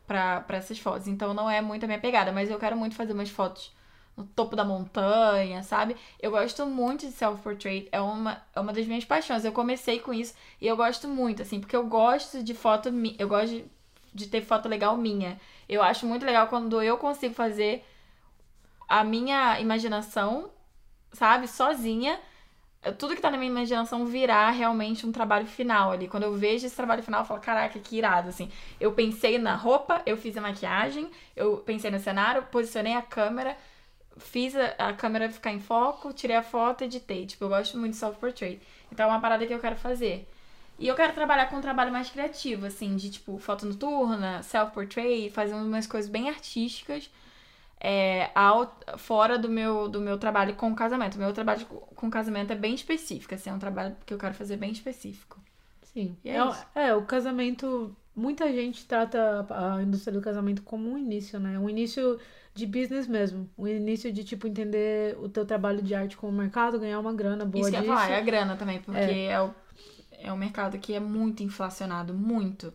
para 0.07 0.45
essas 0.49 0.79
fotos. 0.79 1.07
Então 1.07 1.33
não 1.33 1.49
é 1.49 1.61
muito 1.61 1.83
a 1.83 1.87
minha 1.87 1.99
pegada, 1.99 2.31
mas 2.31 2.49
eu 2.49 2.57
quero 2.59 2.75
muito 2.77 2.95
fazer 2.95 3.13
umas 3.13 3.29
fotos 3.29 3.71
no 4.17 4.25
topo 4.25 4.55
da 4.55 4.65
montanha, 4.65 5.63
sabe? 5.63 5.95
Eu 6.19 6.31
gosto 6.31 6.65
muito 6.65 7.05
de 7.05 7.11
self-portrait, 7.13 7.87
é 7.91 8.01
uma, 8.01 8.41
é 8.53 8.59
uma 8.59 8.73
das 8.73 8.85
minhas 8.85 9.05
paixões. 9.05 9.45
Eu 9.45 9.51
comecei 9.53 9.99
com 9.99 10.13
isso 10.13 10.33
e 10.59 10.67
eu 10.67 10.75
gosto 10.75 11.07
muito, 11.07 11.41
assim, 11.41 11.59
porque 11.59 11.75
eu 11.75 11.85
gosto 11.85 12.43
de 12.43 12.53
foto, 12.53 12.89
eu 13.17 13.27
gosto 13.29 13.55
de, 13.55 13.65
de 14.13 14.27
ter 14.27 14.41
foto 14.41 14.67
legal 14.67 14.97
minha. 14.97 15.39
Eu 15.69 15.81
acho 15.81 16.05
muito 16.05 16.25
legal 16.25 16.47
quando 16.47 16.81
eu 16.81 16.97
consigo 16.97 17.33
fazer 17.33 17.85
a 18.89 19.03
minha 19.03 19.59
imaginação, 19.59 20.49
sabe, 21.13 21.47
sozinha, 21.47 22.19
tudo 22.97 23.15
que 23.15 23.21
tá 23.21 23.29
na 23.29 23.37
minha 23.37 23.51
imaginação 23.51 24.05
virar 24.05 24.49
realmente 24.51 25.05
um 25.05 25.11
trabalho 25.11 25.45
final 25.45 25.91
ali. 25.91 26.07
Quando 26.07 26.23
eu 26.23 26.35
vejo 26.35 26.65
esse 26.65 26.75
trabalho 26.75 27.03
final, 27.03 27.21
eu 27.21 27.25
falo, 27.25 27.39
caraca, 27.39 27.77
que 27.77 27.97
irado, 27.97 28.29
assim. 28.29 28.49
Eu 28.79 28.93
pensei 28.93 29.37
na 29.37 29.55
roupa, 29.55 30.01
eu 30.05 30.17
fiz 30.17 30.35
a 30.37 30.41
maquiagem, 30.41 31.11
eu 31.35 31.57
pensei 31.57 31.91
no 31.91 31.99
cenário, 31.99 32.43
posicionei 32.43 32.95
a 32.95 33.01
câmera, 33.01 33.55
fiz 34.17 34.55
a, 34.55 34.89
a 34.89 34.93
câmera 34.93 35.29
ficar 35.29 35.51
em 35.51 35.59
foco, 35.59 36.11
tirei 36.13 36.37
a 36.37 36.43
foto, 36.43 36.83
editei. 36.83 37.25
Tipo, 37.27 37.45
eu 37.45 37.49
gosto 37.49 37.77
muito 37.77 37.91
de 37.91 37.97
self-portrait. 37.99 38.59
Então 38.91 39.05
é 39.05 39.09
uma 39.09 39.19
parada 39.19 39.45
que 39.45 39.53
eu 39.53 39.59
quero 39.59 39.75
fazer. 39.75 40.27
E 40.79 40.87
eu 40.87 40.95
quero 40.95 41.13
trabalhar 41.13 41.47
com 41.47 41.57
um 41.57 41.61
trabalho 41.61 41.91
mais 41.91 42.09
criativo, 42.09 42.65
assim, 42.65 42.95
de 42.95 43.11
tipo 43.11 43.37
foto 43.37 43.65
noturna, 43.65 44.41
self-portrait, 44.41 45.29
fazer 45.31 45.53
umas 45.53 45.85
coisas 45.85 46.09
bem 46.09 46.29
artísticas 46.29 47.11
é, 47.79 48.29
ao, 48.35 48.77
fora 48.97 49.37
do 49.37 49.47
meu, 49.47 49.87
do 49.87 50.01
meu 50.01 50.17
trabalho 50.17 50.55
com 50.55 50.73
casamento. 50.75 51.15
O 51.15 51.19
meu 51.19 51.31
trabalho 51.31 51.65
com 51.65 52.09
casamento 52.09 52.51
é 52.51 52.55
bem 52.55 52.73
específico, 52.73 53.33
assim, 53.33 53.49
é 53.49 53.53
um 53.53 53.59
trabalho 53.59 53.95
que 54.05 54.13
eu 54.13 54.17
quero 54.17 54.33
fazer 54.33 54.57
bem 54.57 54.71
específico. 54.71 55.39
Sim. 55.83 56.15
É, 56.23 56.35
é, 56.35 56.87
é, 56.89 56.95
o 56.95 57.03
casamento. 57.03 57.95
Muita 58.15 58.51
gente 58.51 58.85
trata 58.85 59.45
a 59.49 59.81
indústria 59.81 60.11
do 60.11 60.21
casamento 60.21 60.61
como 60.61 60.91
um 60.91 60.97
início, 60.97 61.39
né? 61.39 61.57
Um 61.57 61.69
início 61.69 62.19
de 62.53 62.65
business 62.65 63.07
mesmo. 63.07 63.49
Um 63.57 63.65
início 63.65 64.11
de, 64.11 64.23
tipo, 64.25 64.45
entender 64.45 65.17
o 65.19 65.29
teu 65.29 65.45
trabalho 65.45 65.81
de 65.81 65.95
arte 65.95 66.17
com 66.17 66.27
o 66.27 66.31
mercado, 66.31 66.79
ganhar 66.79 66.99
uma 66.99 67.13
grana 67.13 67.45
boa 67.45 67.61
Isso 67.61 67.71
disso. 67.71 67.83
que 67.83 67.89
eu 67.89 67.93
falar, 67.93 68.11
é 68.11 68.17
a 68.17 68.21
grana 68.21 68.57
também, 68.57 68.81
porque 68.81 68.99
é, 68.99 69.25
é 69.27 69.41
o, 69.41 69.53
é 70.11 70.33
um 70.33 70.37
mercado 70.37 70.77
que 70.77 70.93
é 70.93 70.99
muito 70.99 71.41
inflacionado, 71.43 72.13
muito 72.13 72.73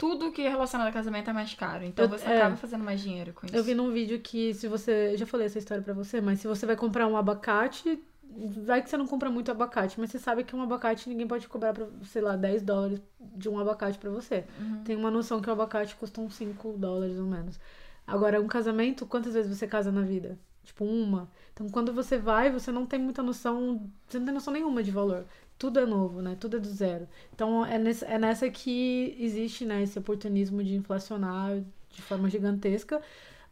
tudo 0.00 0.32
que 0.32 0.40
é 0.40 0.48
relacionado 0.48 0.88
a 0.88 0.92
casamento 0.92 1.28
é 1.28 1.32
mais 1.34 1.52
caro. 1.52 1.84
Então 1.84 2.06
eu, 2.06 2.08
você 2.08 2.24
é, 2.24 2.38
acaba 2.38 2.56
fazendo 2.56 2.82
mais 2.82 3.02
dinheiro 3.02 3.34
com 3.34 3.44
isso. 3.44 3.54
Eu 3.54 3.62
vi 3.62 3.74
num 3.74 3.92
vídeo 3.92 4.18
que 4.18 4.54
se 4.54 4.66
você. 4.66 5.14
Já 5.14 5.26
falei 5.26 5.46
essa 5.46 5.58
história 5.58 5.84
pra 5.84 5.92
você, 5.92 6.22
mas 6.22 6.40
se 6.40 6.48
você 6.48 6.64
vai 6.64 6.74
comprar 6.74 7.06
um 7.06 7.18
abacate, 7.18 8.02
vai 8.64 8.82
que 8.82 8.88
você 8.88 8.96
não 8.96 9.06
compra 9.06 9.30
muito 9.30 9.50
abacate, 9.50 10.00
mas 10.00 10.10
você 10.10 10.18
sabe 10.18 10.42
que 10.42 10.56
um 10.56 10.62
abacate 10.62 11.06
ninguém 11.06 11.26
pode 11.26 11.46
cobrar, 11.46 11.74
pra, 11.74 11.86
sei 12.04 12.22
lá, 12.22 12.34
10 12.34 12.62
dólares 12.62 12.98
de 13.20 13.46
um 13.50 13.58
abacate 13.58 13.98
para 13.98 14.08
você. 14.08 14.46
Uhum. 14.58 14.82
Tem 14.84 14.96
uma 14.96 15.10
noção 15.10 15.38
que 15.38 15.50
o 15.50 15.52
abacate 15.52 15.94
custa 15.96 16.18
uns 16.22 16.34
5 16.34 16.78
dólares 16.78 17.18
ou 17.18 17.26
menos. 17.26 17.60
Agora, 18.06 18.40
um 18.40 18.48
casamento, 18.48 19.04
quantas 19.04 19.34
vezes 19.34 19.54
você 19.54 19.66
casa 19.66 19.92
na 19.92 20.00
vida? 20.00 20.38
Tipo, 20.64 20.86
uma. 20.86 21.28
Então, 21.52 21.68
quando 21.68 21.92
você 21.92 22.16
vai, 22.16 22.50
você 22.50 22.72
não 22.72 22.86
tem 22.86 22.98
muita 22.98 23.22
noção, 23.22 23.86
você 24.08 24.18
não 24.18 24.24
tem 24.24 24.34
noção 24.34 24.52
nenhuma 24.52 24.82
de 24.82 24.90
valor 24.90 25.26
tudo 25.60 25.78
é 25.78 25.84
novo, 25.84 26.22
né? 26.22 26.38
Tudo 26.40 26.56
é 26.56 26.60
do 26.60 26.68
zero. 26.70 27.06
Então 27.34 27.66
é, 27.66 27.78
nesse, 27.78 28.02
é 28.06 28.18
nessa 28.18 28.48
que 28.48 29.14
existe 29.20 29.66
né, 29.66 29.82
esse 29.82 29.98
oportunismo 29.98 30.64
de 30.64 30.74
inflacionar 30.74 31.60
de 31.90 32.00
forma 32.00 32.30
gigantesca, 32.30 32.98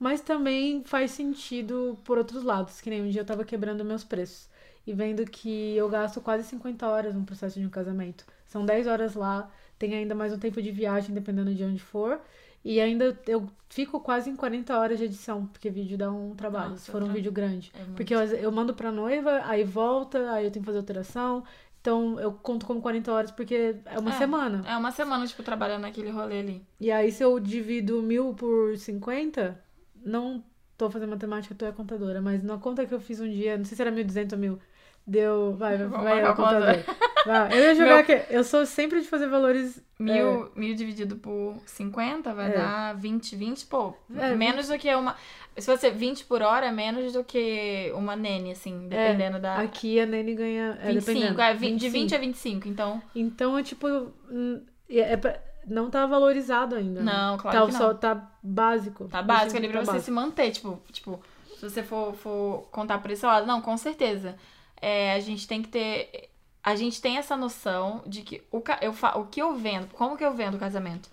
mas 0.01 0.23
também 0.23 0.83
faz 0.85 1.11
sentido 1.11 1.99
por 2.05 2.17
outros 2.17 2.43
lados, 2.43 2.81
que 2.81 2.89
nem 2.89 3.03
um 3.03 3.11
dia 3.11 3.21
eu 3.21 3.27
tava 3.27 3.45
quebrando 3.45 3.85
meus 3.85 4.05
preços 4.05 4.49
e 4.87 4.93
vendo 4.95 5.23
que 5.27 5.77
eu 5.77 5.87
gasto 5.91 6.19
quase 6.23 6.45
50 6.45 6.89
horas 6.89 7.15
no 7.15 7.25
processo 7.25 7.61
de 7.61 7.67
um 7.67 7.71
casamento. 7.71 8.25
São 8.47 8.65
10 8.65 8.87
horas 8.87 9.15
lá, 9.15 9.51
tem 9.79 9.95
ainda 9.95 10.15
mais 10.15 10.33
um 10.33 10.39
tempo 10.39 10.63
de 10.63 10.71
viagem, 10.71 11.15
dependendo 11.15 11.55
de 11.55 11.63
onde 11.63 11.79
for. 11.79 12.19
E 12.65 12.81
ainda 12.81 13.17
eu 13.27 13.49
fico 13.69 14.01
quase 14.01 14.29
em 14.29 14.37
40 14.37 14.79
horas 14.79 14.99
de 14.99 15.05
edição, 15.05 15.47
porque 15.47 15.71
vídeo 15.71 15.97
dá 15.97 16.11
um 16.11 16.35
trabalho, 16.35 16.71
Nossa, 16.71 16.85
se 16.85 16.91
for 16.91 17.03
um 17.03 17.13
vídeo 17.13 17.31
grande. 17.31 17.71
É 17.75 17.85
porque 17.95 18.15
eu, 18.15 18.21
eu 18.21 18.51
mando 18.51 18.75
pra 18.75 18.91
noiva, 18.91 19.43
aí 19.45 19.63
volta, 19.63 20.33
aí 20.33 20.45
eu 20.47 20.51
tenho 20.51 20.63
que 20.63 20.67
fazer 20.67 20.79
alteração. 20.79 21.45
Então 21.89 22.21
eu 22.21 22.33
conto 22.33 22.67
como 22.67 22.83
40 22.83 23.11
horas 23.11 23.31
porque 23.31 23.77
é 23.87 23.99
uma 23.99 24.11
é, 24.11 24.19
semana. 24.19 24.63
É 24.67 24.77
uma 24.77 24.93
semana, 24.93 25.27
tipo, 25.27 25.43
trabalhando 25.43 25.81
naquele 25.83 26.11
rolê 26.11 26.41
ali. 26.41 26.67
E 26.79 26.93
aí, 26.93 27.11
se 27.11 27.25
eu 27.25 27.41
divido 27.41 28.03
mil 28.03 28.35
por 28.35 28.77
50, 28.77 29.59
não 30.05 30.45
tô 30.77 30.91
fazendo 30.91 31.09
matemática, 31.09 31.55
tu 31.55 31.65
é 31.65 31.73
contadora, 31.73 32.21
mas 32.21 32.43
na 32.43 32.59
conta 32.59 32.85
que 32.85 32.93
eu 32.93 33.01
fiz 33.01 33.21
um 33.21 33.31
dia, 33.31 33.57
não 33.57 33.65
sei 33.65 33.75
se 33.75 33.81
era 33.81 33.91
1.200 33.91 34.33
ou 34.35 34.39
mil, 34.39 34.59
deu. 35.07 35.55
Vai, 35.55 35.79
vai, 35.89 35.89
vai, 35.89 36.23
vai 36.23 36.37
contador. 36.37 36.85
Vai. 37.25 37.59
Eu 37.59 37.59
ia 37.59 37.73
jogar 37.75 37.97
Meu... 37.97 38.05
que 38.05 38.23
eu 38.29 38.45
sou 38.45 38.67
sempre 38.67 39.01
de 39.01 39.09
fazer 39.09 39.27
valores. 39.27 39.83
Mil, 39.99 40.47
é... 40.47 40.61
mil 40.61 40.75
dividido 40.77 41.17
por 41.17 41.57
50 41.67 42.33
vai 42.33 42.53
é. 42.53 42.57
dar 42.57 42.95
20, 42.95 43.35
20, 43.35 43.67
pô. 43.67 43.95
É, 44.17 44.35
menos 44.35 44.69
20. 44.69 44.77
do 44.77 44.81
que 44.81 44.95
uma. 44.95 45.17
Se 45.57 45.67
você 45.67 45.91
20 45.91 46.25
por 46.25 46.41
hora, 46.41 46.67
é 46.67 46.71
menos 46.71 47.13
do 47.13 47.25
que 47.25 47.91
uma 47.95 48.15
nene, 48.15 48.53
assim, 48.53 48.87
dependendo 48.87 49.39
é, 49.39 49.41
da. 49.41 49.57
Aqui 49.57 49.99
a 49.99 50.07
nene 50.07 50.35
ganha. 50.35 50.79
É, 50.81 50.93
25, 50.93 51.41
é, 51.41 51.55
20, 51.55 51.81
de 51.81 51.89
20 51.89 52.15
a 52.15 52.19
25, 52.19 52.69
então. 52.69 53.03
Então, 53.15 53.59
é 53.59 53.63
tipo. 53.63 53.89
Hum, 54.31 54.63
é 54.89 55.17
pra, 55.17 55.41
não 55.67 55.91
tá 55.91 56.07
valorizado 56.07 56.75
ainda. 56.77 57.03
Né? 57.03 57.13
Não, 57.13 57.33
né? 57.33 57.43
claro 57.43 57.59
tá, 57.59 57.67
que 57.67 57.73
não. 57.73 57.79
Só 57.79 57.95
tá 57.95 58.31
básico. 58.43 59.09
Tá 59.09 59.23
básico 59.23 59.57
ali 59.57 59.69
pra 59.69 59.81
tá 59.81 59.87
você 59.87 59.93
básico. 59.93 60.05
se 60.05 60.11
manter, 60.11 60.51
tipo, 60.51 60.81
tipo, 60.93 61.21
se 61.57 61.69
você 61.69 61.83
for, 61.83 62.15
for 62.15 62.69
contar 62.71 62.99
por 62.99 63.11
esse 63.11 63.27
lado, 63.27 63.47
não, 63.47 63.61
com 63.61 63.77
certeza. 63.77 64.37
É, 64.81 65.15
a 65.15 65.21
gente 65.21 65.47
tem 65.47 65.63
que 65.63 65.69
ter. 65.69 66.31
A 66.69 66.77
gente 66.77 67.01
tem 67.01 67.17
essa 67.17 67.35
noção 67.35 68.03
de 68.07 68.21
que 68.21 68.43
o, 68.53 68.63
eu, 68.83 68.95
o 69.15 69.25
que 69.25 69.41
eu 69.41 69.55
vendo, 69.55 69.87
como 69.95 70.19
que 70.19 70.23
eu 70.23 70.35
vendo 70.35 70.57
o 70.57 70.61
casamento? 70.61 71.09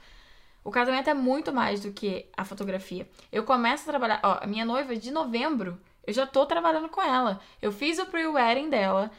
O 0.66 0.70
casamento 0.70 1.10
é 1.10 1.14
muito 1.14 1.54
mais 1.54 1.80
do 1.80 1.94
que 1.94 2.26
a 2.36 2.44
fotografia. 2.44 3.08
Eu 3.32 3.46
começo 3.46 3.84
a 3.84 3.94
trabalhar. 3.94 4.20
Ó, 4.22 4.40
a 4.42 4.48
minha 4.48 4.66
noiva 4.66 4.98
de 4.98 5.12
novembro, 5.12 5.80
eu 6.06 6.12
já 6.12 6.28
tô 6.28 6.46
trabalhando 6.46 6.90
com 6.90 7.02
ela. 7.02 7.40
Eu 7.62 7.72
fiz 7.72 8.00
o 8.00 8.06
pre-wedding 8.06 8.70
dela. 8.70 9.10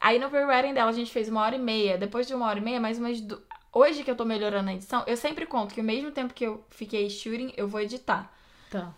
Aí 0.00 0.18
no 0.18 0.30
pre-wedding 0.30 0.72
dela 0.72 0.88
a 0.88 0.94
gente 0.94 1.12
fez 1.12 1.28
uma 1.28 1.42
hora 1.42 1.56
e 1.56 1.58
meia. 1.58 1.98
Depois 1.98 2.26
de 2.26 2.34
uma 2.34 2.46
hora 2.46 2.58
e 2.58 2.62
meia, 2.62 2.80
mais 2.80 2.98
umas. 2.98 3.20
Du... 3.20 3.42
Hoje 3.70 4.02
que 4.02 4.10
eu 4.10 4.16
tô 4.16 4.24
melhorando 4.24 4.70
a 4.70 4.72
edição, 4.72 5.04
eu 5.06 5.18
sempre 5.18 5.44
conto 5.44 5.74
que 5.74 5.80
o 5.82 5.84
mesmo 5.84 6.10
tempo 6.10 6.32
que 6.32 6.44
eu 6.46 6.64
fiquei 6.70 7.10
shooting, 7.10 7.52
eu 7.54 7.68
vou 7.68 7.82
editar. 7.82 8.32
Tá. 8.70 8.94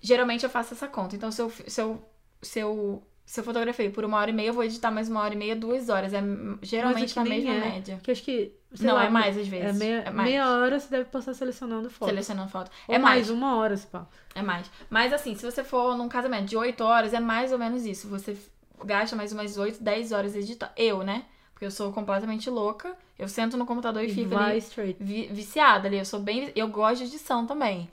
Geralmente 0.00 0.44
eu 0.44 0.50
faço 0.50 0.74
essa 0.74 0.86
conta. 0.86 1.16
Então 1.16 1.32
se 1.32 1.42
eu, 1.42 1.50
se 1.50 1.80
eu, 1.80 2.08
se 2.40 2.60
eu 2.60 3.02
se 3.26 3.40
eu 3.40 3.44
fotografei 3.44 3.90
por 3.90 4.04
uma 4.04 4.18
hora 4.18 4.30
e 4.30 4.32
meia, 4.32 4.46
eu 4.46 4.54
vou 4.54 4.62
editar 4.62 4.88
mais 4.88 5.08
uma 5.08 5.20
hora 5.20 5.34
e 5.34 5.36
meia, 5.36 5.56
duas 5.56 5.88
horas. 5.88 6.14
É 6.14 6.22
geralmente 6.62 7.14
na 7.16 7.24
mesma 7.24 7.52
é. 7.52 7.58
média. 7.58 8.00
Que 8.00 8.12
acho 8.12 8.22
que. 8.22 8.54
Não, 8.80 8.94
lá, 8.94 9.06
é 9.06 9.10
mais 9.10 9.36
às 9.36 9.48
vezes. 9.48 9.66
É 9.66 9.72
meia, 9.72 10.02
é 10.06 10.10
mais. 10.10 10.30
meia 10.30 10.48
hora 10.48 10.78
você 10.78 10.88
deve 10.88 11.06
passar 11.06 11.34
selecionando 11.34 11.90
foto. 11.90 12.08
Selecionando 12.08 12.48
foto. 12.48 12.70
Ou 12.86 12.94
é 12.94 12.98
mais. 12.98 13.26
mais 13.26 13.30
uma 13.30 13.56
hora, 13.56 13.76
se 13.76 13.84
pá. 13.88 14.06
É 14.32 14.42
mais. 14.42 14.70
Mas 14.88 15.12
assim, 15.12 15.34
se 15.34 15.44
você 15.44 15.64
for 15.64 15.96
num 15.96 16.08
casamento 16.08 16.46
de 16.46 16.56
oito 16.56 16.84
horas, 16.84 17.12
é 17.12 17.18
mais 17.18 17.50
ou 17.50 17.58
menos 17.58 17.84
isso. 17.84 18.06
Você 18.08 18.36
gasta 18.84 19.16
mais 19.16 19.32
umas 19.32 19.58
oito, 19.58 19.82
dez 19.82 20.12
horas 20.12 20.36
editando. 20.36 20.70
Eu, 20.76 21.02
né? 21.02 21.24
Porque 21.52 21.66
eu 21.66 21.70
sou 21.72 21.92
completamente 21.92 22.48
louca. 22.48 22.96
Eu 23.18 23.28
sento 23.28 23.56
no 23.56 23.66
computador 23.66 24.04
e, 24.04 24.06
e 24.06 24.14
fico 24.14 24.36
ali 24.36 24.62
vi, 25.00 25.26
viciada 25.32 25.88
ali. 25.88 25.98
Eu 25.98 26.04
sou 26.04 26.20
bem. 26.20 26.52
Eu 26.54 26.68
gosto 26.68 26.98
de 26.98 27.08
edição 27.08 27.44
também. 27.44 27.90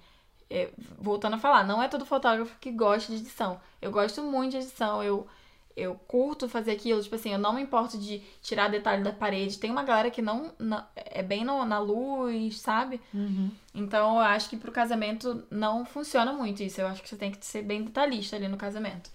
É, 0.56 0.70
voltando 1.00 1.34
a 1.34 1.39
falar, 1.39 1.63
não 1.63 1.82
é 1.82 1.88
todo 1.88 2.06
fotógrafo 2.06 2.56
que 2.60 2.72
gosta 2.72 3.12
de 3.12 3.20
edição. 3.20 3.60
Eu 3.82 3.92
gosto 3.92 4.22
muito 4.22 4.52
de 4.52 4.58
edição. 4.58 5.02
Eu 5.02 5.27
eu 5.75 5.96
curto 6.08 6.48
fazer 6.48 6.71
aquilo, 6.71 7.02
tipo 7.02 7.15
assim, 7.15 7.34
eu 7.34 7.40
não 7.40 7.54
me 7.54 7.62
importo 7.62 7.98
de 7.98 8.21
tirar 8.42 8.67
detalhe 8.67 9.04
da 9.04 9.12
parede. 9.12 9.58
Tem 9.58 9.71
uma 9.71 9.84
galera 9.84 10.12
que 10.12 10.21
não, 10.21 10.54
não 10.60 10.84
é 10.96 11.23
bem 11.23 11.44
no, 11.44 11.65
na 11.65 11.80
luz, 11.80 12.60
sabe? 12.60 13.02
Uhum. 13.13 13.50
Então 13.73 14.15
eu 14.15 14.21
acho 14.21 14.50
que 14.50 14.58
pro 14.58 14.71
casamento 14.71 15.44
não 15.50 15.84
funciona 15.84 16.32
muito 16.32 16.62
isso. 16.62 16.80
Eu 16.80 16.88
acho 16.88 17.02
que 17.02 17.10
você 17.10 17.15
tem 17.15 17.32
que 17.32 17.44
ser 17.44 17.63
bem 17.63 17.84
detalhista 17.84 18.36
ali 18.36 18.48
no 18.48 18.58
casamento. 18.58 19.10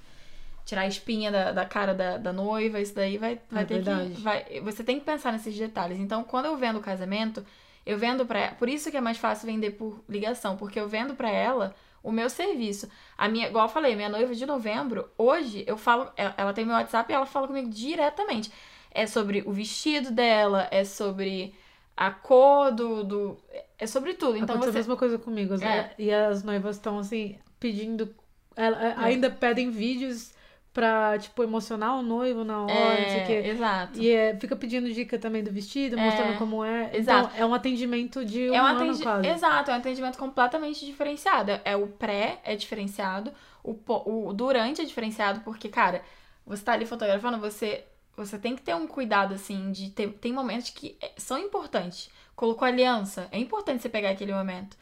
Tirar 0.64 0.82
a 0.82 0.88
espinha 0.88 1.30
da, 1.30 1.52
da 1.52 1.64
cara 1.64 1.94
da, 1.94 2.18
da 2.18 2.32
noiva, 2.32 2.80
isso 2.80 2.94
daí 2.94 3.16
vai, 3.16 3.40
vai 3.48 3.62
é 3.62 3.66
ter 3.66 3.74
verdade. 3.74 4.10
que. 4.10 4.20
Vai, 4.20 4.60
você 4.60 4.82
tem 4.82 4.98
que 4.98 5.06
pensar 5.06 5.32
nesses 5.32 5.56
detalhes. 5.56 5.98
Então, 5.98 6.24
quando 6.24 6.46
eu 6.46 6.56
vendo 6.56 6.78
o 6.78 6.82
casamento, 6.82 7.46
eu 7.88 7.98
vendo 7.98 8.24
pra 8.26 8.48
Por 8.52 8.68
isso 8.68 8.90
que 8.90 8.96
é 8.96 9.00
mais 9.00 9.16
fácil 9.18 9.46
vender 9.46 9.70
por 9.72 10.00
ligação, 10.08 10.56
porque 10.56 10.78
eu 10.78 10.86
vendo 10.88 11.14
pra 11.14 11.30
ela 11.30 11.74
o 12.02 12.12
meu 12.12 12.28
serviço. 12.30 12.88
A 13.16 13.28
minha, 13.28 13.48
igual 13.48 13.64
eu 13.66 13.68
falei, 13.72 13.96
minha 13.96 14.08
noiva 14.08 14.34
de 14.34 14.46
novembro, 14.46 15.08
hoje 15.16 15.64
eu 15.66 15.76
falo, 15.76 16.10
ela, 16.16 16.34
ela 16.36 16.52
tem 16.52 16.64
meu 16.64 16.74
WhatsApp 16.74 17.10
e 17.10 17.14
ela 17.14 17.26
fala 17.26 17.46
comigo 17.48 17.68
diretamente. 17.70 18.52
É 18.90 19.06
sobre 19.06 19.42
o 19.46 19.52
vestido 19.52 20.10
dela, 20.10 20.68
é 20.70 20.84
sobre 20.84 21.54
a 21.96 22.10
cor 22.10 22.70
do. 22.72 23.02
do 23.04 23.38
é 23.78 23.86
sobre 23.86 24.14
tudo. 24.14 24.36
Então 24.36 24.56
Aconteceu 24.56 24.72
você. 24.72 24.78
a 24.78 24.80
mesma 24.80 24.96
coisa 24.96 25.18
comigo. 25.18 25.54
É. 25.62 25.92
E 25.98 26.12
as 26.12 26.42
noivas 26.42 26.76
estão 26.76 26.98
assim, 26.98 27.36
pedindo. 27.58 28.14
ela- 28.56 28.94
Ainda 28.98 29.30
pedem 29.30 29.70
vídeos 29.70 30.32
pra, 30.78 31.18
tipo, 31.18 31.42
emocionar 31.42 31.98
o 31.98 32.02
noivo 32.02 32.44
na 32.44 32.62
hora, 32.62 33.00
não 33.00 33.08
sei 33.08 33.22
o 33.22 33.26
quê. 33.26 33.32
É, 33.32 33.48
exato. 33.48 33.98
E 34.00 34.10
é, 34.10 34.36
fica 34.38 34.54
pedindo 34.54 34.92
dica 34.92 35.18
também 35.18 35.42
do 35.42 35.50
vestido, 35.50 35.98
É, 35.98 36.04
mostrando 36.04 36.38
como 36.38 36.64
é. 36.64 36.90
exato. 36.96 37.30
Então, 37.34 37.42
é 37.42 37.44
um 37.46 37.52
atendimento 37.52 38.24
de 38.24 38.48
um, 38.50 38.54
É 38.54 38.62
um 38.62 38.66
ano 38.66 38.80
atendi... 38.82 39.02
quase. 39.02 39.26
Exato, 39.28 39.70
é 39.70 39.74
um 39.74 39.78
atendimento 39.78 40.16
completamente 40.16 40.86
diferenciado. 40.86 41.50
É 41.64 41.74
o 41.76 41.88
pré 41.88 42.38
é 42.44 42.54
diferenciado, 42.54 43.32
o, 43.64 43.74
po- 43.74 44.04
o 44.06 44.32
durante 44.32 44.80
é 44.80 44.84
diferenciado, 44.84 45.40
porque, 45.40 45.68
cara, 45.68 46.00
você 46.46 46.62
tá 46.64 46.72
ali 46.74 46.86
fotografando, 46.86 47.38
você, 47.38 47.84
você 48.16 48.38
tem 48.38 48.54
que 48.54 48.62
ter 48.62 48.74
um 48.76 48.86
cuidado, 48.86 49.34
assim, 49.34 49.72
de 49.72 49.90
ter. 49.90 50.08
Tem 50.12 50.32
momentos 50.32 50.70
que 50.70 50.96
é- 51.02 51.10
são 51.16 51.38
importantes. 51.38 52.08
Colocou 52.36 52.66
aliança, 52.68 53.26
é 53.32 53.38
importante 53.38 53.82
você 53.82 53.88
pegar 53.88 54.10
aquele 54.10 54.32
momento. 54.32 54.76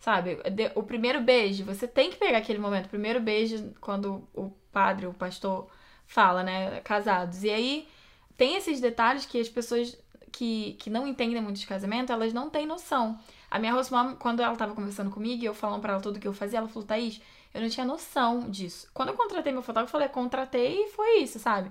Sabe? 0.00 0.38
O 0.74 0.82
primeiro 0.82 1.20
beijo, 1.20 1.62
você 1.64 1.86
tem 1.86 2.10
que 2.10 2.16
pegar 2.16 2.38
aquele 2.38 2.58
momento. 2.58 2.86
O 2.86 2.88
primeiro 2.88 3.20
beijo, 3.20 3.72
quando 3.80 4.26
o 4.34 4.50
padre, 4.72 5.06
o 5.06 5.12
pastor, 5.12 5.68
fala, 6.06 6.42
né? 6.42 6.80
Casados. 6.80 7.44
E 7.44 7.50
aí 7.50 7.88
tem 8.36 8.56
esses 8.56 8.80
detalhes 8.80 9.26
que 9.26 9.38
as 9.38 9.48
pessoas 9.48 9.96
que, 10.32 10.74
que 10.78 10.88
não 10.88 11.06
entendem 11.06 11.42
muito 11.42 11.60
de 11.60 11.66
casamento, 11.66 12.12
elas 12.12 12.32
não 12.32 12.48
têm 12.48 12.66
noção. 12.66 13.18
A 13.50 13.58
minha 13.58 13.74
host 13.74 13.92
quando 14.18 14.40
ela 14.40 14.56
tava 14.56 14.74
conversando 14.74 15.10
comigo 15.10 15.42
e 15.42 15.46
eu 15.46 15.54
falando 15.54 15.82
pra 15.82 15.92
ela 15.92 16.02
tudo 16.02 16.18
que 16.18 16.26
eu 16.26 16.32
fazia, 16.32 16.60
ela 16.60 16.68
falou, 16.68 16.86
Thaís, 16.86 17.20
eu 17.52 17.60
não 17.60 17.68
tinha 17.68 17.84
noção 17.84 18.48
disso. 18.48 18.88
Quando 18.94 19.10
eu 19.10 19.16
contratei 19.16 19.52
meu 19.52 19.60
fotógrafo, 19.62 19.90
eu 19.90 20.00
falei, 20.00 20.08
contratei 20.08 20.84
e 20.84 20.88
foi 20.88 21.18
isso, 21.18 21.38
sabe? 21.38 21.70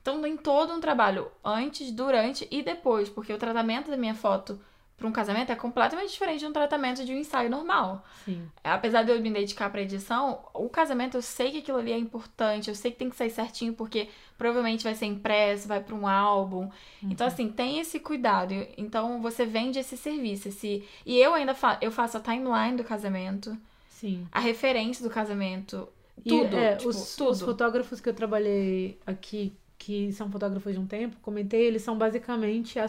Então 0.00 0.20
tem 0.20 0.36
todo 0.36 0.72
um 0.72 0.80
trabalho 0.80 1.30
antes, 1.44 1.92
durante 1.92 2.48
e 2.50 2.62
depois, 2.62 3.08
porque 3.08 3.32
o 3.32 3.38
tratamento 3.38 3.90
da 3.90 3.96
minha 3.96 4.14
foto 4.14 4.58
para 4.96 5.08
um 5.08 5.12
casamento 5.12 5.50
é 5.50 5.56
completamente 5.56 6.12
diferente 6.12 6.40
de 6.40 6.46
um 6.46 6.52
tratamento 6.52 7.04
de 7.04 7.12
um 7.12 7.16
ensaio 7.16 7.50
normal. 7.50 8.04
Sim. 8.24 8.46
Apesar 8.62 9.02
de 9.02 9.10
eu 9.10 9.20
me 9.20 9.30
dedicar 9.32 9.68
pra 9.68 9.82
edição, 9.82 10.44
o 10.54 10.68
casamento 10.68 11.16
eu 11.16 11.22
sei 11.22 11.50
que 11.50 11.58
aquilo 11.58 11.78
ali 11.78 11.90
é 11.92 11.98
importante, 11.98 12.68
eu 12.68 12.74
sei 12.74 12.92
que 12.92 12.98
tem 12.98 13.10
que 13.10 13.16
sair 13.16 13.30
certinho, 13.30 13.74
porque 13.74 14.08
provavelmente 14.38 14.84
vai 14.84 14.94
ser 14.94 15.06
impresso, 15.06 15.66
vai 15.66 15.80
pra 15.82 15.94
um 15.94 16.06
álbum. 16.06 16.70
Então, 17.02 17.26
assim, 17.26 17.48
tem 17.48 17.80
esse 17.80 17.98
cuidado. 17.98 18.54
Então, 18.76 19.20
você 19.20 19.44
vende 19.44 19.78
esse 19.78 19.96
serviço. 19.96 20.48
Esse... 20.48 20.84
E 21.04 21.18
eu 21.18 21.34
ainda 21.34 21.54
fa 21.54 21.78
eu 21.80 21.90
faço 21.90 22.16
a 22.16 22.20
timeline 22.20 22.76
do 22.76 22.84
casamento, 22.84 23.56
Sim. 23.88 24.26
a 24.30 24.38
referência 24.40 25.02
do 25.02 25.10
casamento, 25.10 25.88
E, 26.24 26.28
tudo. 26.28 26.56
é, 26.56 26.76
tipo, 26.76 26.90
os, 26.90 27.16
tudo. 27.16 27.30
os 27.30 27.40
fotógrafos 27.40 28.00
que 28.00 28.08
eu 28.08 28.14
trabalhei 28.14 28.98
aqui, 29.06 29.52
que 29.82 30.12
são 30.12 30.30
fotógrafos 30.30 30.72
de 30.72 30.78
um 30.78 30.86
tempo, 30.86 31.16
comentei, 31.20 31.66
eles 31.66 31.82
são 31.82 31.98
basicamente 31.98 32.78
a 32.78 32.86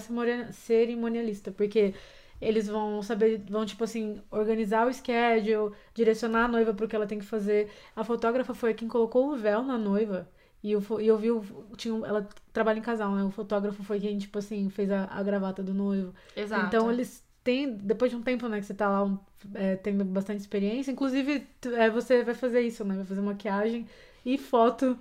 cerimonialista, 0.52 1.52
porque 1.52 1.94
eles 2.40 2.68
vão 2.68 3.02
saber, 3.02 3.42
vão, 3.50 3.66
tipo 3.66 3.84
assim, 3.84 4.22
organizar 4.30 4.88
o 4.88 4.94
schedule, 4.94 5.74
direcionar 5.94 6.46
a 6.46 6.48
noiva 6.48 6.74
pro 6.74 6.88
que 6.88 6.96
ela 6.96 7.08
tem 7.08 7.18
que 7.18 7.26
fazer. 7.26 7.72
A 7.96 8.04
fotógrafa 8.04 8.54
foi 8.54 8.74
quem 8.76 8.88
colocou 8.88 9.32
o 9.32 9.36
véu 9.36 9.64
na 9.64 9.78
noiva. 9.78 10.30
E 10.62 10.72
eu, 10.72 10.84
e 11.00 11.08
eu 11.08 11.18
vi, 11.18 11.32
o, 11.32 11.44
tinha, 11.76 11.94
ela 12.06 12.28
trabalha 12.54 12.78
em 12.78 12.82
casal, 12.82 13.14
né? 13.16 13.24
O 13.24 13.32
fotógrafo 13.32 13.84
foi 13.84 14.00
quem, 14.00 14.18
tipo 14.18 14.38
assim, 14.38 14.70
fez 14.70 14.92
a, 14.92 15.06
a 15.06 15.24
gravata 15.24 15.64
do 15.64 15.74
noivo. 15.74 16.14
Exato. 16.36 16.68
Então 16.68 16.92
eles 16.92 17.24
têm, 17.44 17.74
depois 17.74 18.12
de 18.12 18.18
um 18.18 18.22
tempo, 18.22 18.48
né, 18.48 18.60
que 18.60 18.66
você 18.66 18.74
tá 18.74 18.88
lá 18.90 19.04
um, 19.04 19.18
é, 19.56 19.76
tendo 19.78 20.06
bastante 20.06 20.40
experiência, 20.40 20.92
inclusive 20.92 21.48
é, 21.74 21.90
você 21.90 22.24
vai 22.24 22.36
fazer 22.36 22.62
isso, 22.62 22.86
né? 22.86 22.96
Vai 22.96 23.06
fazer 23.06 23.22
maquiagem 23.22 23.88
e 24.26 24.38
foto. 24.38 24.98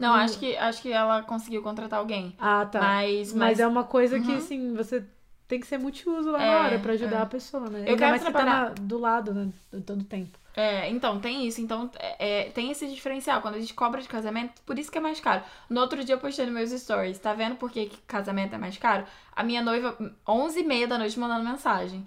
Não, 0.00 0.10
Hum. 0.12 0.16
acho 0.16 0.38
que, 0.38 0.56
acho 0.56 0.82
que 0.82 0.90
ela 0.90 1.22
conseguiu 1.22 1.62
contratar 1.62 1.98
alguém. 2.00 2.34
Ah, 2.38 2.64
tá. 2.66 2.80
Mas, 2.80 3.32
Mas, 3.32 3.34
mas, 3.34 3.60
é 3.60 3.66
uma 3.66 3.84
coisa 3.84 4.18
que, 4.18 4.30
Uhum. 4.30 4.36
assim, 4.38 4.74
você 4.74 5.04
tem 5.46 5.60
que 5.60 5.66
ser 5.66 5.78
multiuso 5.78 6.30
lá 6.30 6.38
na 6.38 6.44
É, 6.44 6.56
hora 6.56 6.78
pra 6.78 6.92
ajudar 6.94 7.18
é. 7.18 7.22
a 7.22 7.26
pessoa, 7.26 7.68
né? 7.68 7.80
Eu 7.80 7.90
Ainda 7.90 7.96
quero 7.96 8.10
mais 8.10 8.22
que 8.24 8.32
tá 8.32 8.38
trabalhar- 8.38 8.68
na- 8.70 8.74
do 8.74 8.98
lado, 8.98 9.34
né? 9.34 9.48
Todo 9.84 10.02
tempo. 10.04 10.38
É, 10.56 10.88
então, 10.90 11.20
tem 11.20 11.46
isso. 11.46 11.60
Então, 11.60 11.90
é, 11.98 12.46
é, 12.46 12.50
tem 12.50 12.70
esse 12.70 12.86
diferencial. 12.88 13.40
Quando 13.40 13.54
a 13.56 13.60
gente 13.60 13.72
cobra 13.74 14.00
de 14.02 14.08
casamento, 14.08 14.60
por 14.66 14.78
isso 14.78 14.90
que 14.90 14.98
é 14.98 15.00
mais 15.00 15.20
caro. 15.20 15.42
No 15.68 15.80
outro 15.80 16.02
dia 16.04 16.14
eu 16.14 16.18
postei 16.18 16.44
nos 16.46 16.54
meus 16.54 16.70
stories. 16.70 17.18
Tá 17.18 17.32
vendo 17.34 17.56
por 17.56 17.70
que 17.70 17.86
que 17.86 17.98
casamento 18.06 18.54
é 18.54 18.58
mais 18.58 18.76
caro? 18.76 19.04
A 19.36 19.42
minha 19.44 19.62
noiva, 19.62 19.96
11h30 20.26 20.86
da 20.88 20.98
noite, 20.98 21.18
mandando 21.20 21.44
mensagem. 21.48 22.04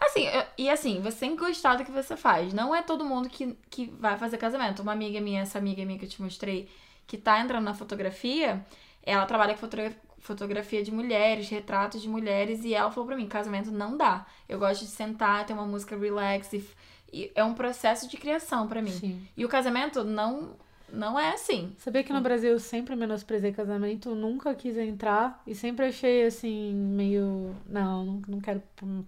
Assim, 0.00 0.24
eu- 0.28 0.44
e 0.56 0.70
assim, 0.70 1.00
você 1.00 1.18
tem 1.20 1.36
que 1.36 1.44
gostar 1.44 1.74
do 1.76 1.84
que 1.84 1.90
você 1.90 2.16
faz. 2.16 2.52
Não 2.52 2.72
é 2.74 2.82
todo 2.82 3.04
mundo 3.04 3.28
que, 3.28 3.56
que 3.68 3.86
vai 3.98 4.16
fazer 4.16 4.36
casamento. 4.38 4.80
Uma 4.82 4.92
amiga 4.92 5.20
minha, 5.20 5.42
essa 5.42 5.58
amiga 5.58 5.84
minha 5.84 5.98
que 5.98 6.04
eu 6.04 6.08
te 6.08 6.22
mostrei, 6.22 6.68
que 7.08 7.16
tá 7.16 7.40
entrando 7.40 7.64
na 7.64 7.74
fotografia, 7.74 8.64
ela 9.02 9.26
trabalha 9.26 9.54
com 9.54 9.60
fotogra- 9.60 9.96
fotografia 10.18 10.82
de 10.84 10.92
mulheres, 10.92 11.48
retratos 11.48 12.02
de 12.02 12.08
mulheres, 12.08 12.64
e 12.64 12.74
ela 12.74 12.90
falou 12.90 13.06
pra 13.06 13.16
mim, 13.16 13.26
casamento 13.26 13.72
não 13.72 13.96
dá. 13.96 14.26
Eu 14.48 14.58
gosto 14.58 14.82
de 14.84 14.90
sentar, 14.90 15.46
ter 15.46 15.54
uma 15.54 15.64
música 15.66 15.96
relax, 15.96 16.52
e, 16.52 16.64
e 17.10 17.32
é 17.34 17.42
um 17.42 17.54
processo 17.54 18.06
de 18.08 18.18
criação 18.18 18.68
pra 18.68 18.82
mim. 18.82 18.90
Sim. 18.90 19.26
E 19.34 19.42
o 19.44 19.48
casamento 19.48 20.04
não, 20.04 20.50
não 20.92 21.18
é 21.18 21.32
assim. 21.32 21.72
Sabia 21.78 22.04
que 22.04 22.12
no 22.12 22.20
Brasil 22.20 22.50
eu 22.50 22.60
sempre 22.60 22.94
menosprezei 22.94 23.52
casamento, 23.52 24.14
nunca 24.14 24.54
quis 24.54 24.76
entrar 24.76 25.42
e 25.46 25.54
sempre 25.54 25.86
achei 25.86 26.26
assim, 26.26 26.74
meio. 26.74 27.54
Não, 27.66 28.22
não, 28.28 28.40
quero 28.40 28.62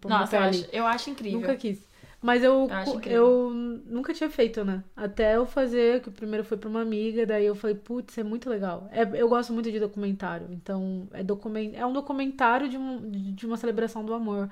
Nossa, 0.04 0.36
eu 0.36 0.42
acho, 0.42 0.68
eu 0.72 0.86
acho 0.86 1.10
incrível. 1.10 1.40
Nunca 1.40 1.54
quis. 1.54 1.89
Mas 2.22 2.44
eu, 2.44 2.68
Eu 3.06 3.50
nunca 3.50 4.12
tinha 4.12 4.28
feito, 4.28 4.64
né? 4.64 4.84
Até 4.94 5.36
eu 5.36 5.46
fazer, 5.46 6.02
que 6.02 6.10
o 6.10 6.12
primeiro 6.12 6.44
foi 6.44 6.58
pra 6.58 6.68
uma 6.68 6.82
amiga, 6.82 7.24
daí 7.24 7.46
eu 7.46 7.54
falei, 7.54 7.74
putz, 7.76 8.18
é 8.18 8.22
muito 8.22 8.48
legal. 8.50 8.88
É, 8.92 9.02
eu 9.20 9.28
gosto 9.28 9.52
muito 9.52 9.70
de 9.72 9.80
documentário, 9.80 10.48
então 10.50 11.08
é, 11.12 11.22
document, 11.22 11.72
é 11.74 11.84
um 11.86 11.92
documentário 11.92 12.68
de, 12.68 12.76
um, 12.76 13.10
de 13.10 13.46
uma 13.46 13.56
celebração 13.56 14.04
do 14.04 14.12
amor. 14.12 14.50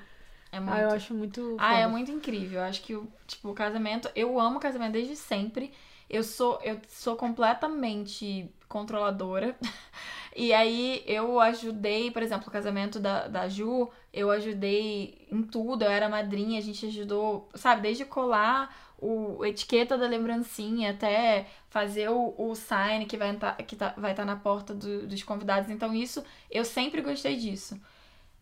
É 0.51 0.59
muito. 0.59 0.73
Ah, 0.73 0.81
eu 0.81 0.89
acho 0.89 1.13
muito. 1.13 1.55
Ah, 1.59 1.75
é 1.75 1.87
muito 1.87 2.11
incrível. 2.11 2.59
Eu 2.59 2.65
acho 2.65 2.81
que 2.81 2.95
o, 2.95 3.07
tipo, 3.27 3.49
o 3.49 3.53
casamento, 3.53 4.09
eu 4.15 4.39
amo 4.39 4.59
casamento 4.59 4.93
desde 4.93 5.15
sempre. 5.15 5.71
Eu 6.09 6.23
sou 6.23 6.59
eu 6.63 6.79
sou 6.87 7.15
completamente 7.15 8.49
controladora. 8.67 9.55
E 10.35 10.53
aí 10.53 11.03
eu 11.07 11.39
ajudei, 11.39 12.11
por 12.11 12.21
exemplo, 12.23 12.47
o 12.47 12.51
casamento 12.51 12.99
da, 12.99 13.27
da 13.27 13.47
Ju, 13.49 13.89
eu 14.13 14.29
ajudei 14.31 15.27
em 15.31 15.43
tudo, 15.43 15.83
eu 15.83 15.91
era 15.91 16.07
madrinha, 16.09 16.59
a 16.59 16.61
gente 16.61 16.85
ajudou, 16.85 17.49
sabe, 17.55 17.81
desde 17.81 18.05
colar 18.05 18.75
o 19.01 19.45
etiqueta 19.45 19.97
da 19.97 20.07
lembrancinha 20.07 20.91
até 20.91 21.47
fazer 21.69 22.09
o, 22.09 22.33
o 22.37 22.53
sign 22.55 23.05
que 23.05 23.15
vai 23.17 23.33
estar 23.33 23.55
que 23.57 23.75
tá, 23.75 23.93
vai 23.97 24.11
estar 24.11 24.25
na 24.25 24.35
porta 24.35 24.73
do- 24.73 25.07
dos 25.07 25.23
convidados. 25.23 25.69
Então 25.69 25.93
isso, 25.95 26.23
eu 26.51 26.65
sempre 26.65 27.01
gostei 27.01 27.35
disso. 27.37 27.79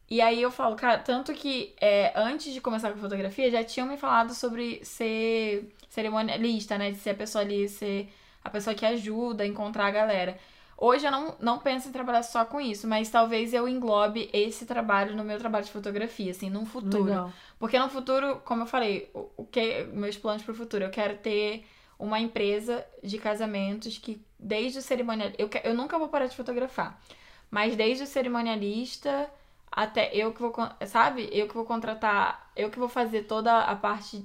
E 0.09 0.21
aí 0.21 0.41
eu 0.41 0.49
falo, 0.51 0.75
cara, 0.75 0.97
tanto 0.99 1.33
que 1.33 1.75
é, 1.81 2.13
antes 2.15 2.53
de 2.53 2.61
começar 2.61 2.91
com 2.93 2.97
fotografia, 2.99 3.51
já 3.51 3.63
tinham 3.63 3.87
me 3.87 3.97
falado 3.97 4.33
sobre 4.33 4.83
ser 4.85 5.69
cerimonialista, 5.89 6.77
né? 6.77 6.91
De 6.91 6.97
ser 6.97 7.09
a 7.11 7.15
pessoa 7.15 7.43
ali, 7.43 7.67
ser 7.67 8.09
a 8.43 8.49
pessoa 8.49 8.73
que 8.73 8.85
ajuda 8.85 9.43
a 9.43 9.47
encontrar 9.47 9.87
a 9.87 9.91
galera. 9.91 10.37
Hoje 10.77 11.07
eu 11.07 11.11
não, 11.11 11.35
não 11.39 11.57
penso 11.57 11.89
em 11.89 11.91
trabalhar 11.91 12.21
só 12.21 12.45
com 12.45 12.61
isso, 12.61 12.87
mas 12.87 13.09
talvez 13.09 13.51
eu 13.51 13.67
englobe 13.67 14.29
esse 14.31 14.63
trabalho 14.63 15.15
no 15.15 15.23
meu 15.23 15.39
trabalho 15.39 15.65
de 15.65 15.71
fotografia, 15.71 16.29
assim, 16.29 16.51
num 16.51 16.67
futuro. 16.67 17.05
Legal. 17.05 17.31
Porque 17.57 17.79
no 17.79 17.89
futuro, 17.89 18.41
como 18.45 18.61
eu 18.61 18.67
falei, 18.67 19.09
o, 19.11 19.27
o 19.37 19.45
que 19.45 19.85
meus 19.85 20.17
planos 20.17 20.43
pro 20.43 20.53
futuro, 20.53 20.83
eu 20.83 20.91
quero 20.91 21.17
ter 21.17 21.65
uma 21.97 22.19
empresa 22.19 22.85
de 23.03 23.17
casamentos 23.17 23.97
que 23.97 24.21
desde 24.37 24.77
o 24.77 24.81
cerimonial, 24.81 25.31
eu, 25.39 25.49
eu 25.63 25.73
nunca 25.73 25.97
vou 25.97 26.09
parar 26.09 26.27
de 26.27 26.35
fotografar, 26.35 27.01
mas 27.49 27.75
desde 27.75 28.03
o 28.03 28.07
cerimonialista 28.07 29.27
até 29.71 30.15
eu 30.15 30.31
que 30.31 30.41
vou, 30.41 30.53
sabe? 30.85 31.27
Eu 31.31 31.47
que 31.47 31.55
vou 31.55 31.65
contratar, 31.65 32.51
eu 32.55 32.69
que 32.69 32.77
vou 32.77 32.87
fazer 32.87 33.23
toda 33.23 33.61
a 33.61 33.75
parte 33.75 34.23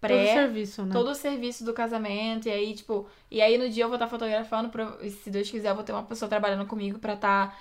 Todo 0.00 0.08
pré, 0.08 0.34
serviço, 0.34 0.84
né? 0.84 0.92
todo 0.92 1.10
o 1.10 1.14
serviço 1.14 1.64
do 1.64 1.72
casamento 1.74 2.48
e 2.48 2.50
aí 2.50 2.74
tipo, 2.74 3.06
e 3.30 3.40
aí 3.42 3.58
no 3.58 3.68
dia 3.68 3.84
eu 3.84 3.88
vou 3.88 3.96
estar 3.96 4.08
fotografando, 4.08 4.68
pra- 4.70 4.96
se 5.08 5.30
Deus 5.30 5.50
quiser 5.50 5.70
eu 5.70 5.74
vou 5.74 5.84
ter 5.84 5.92
uma 5.92 6.02
pessoa 6.04 6.28
trabalhando 6.28 6.66
comigo 6.66 6.98
pra 6.98 7.16
tá 7.16 7.54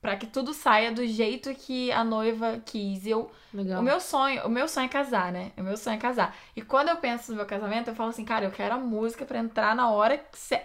para 0.00 0.16
que 0.16 0.26
tudo 0.26 0.52
saia 0.52 0.92
do 0.92 1.06
jeito 1.06 1.54
que 1.54 1.90
a 1.90 2.04
noiva 2.04 2.60
quis. 2.66 3.06
Eu 3.06 3.30
Legal. 3.54 3.80
o 3.80 3.82
meu 3.82 3.98
sonho, 3.98 4.44
o 4.44 4.50
meu 4.50 4.68
sonho 4.68 4.84
é 4.84 4.88
casar, 4.88 5.32
né? 5.32 5.52
O 5.56 5.62
meu 5.62 5.78
sonho 5.78 5.94
é 5.96 5.98
casar. 5.98 6.36
E 6.54 6.60
quando 6.60 6.90
eu 6.90 6.96
penso 6.98 7.30
no 7.30 7.38
meu 7.38 7.46
casamento, 7.46 7.88
eu 7.88 7.94
falo 7.94 8.10
assim, 8.10 8.22
cara, 8.22 8.44
eu 8.44 8.50
quero 8.50 8.74
a 8.74 8.78
música 8.78 9.24
pra 9.24 9.38
entrar 9.38 9.74
na 9.74 9.90
hora, 9.90 10.22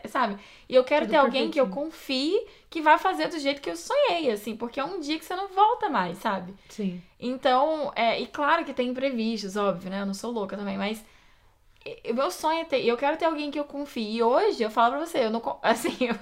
sabe? 0.09 0.38
E 0.67 0.75
eu 0.75 0.84
quero 0.84 1.05
Tudo 1.05 1.11
ter 1.11 1.17
alguém 1.17 1.49
que 1.49 1.57
eu 1.57 1.69
confie 1.69 2.38
que 2.69 2.82
vai 2.82 2.97
fazer 2.97 3.30
do 3.30 3.39
jeito 3.39 3.61
que 3.61 3.69
eu 3.69 3.77
sonhei, 3.77 4.30
assim, 4.30 4.57
porque 4.57 4.77
é 4.77 4.84
um 4.84 4.99
dia 4.99 5.17
que 5.17 5.23
você 5.23 5.36
não 5.38 5.47
volta 5.47 5.88
mais, 5.89 6.17
sabe? 6.17 6.53
Sim. 6.67 7.01
Então, 7.17 7.93
é, 7.95 8.19
e 8.19 8.27
claro 8.27 8.65
que 8.65 8.73
tem 8.73 8.89
imprevistos, 8.89 9.55
óbvio, 9.55 9.89
né? 9.89 10.01
Eu 10.01 10.05
não 10.05 10.13
sou 10.13 10.32
louca 10.32 10.57
também, 10.57 10.77
mas 10.77 10.99
o 10.99 11.03
meu 12.13 12.30
sonho 12.30 12.59
é 12.59 12.65
ter. 12.65 12.86
Eu 12.86 12.97
quero 12.97 13.17
ter 13.17 13.25
alguém 13.25 13.49
que 13.49 13.59
eu 13.59 13.63
confie. 13.63 14.17
E 14.17 14.21
hoje, 14.21 14.61
eu 14.61 14.69
falo 14.69 14.97
pra 14.97 15.05
você, 15.05 15.19
eu 15.19 15.30
não. 15.30 15.41
Assim, 15.63 15.95
eu, 16.01 16.15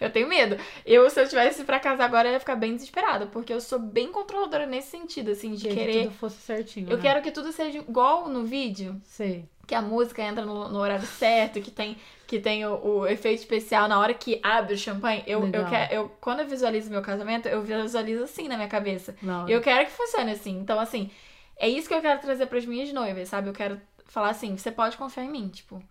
eu 0.00 0.10
tenho 0.10 0.28
medo. 0.28 0.56
Eu, 0.86 1.08
se 1.10 1.20
eu 1.20 1.28
tivesse 1.28 1.64
pra 1.64 1.78
casar 1.78 2.04
agora, 2.04 2.28
eu 2.28 2.32
ia 2.32 2.40
ficar 2.40 2.56
bem 2.56 2.74
desesperada. 2.74 3.26
Porque 3.26 3.52
eu 3.52 3.60
sou 3.60 3.78
bem 3.78 4.10
controladora 4.10 4.66
nesse 4.66 4.90
sentido, 4.90 5.30
assim, 5.30 5.54
de 5.54 5.68
Que 5.68 5.74
querer. 5.74 6.04
tudo 6.04 6.14
fosse 6.14 6.40
certinho. 6.40 6.88
Eu 6.90 6.96
né? 6.96 7.02
quero 7.02 7.22
que 7.22 7.30
tudo 7.30 7.52
seja 7.52 7.78
igual 7.78 8.28
no 8.28 8.44
vídeo. 8.44 9.00
Sei. 9.04 9.44
Que 9.66 9.74
a 9.74 9.82
música 9.82 10.22
entra 10.22 10.44
no, 10.44 10.68
no 10.68 10.78
horário 10.78 11.06
certo, 11.06 11.60
que 11.60 11.70
tem, 11.70 11.96
que 12.26 12.40
tem 12.40 12.66
o, 12.66 12.84
o 12.84 13.06
efeito 13.06 13.38
especial 13.40 13.88
na 13.88 13.98
hora 14.00 14.12
que 14.12 14.40
abre 14.42 14.74
o 14.74 14.78
champanhe. 14.78 15.22
Eu, 15.26 15.46
eu 15.46 15.66
quero. 15.66 15.94
Eu, 15.94 16.08
quando 16.20 16.40
eu 16.40 16.48
visualizo 16.48 16.90
meu 16.90 17.02
casamento, 17.02 17.48
eu 17.48 17.62
visualizo 17.62 18.24
assim 18.24 18.48
na 18.48 18.56
minha 18.56 18.68
cabeça. 18.68 19.14
Não. 19.22 19.48
Eu 19.48 19.60
quero 19.60 19.84
que 19.86 19.92
funcione 19.92 20.32
assim. 20.32 20.58
Então, 20.58 20.80
assim, 20.80 21.10
é 21.56 21.68
isso 21.68 21.86
que 21.86 21.94
eu 21.94 22.00
quero 22.00 22.20
trazer 22.20 22.46
pras 22.46 22.66
minhas 22.66 22.92
noivas, 22.92 23.28
sabe? 23.28 23.48
Eu 23.48 23.52
quero 23.52 23.80
falar 24.12 24.28
assim, 24.30 24.56
você 24.58 24.70
pode 24.70 24.96
confiar 24.98 25.24
em 25.24 25.30
mim, 25.30 25.48
tipo, 25.48 25.82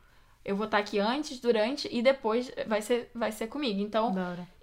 eu 0.46 0.56
vou 0.56 0.66
estar 0.66 0.78
aqui 0.78 1.00
antes, 1.00 1.40
durante 1.40 1.90
e 1.92 2.04
depois 2.04 2.52
vai 2.68 2.80
ser, 2.82 3.10
vai 3.16 3.32
ser 3.32 3.48
comigo. 3.48 3.80
Então, 3.82 4.14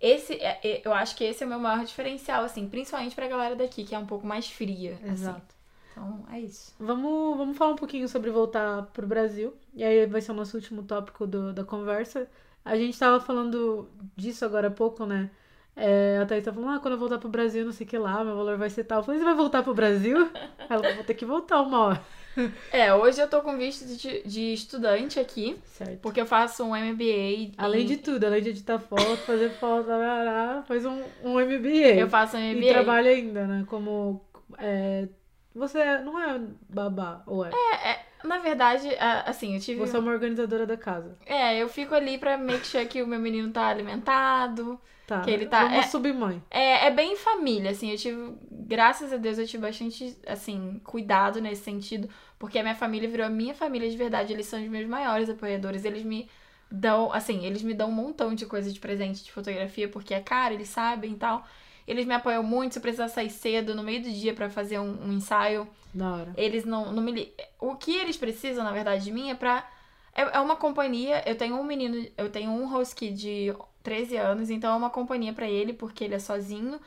esse 0.01 0.35
é- 0.35 0.61
é- 0.63 0.83
eu 0.85 0.93
acho 0.95 1.17
que 1.17 1.25
esse 1.25 1.43
é 1.43 1.47
o 1.47 1.49
meu 1.49 1.59
maior 1.59 1.85
diferencial, 1.85 2.45
assim, 2.45 2.69
principalmente 2.69 3.17
pra 3.17 3.27
galera 3.27 3.57
daqui, 3.57 3.83
que 3.83 3.95
é 3.95 3.99
um 3.99 4.07
pouco 4.07 4.25
mais 4.25 4.49
fria. 4.49 4.93
assim. 5.03 5.11
Exato. 5.11 5.55
Então, 5.91 6.25
é 6.33 6.39
isso. 6.41 6.73
Vamos, 6.79 7.37
vamos 7.37 7.57
falar 7.57 7.73
um 7.73 7.77
pouquinho 7.77 8.09
sobre 8.09 8.31
voltar 8.31 8.83
pro 8.93 9.07
Brasil. 9.09 9.53
E 9.75 9.83
aí 9.83 10.07
vai 10.07 10.21
ser 10.21 10.31
o 10.31 10.35
nosso 10.35 10.57
último 10.57 10.85
tópico 10.85 11.27
do, 11.27 11.53
da 11.53 11.65
conversa. 11.65 12.29
A 12.65 12.77
gente 12.77 12.97
tava 12.97 13.19
falando 13.19 13.89
disso 14.17 14.45
agora 14.45 14.69
há 14.69 14.71
pouco, 14.71 15.05
né? 15.05 15.31
É, 15.75 16.19
a 16.23 16.27
Thaís 16.27 16.45
tá 16.45 16.53
falando, 16.53 16.77
ah, 16.77 16.79
quando 16.81 16.95
eu 16.95 16.99
voltar 16.99 17.19
pro 17.19 17.29
Brasil, 17.29 17.65
não 17.65 17.73
sei 17.73 17.87
o 17.87 17.89
que 17.91 17.99
lá, 17.99 18.23
meu 18.25 18.37
valor 18.37 18.57
vai 18.57 18.71
ser 18.71 18.85
tal. 18.85 18.99
Eu 19.01 19.05
falei, 19.05 19.19
você 19.19 19.25
vai 19.25 19.35
voltar 19.35 19.63
pro 19.65 19.75
Brasil? 19.75 20.31
Ela, 20.71 20.95
vou 20.95 21.05
ter 21.05 21.15
que 21.15 21.25
voltar 21.25 21.61
uma 21.63 21.79
hora. 21.79 22.05
É, 22.73 22.93
hoje 22.95 23.21
eu 23.21 23.29
tô 23.29 23.41
com 23.41 23.57
visto 23.57 23.87
de, 23.97 24.23
de 24.23 24.53
estudante 24.53 25.19
aqui, 25.19 25.57
Certo. 25.65 25.99
porque 26.01 26.21
eu 26.21 26.27
faço 26.27 26.65
um 26.65 26.75
MBA. 26.77 27.53
Além 27.57 27.87
de 27.87 27.97
tudo, 27.97 28.25
além 28.25 28.43
de 28.43 28.51
editar 28.51 28.79
foto, 28.79 29.17
fazer 29.19 29.51
foto, 29.51 29.89
faz 30.67 30.85
um, 30.87 31.03
um 31.25 31.35
MBA. 31.41 31.95
Eu 31.99 32.09
faço 32.09 32.37
um 32.37 32.41
MBA. 32.41 32.65
E 32.67 32.69
trabalha 32.69 33.11
ainda, 33.11 33.47
né? 33.47 33.65
Como. 33.67 34.21
é, 34.59 35.09
você 35.55 35.99
não 35.99 36.19
é 36.21 36.41
babá, 36.69 37.23
ou 37.27 37.45
é? 37.45 37.51
Na 38.25 38.39
verdade, 38.39 38.89
a- 38.99 39.23
assim, 39.23 39.55
eu 39.55 39.61
tive. 39.61 39.79
Você 39.81 39.97
é 39.97 40.01
uma 40.01 40.13
organizadora 40.13 40.67
da 40.67 40.77
casa. 40.77 41.17
É, 41.25 41.57
eu 41.57 41.69
fico 41.69 41.95
ali 41.95 42.19
pra 42.19 42.37
make 42.37 42.67
sure 42.67 42.85
que 42.87 43.03
o 43.03 43.07
meu 43.07 43.19
menino 43.21 43.51
tá 43.53 43.67
alimentado. 43.69 44.81
Tá. 45.07 45.21
Que 45.23 45.31
ele 45.31 45.47
tá- 45.47 45.65
Uma 45.65 45.77
é- 45.79 45.83
submãe. 45.85 46.43
É, 46.51 46.87
é 46.87 46.91
bem 46.91 47.17
família, 47.17 47.71
assim, 47.71 47.91
eu 47.91 47.97
tive, 47.97 48.35
graças 48.51 49.11
a 49.11 49.17
Deus, 49.17 49.39
eu 49.39 49.47
tive 49.47 49.63
bastante, 49.63 50.15
assim, 50.27 50.79
cuidado 50.85 51.41
nesse 51.41 51.63
sentido, 51.63 52.11
porque 52.39 52.59
a 52.59 52.63
minha 52.63 52.75
família 52.75 53.09
virou 53.09 53.27
a 53.27 53.31
minha 53.31 53.55
família 53.55 53.89
de 53.91 53.97
verdade, 53.97 54.33
eles 54.33 54.47
são 54.47 54.63
os 54.63 54.69
meus 54.69 54.87
maiores 54.87 55.29
apoiadores, 55.29 55.85
eles 55.85 56.03
me 56.05 56.29
dão, 56.71 57.13
assim, 57.13 57.45
eles 57.45 57.63
me 57.63 57.75
dão 57.75 57.89
um 57.89 57.93
montão 57.93 58.35
de 58.35 58.45
coisa 58.47 58.71
de 58.73 58.79
presente 58.79 59.25
de 59.25 59.33
fotografia, 59.33 59.89
porque 59.89 60.13
é 60.15 60.21
caro, 60.21 60.55
eles 60.55 60.69
sabem 60.69 61.13
e 61.13 61.17
tal. 61.17 61.45
Eles 61.87 62.05
me 62.05 62.13
apoiam 62.15 62.43
muito, 62.43 62.73
se 62.73 62.79
eu 62.79 62.83
precisar 62.83 63.09
sair 63.09 63.31
cedo, 63.31 63.75
no 63.75 63.83
meio 63.83 64.03
do 64.03 64.11
dia 64.11 64.35
pra 64.35 64.51
fazer 64.51 64.79
um, 64.79 65.07
um 65.09 65.13
ensaio, 65.15 65.67
Da 65.95 66.13
hora. 66.13 66.33
eles 66.37 66.67
não, 66.67 66.93
não 66.93 67.03
me. 67.03 67.33
O 67.59 67.75
que 67.77 67.97
eles 67.97 68.17
precisam, 68.17 68.63
na 68.63 68.73
verdade, 68.73 69.05
de 69.05 69.11
mim 69.11 69.31
é 69.31 69.35
pra. 69.35 69.67
É, 70.15 70.37
é 70.37 70.41
uma 70.41 70.57
companhia. 70.57 71.23
Eu 71.27 71.35
tenho 71.35 71.57
um 71.57 71.65
menino. 71.65 72.07
Eu 72.19 72.29
tenho 72.29 72.51
um 72.51 72.77
husky 72.77 73.11
de 73.11 73.55
13 73.83 74.19
anos, 74.19 74.51
então 74.51 74.75
é 74.75 74.77
uma 74.77 74.91
companhia 74.91 75.33
pra 75.33 75.49
ele, 75.49 75.73
porque 75.73 76.05
ele 76.05 76.15
é 76.15 76.19
sozinho. 76.19 76.79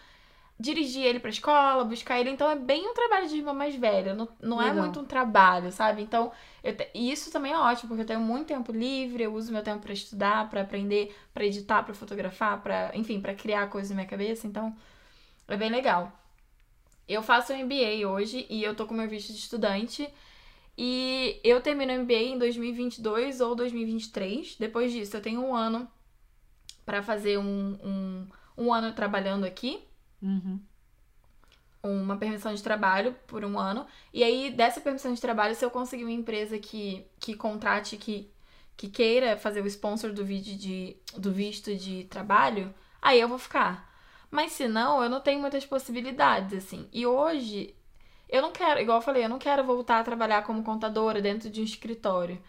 Dirigir 0.62 1.03
ele 1.05 1.20
pra 1.20 1.30
escola, 1.30 1.84
buscar 1.84 2.20
ele. 2.20 2.30
Então 2.30 2.49
é 2.49 2.55
bem 2.55 2.88
um 2.89 2.93
trabalho 2.93 3.28
de 3.28 3.38
irmã 3.38 3.53
mais 3.53 3.76
velha. 3.76 4.14
Não, 4.14 4.28
não 4.41 4.62
é 4.62 4.72
muito 4.82 4.99
um 4.99 5.05
trabalho, 5.05 5.72
sabe? 5.72 6.01
Então, 6.03 6.32
te- 6.64 6.89
e 6.93 7.12
isso 7.12 7.32
também 7.32 7.51
é 7.53 7.57
ótimo, 7.57 7.89
porque 7.89 8.01
eu 8.03 8.05
tenho 8.07 8.20
muito 8.20 8.47
tempo 8.47 8.72
livre, 8.72 9.24
eu 9.24 9.34
uso 9.34 9.51
meu 9.51 9.64
tempo 9.64 9.82
pra 9.82 9.93
estudar, 9.93 10.49
pra 10.49 10.62
aprender, 10.62 11.16
pra 11.34 11.45
editar, 11.45 11.84
pra 11.84 11.93
fotografar, 11.93 12.62
para 12.62 12.91
enfim, 12.95 13.20
pra 13.22 13.34
criar 13.34 13.70
coisas 13.70 13.89
na 13.91 13.95
minha 13.97 14.07
cabeça. 14.07 14.45
Então, 14.47 14.76
é 15.47 15.57
bem 15.57 15.70
legal. 15.72 16.12
Eu 17.07 17.22
faço 17.24 17.53
MBA 17.53 18.07
hoje 18.07 18.45
e 18.49 18.64
eu 18.64 18.76
tô 18.76 18.86
com 18.86 18.93
meu 18.93 19.07
visto 19.09 19.34
de 19.34 19.39
estudante. 19.39 20.07
E 20.78 21.39
eu 21.43 21.62
termino 21.62 21.91
o 21.93 21.95
MBA 21.97 22.20
em 22.20 22.38
2022 22.38 23.41
ou 23.41 23.55
2023. 23.55 24.55
Depois 24.57 24.91
disso, 24.91 25.18
eu 25.18 25.22
tenho 25.22 25.41
um 25.43 25.55
ano 25.55 25.88
pra 26.86 27.03
fazer 27.03 27.38
um, 27.38 27.78
um, 27.84 28.28
um 28.57 28.74
ano 28.74 28.93
trabalhando 28.93 29.45
aqui. 29.45 29.84
Uhum. 30.22 30.59
Uma 31.84 32.15
permissão 32.17 32.53
de 32.53 32.61
trabalho 32.61 33.15
por 33.26 33.43
um 33.43 33.57
ano. 33.57 33.88
E 34.13 34.24
aí, 34.24 34.51
dessa 34.51 34.80
permissão 34.80 35.13
de 35.13 35.22
trabalho, 35.22 35.55
se 35.55 35.65
eu 35.65 35.72
conseguir 35.72 36.03
uma 36.03 36.11
empresa 36.11 36.59
que, 36.59 37.05
que 37.19 37.34
contrate, 37.36 37.97
que, 37.97 38.30
que 38.78 38.88
queira 38.88 39.36
fazer 39.36 39.61
o 39.61 39.67
sponsor 39.67 40.13
do 40.13 40.24
vídeo 40.24 40.55
de, 40.57 40.95
do 41.17 41.32
visto 41.32 41.76
de 41.76 42.03
trabalho, 42.03 42.74
aí 43.01 43.19
eu 43.19 43.28
vou 43.28 43.39
ficar. 43.39 43.89
Mas 44.30 44.53
se 44.53 44.67
não, 44.67 45.03
eu 45.03 45.09
não 45.09 45.19
tenho 45.19 45.41
muitas 45.41 45.65
possibilidades, 45.65 46.57
assim. 46.65 46.88
E 46.93 47.05
hoje, 47.05 47.76
eu 48.30 48.41
não 48.41 48.51
quero, 48.51 48.80
igual 48.80 48.99
eu 48.99 49.01
falei, 49.01 49.26
eu 49.26 49.30
não 49.30 49.39
quero 49.39 49.63
voltar 49.63 49.99
a 49.99 50.03
trabalhar 50.03 50.43
como 50.43 50.63
contadora 50.63 51.22
dentro 51.22 51.49
de 51.49 51.61
um 51.61 51.65
escritório. 51.65 52.41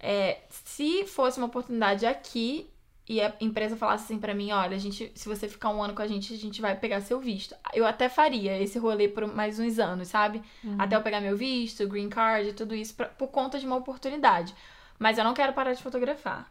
É, 0.00 0.42
se 0.50 1.06
fosse 1.06 1.38
uma 1.38 1.46
oportunidade 1.46 2.04
aqui 2.04 2.68
e 3.08 3.20
a 3.20 3.34
empresa 3.40 3.76
falasse 3.76 4.04
assim 4.04 4.18
pra 4.18 4.34
mim, 4.34 4.50
olha, 4.52 4.74
a 4.76 4.78
gente, 4.80 5.12
se 5.14 5.28
você 5.28 5.46
ficar 5.48 5.68
um 5.70 5.82
ano 5.82 5.94
com 5.94 6.00
a 6.02 6.06
gente, 6.06 6.32
a 6.32 6.36
gente 6.38 6.60
vai 6.60 6.74
pegar 6.74 7.00
seu 7.02 7.20
visto. 7.20 7.54
Eu 7.72 7.86
até 7.86 8.08
faria 8.08 8.58
esse 8.60 8.78
rolê 8.78 9.08
por 9.08 9.26
mais 9.26 9.58
uns 9.58 9.78
anos, 9.78 10.08
sabe? 10.08 10.42
Uhum. 10.62 10.76
Até 10.78 10.96
eu 10.96 11.02
pegar 11.02 11.20
meu 11.20 11.36
visto, 11.36 11.86
green 11.86 12.08
card, 12.08 12.52
tudo 12.54 12.74
isso 12.74 12.94
pra- 12.94 13.08
por 13.08 13.28
conta 13.28 13.58
de 13.58 13.66
uma 13.66 13.76
oportunidade. 13.76 14.54
Mas 14.98 15.18
eu 15.18 15.24
não 15.24 15.34
quero 15.34 15.52
parar 15.52 15.72
de 15.74 15.82
fotografar. 15.82 16.50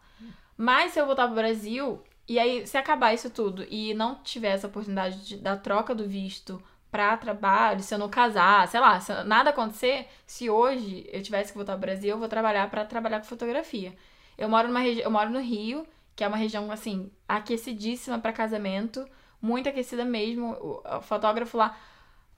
Mas 0.56 0.91
se 0.91 0.99
eu 0.99 1.06
voltar 1.08 1.26
pro 1.26 1.36
Brasil, 1.36 2.01
e 2.28 2.38
aí 2.38 2.66
se 2.68 2.78
acabar 2.78 3.14
isso 3.14 3.30
tudo 3.30 3.66
e 3.70 3.93
não 3.93 4.16
tiver 4.16 4.49
essa 4.49 4.68
oportunidade 4.68 5.26
de- 5.26 5.38
da 5.38 5.58
troca 5.58 5.95
do 5.95 6.08
visto 6.08 6.62
pra 6.91 7.18
trabalho, 7.18 7.82
se 7.82 7.93
eu 7.93 7.97
não 7.97 8.08
casar, 8.08 8.68
sei 8.68 8.80
lá, 8.80 8.99
se 8.99 9.12
nada 9.24 9.49
acontecer, 9.49 10.08
se 10.28 10.47
hoje 10.51 11.10
eu 11.12 11.24
tivesse 11.24 11.51
que 11.51 11.58
voltar 11.58 11.74
pro 11.74 11.82
Brasil, 11.82 12.12
eu 12.12 12.20
vou 12.20 12.28
trabalhar 12.28 12.70
pra 12.70 12.86
trabalhar 12.86 13.20
com 13.20 13.26
fotografia. 13.26 13.93
Eu 14.38 14.47
moro 14.47 14.68
numa 14.68 14.86
eu 14.86 15.10
moro 15.10 15.32
no 15.32 15.39
Rio, 15.39 15.88
que 16.16 16.24
é 16.24 16.28
uma 16.28 16.38
região 16.38 16.72
assim 16.72 17.11
aquecidíssima 17.28 18.20
pra 18.20 18.34
casamento, 18.34 19.07
muito 19.41 19.68
aquecida 19.68 20.05
mesmo. 20.05 20.51
O, 20.53 21.01
fotógrafo 21.01 21.57
lá 21.57 21.78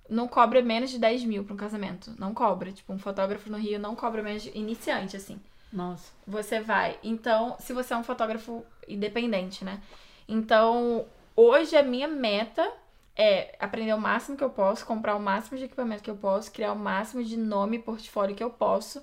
não 0.09 0.27
cobra 0.27 0.61
menos 0.61 0.89
de 0.89 0.99
10 0.99 1.23
mil 1.23 1.43
pra 1.43 1.53
um 1.53 1.57
casamento. 1.57 2.13
Não 2.17 2.33
cobra. 2.33 2.71
Tipo, 2.71 2.93
um 2.93 2.99
fotógrafo 2.99 3.49
no 3.49 3.57
Rio 3.57 3.79
não 3.79 3.95
cobra 3.95 4.21
menos 4.21 4.43
de 4.43 4.57
iniciante, 4.57 5.15
assim. 5.15 5.39
Nossa. 5.71 6.11
Você 6.25 6.61
vai. 6.61 6.97
Então, 7.03 7.55
se 7.59 7.73
você 7.73 7.93
é 7.93 7.97
um 7.97 8.03
fotógrafo 8.03 8.63
independente, 8.87 9.65
né? 9.65 9.81
Então, 10.27 11.05
hoje 11.35 11.75
a 11.75 11.83
minha 11.83 12.07
meta 12.07 12.71
é 13.15 13.55
aprender 13.59 13.93
o 13.93 13.99
máximo 13.99 14.37
que 14.37 14.43
eu 14.43 14.49
posso, 14.49 14.85
comprar 14.85 15.15
o 15.15 15.19
máximo 15.19 15.57
de 15.57 15.65
equipamento 15.65 16.03
que 16.03 16.09
eu 16.09 16.17
posso, 16.17 16.51
criar 16.51 16.73
o 16.73 16.77
máximo 16.77 17.23
de 17.23 17.37
nome 17.37 17.77
e 17.77 17.81
portfólio 17.81 18.35
que 18.35 18.43
eu 18.43 18.49
posso, 18.49 19.01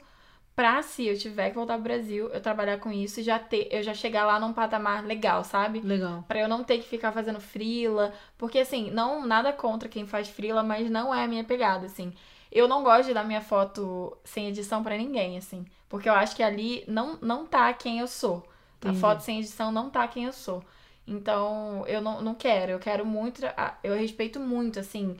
pra 0.54 0.82
se 0.82 1.06
eu 1.06 1.16
tiver 1.16 1.50
que 1.50 1.56
voltar 1.56 1.74
pro 1.74 1.84
Brasil, 1.84 2.28
eu 2.28 2.40
trabalhar 2.40 2.78
com 2.78 2.90
isso 2.92 3.20
e 3.20 3.22
já 3.22 3.38
ter, 3.38 3.68
eu 3.70 3.82
já 3.82 3.94
chegar 3.94 4.26
lá 4.26 4.38
num 4.38 4.52
patamar 4.52 5.04
legal, 5.04 5.44
sabe? 5.44 5.80
Legal. 5.80 6.24
Pra 6.28 6.40
eu 6.40 6.48
não 6.48 6.62
ter 6.62 6.78
que 6.78 6.88
ficar 6.88 7.12
fazendo 7.12 7.40
frila. 7.40 8.12
Porque, 8.36 8.58
assim, 8.58 8.90
não 8.90 9.26
nada 9.26 9.52
contra 9.52 9.88
quem 9.88 10.06
faz 10.06 10.28
frila, 10.28 10.62
mas 10.62 10.90
não 10.90 11.14
é 11.14 11.24
a 11.24 11.28
minha 11.28 11.44
pegada, 11.44 11.86
assim. 11.86 12.12
Eu 12.50 12.68
não 12.68 12.82
gosto 12.82 13.08
de 13.08 13.14
dar 13.14 13.24
minha 13.24 13.40
foto 13.40 14.16
sem 14.24 14.48
edição 14.48 14.82
pra 14.82 14.96
ninguém, 14.96 15.38
assim. 15.38 15.64
Porque 15.88 16.08
eu 16.08 16.14
acho 16.14 16.36
que 16.36 16.42
ali 16.42 16.84
não, 16.86 17.18
não 17.22 17.46
tá 17.46 17.72
quem 17.72 18.00
eu 18.00 18.06
sou. 18.06 18.46
A 18.82 18.88
Entendi. 18.88 19.00
foto 19.00 19.20
sem 19.20 19.38
edição 19.38 19.72
não 19.72 19.88
tá 19.88 20.06
quem 20.06 20.24
eu 20.24 20.32
sou. 20.32 20.62
Então, 21.06 21.84
eu 21.86 22.00
não, 22.02 22.20
não 22.20 22.34
quero. 22.34 22.72
Eu 22.72 22.78
quero 22.78 23.06
muito. 23.06 23.40
Eu 23.82 23.94
respeito 23.94 24.38
muito, 24.38 24.78
assim, 24.78 25.16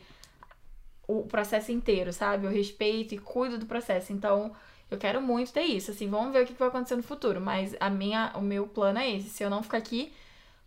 o 1.06 1.22
processo 1.24 1.72
inteiro, 1.72 2.12
sabe? 2.12 2.46
Eu 2.46 2.50
respeito 2.50 3.14
e 3.14 3.18
cuido 3.18 3.58
do 3.58 3.66
processo. 3.66 4.12
Então, 4.12 4.52
eu 4.94 4.98
quero 4.98 5.20
muito 5.20 5.52
ter 5.52 5.62
isso. 5.62 5.90
Assim, 5.90 6.08
vamos 6.08 6.32
ver 6.32 6.44
o 6.44 6.46
que 6.46 6.52
vai 6.54 6.68
acontecer 6.68 6.96
no 6.96 7.02
futuro. 7.02 7.40
Mas 7.40 7.74
a 7.80 7.88
minha, 7.90 8.32
o 8.34 8.40
meu 8.40 8.66
plano 8.66 8.98
é 8.98 9.10
esse. 9.10 9.28
Se 9.30 9.42
eu 9.42 9.50
não 9.50 9.62
ficar 9.62 9.78
aqui 9.78 10.12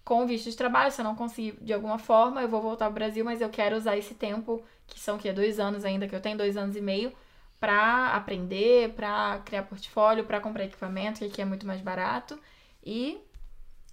com 0.03 0.25
visto 0.27 0.49
de 0.49 0.55
trabalho, 0.55 0.91
se 0.91 1.01
eu 1.01 1.05
não 1.05 1.15
conseguir 1.15 1.57
de 1.61 1.73
alguma 1.73 1.97
forma, 1.97 2.41
eu 2.41 2.47
vou 2.47 2.61
voltar 2.61 2.85
ao 2.85 2.91
Brasil, 2.91 3.25
mas 3.25 3.41
eu 3.41 3.49
quero 3.49 3.75
usar 3.75 3.97
esse 3.97 4.13
tempo, 4.13 4.63
que 4.87 4.99
são 4.99 5.17
que 5.17 5.31
dois 5.33 5.59
anos 5.59 5.83
ainda, 5.83 6.07
que 6.07 6.15
eu 6.15 6.21
tenho 6.21 6.37
dois 6.37 6.55
anos 6.55 6.75
e 6.75 6.81
meio, 6.81 7.11
pra 7.59 8.09
aprender, 8.09 8.91
pra 8.93 9.41
criar 9.43 9.63
portfólio, 9.63 10.23
pra 10.25 10.39
comprar 10.39 10.65
equipamento, 10.65 11.19
que 11.19 11.25
aqui 11.25 11.41
é 11.41 11.45
muito 11.45 11.65
mais 11.65 11.81
barato. 11.81 12.39
E, 12.83 13.17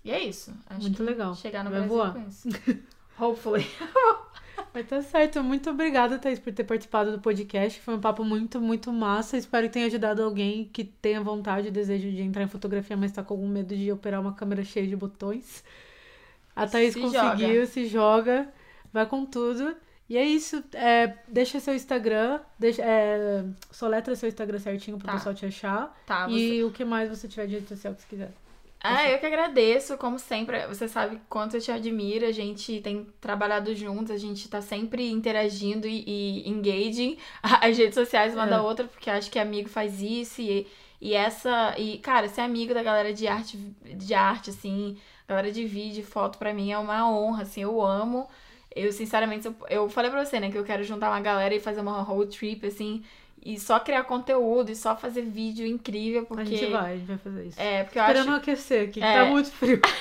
e 0.05 0.11
é 0.13 0.21
isso. 0.21 0.53
Acho 0.69 0.83
Muito 0.83 0.97
que 0.99 1.03
legal. 1.03 1.35
chegar 1.35 1.65
no 1.65 1.71
Vai 1.71 1.81
Brasil 1.81 1.97
voar. 1.97 2.13
com 2.13 2.29
isso. 2.29 2.49
Hopefully. 3.19 3.67
Mas 4.75 4.89
tá 4.89 5.03
certo. 5.03 5.43
Muito 5.43 5.69
obrigada, 5.71 6.19
Thaís, 6.19 6.39
por 6.39 6.53
ter 6.53 6.65
participado 6.65 7.13
do 7.13 7.19
podcast. 7.21 7.79
Foi 7.81 7.95
um 7.95 8.01
papo 8.01 8.25
muito, 8.25 8.61
muito 8.61 8.91
massa. 8.93 9.37
Espero 9.37 9.67
que 9.67 9.73
tenha 9.75 9.87
ajudado 9.87 10.23
alguém 10.23 10.65
que 10.73 10.83
tenha 10.85 11.21
vontade 11.21 11.69
e 11.69 11.71
desejo 11.71 12.11
de 12.11 12.23
entrar 12.23 12.43
em 12.43 12.49
fotografia, 12.49 12.97
mas 12.97 13.13
tá 13.13 13.23
com 13.23 13.35
algum 13.35 13.49
medo 13.49 13.77
de 13.77 13.93
operar 13.93 14.21
uma 14.21 14.33
câmera 14.33 14.65
cheia 14.65 14.87
de 14.87 14.97
botões. 14.97 15.63
A 16.57 16.67
Thaís 16.67 16.95
Se 16.95 17.01
conseguiu, 17.01 17.55
joga. 17.55 17.67
se 17.67 17.87
joga, 17.87 18.49
vai 18.93 19.05
com 19.07 19.27
tudo. 19.27 19.75
E 20.09 20.17
é 20.17 20.25
isso. 20.25 20.63
É, 20.75 21.17
deixa 21.29 21.61
seu 21.61 21.75
Instagram. 21.75 22.41
Deixa, 22.59 22.83
é, 22.83 23.45
soletra 23.71 24.15
seu 24.17 24.29
Instagram 24.29 24.59
certinho 24.59 24.99
pro 24.99 25.07
Tá. 25.07 25.15
pessoal 25.15 25.35
te 25.35 25.47
achar. 25.47 25.99
Tá, 26.07 26.27
você... 26.29 26.35
E 26.35 26.65
o 26.65 26.71
que 26.71 26.85
mais 26.85 27.09
você 27.09 27.29
tiver 27.29 27.47
de 27.47 27.55
rede 27.55 27.69
social 27.69 27.95
que 27.95 28.03
você 28.03 28.07
quiser. 28.09 28.33
Ah, 28.85 29.09
eu 29.09 29.19
que 29.21 29.27
agradeço, 29.27 29.97
como 29.97 30.19
sempre. 30.19 30.67
Você 30.67 30.89
sabe 30.89 31.21
quanto 31.29 31.57
eu 31.57 31.61
te 31.61 31.71
admiro. 31.71 32.27
A 32.27 32.33
gente 32.33 32.81
tem 32.81 33.05
trabalhado 33.21 33.75
juntos, 33.77 34.11
a 34.11 34.17
gente 34.19 34.49
tá 34.49 34.61
sempre 34.61 35.09
interagindo 35.09 35.87
e, 35.87 36.03
e 36.45 36.49
engaging 36.49 37.17
as 37.43 37.79
redes 37.79 37.95
sociais 37.95 38.35
uma 38.35 38.47
É. 38.47 38.49
da 38.49 38.61
outra, 38.63 38.87
porque 38.89 39.09
acho 39.09 39.31
que 39.31 39.39
amigo 39.39 39.69
faz 39.69 40.01
isso 40.03 40.41
e, 40.43 40.67
e 41.01 41.15
essa. 41.15 41.75
E, 41.79 41.99
cara, 41.99 42.29
ser 42.29 42.41
amigo 42.41 42.75
da 42.75 42.83
galera 42.83 43.13
de 43.13 43.29
arte, 43.29 43.57
de 43.57 44.15
arte, 44.15 44.51
assim, 44.51 44.99
galera 45.29 45.53
de 45.53 45.65
vídeo, 45.65 46.05
foto, 46.05 46.37
pra 46.39 46.53
mim 46.53 46.73
é 46.73 46.79
uma 46.79 47.09
honra, 47.09 47.43
assim, 47.45 47.63
eu 47.63 47.81
amo. 47.81 48.29
Eu, 48.75 48.91
sinceramente, 48.91 49.47
eu, 49.47 49.55
eu 49.69 49.89
falei 49.91 50.11
pra 50.11 50.25
você, 50.25 50.41
né, 50.41 50.51
que 50.51 50.57
eu 50.59 50.65
quero 50.65 50.83
juntar 50.83 51.11
uma 51.11 51.21
galera 51.21 51.55
e 51.55 51.61
fazer 51.61 51.81
uma 51.83 52.01
road 52.03 52.37
trip, 52.37 52.67
assim, 52.67 53.05
e 53.45 53.59
só 53.59 53.81
criar 53.81 54.05
conteúdo 54.05 54.71
e 54.71 54.77
só 54.77 54.97
fazer 54.97 55.23
vídeo 55.23 55.67
incrível, 55.67 56.25
porque. 56.25 56.43
A 56.43 56.45
gente 56.45 56.67
vai, 56.67 56.93
a 56.93 56.97
gente 56.97 57.07
vai 57.07 57.19
fazer 57.19 57.47
isso. 57.47 57.61
É, 57.61 57.83
porque 57.85 57.99
eu 57.99 58.03
Esperando 58.03 58.29
acho. 58.29 58.37
aquecer 58.37 58.83
aqui, 58.85 59.01
que 59.01 59.03
É. 59.05 59.15
tá 59.19 59.25
muito 59.27 59.51
frio. 59.51 59.81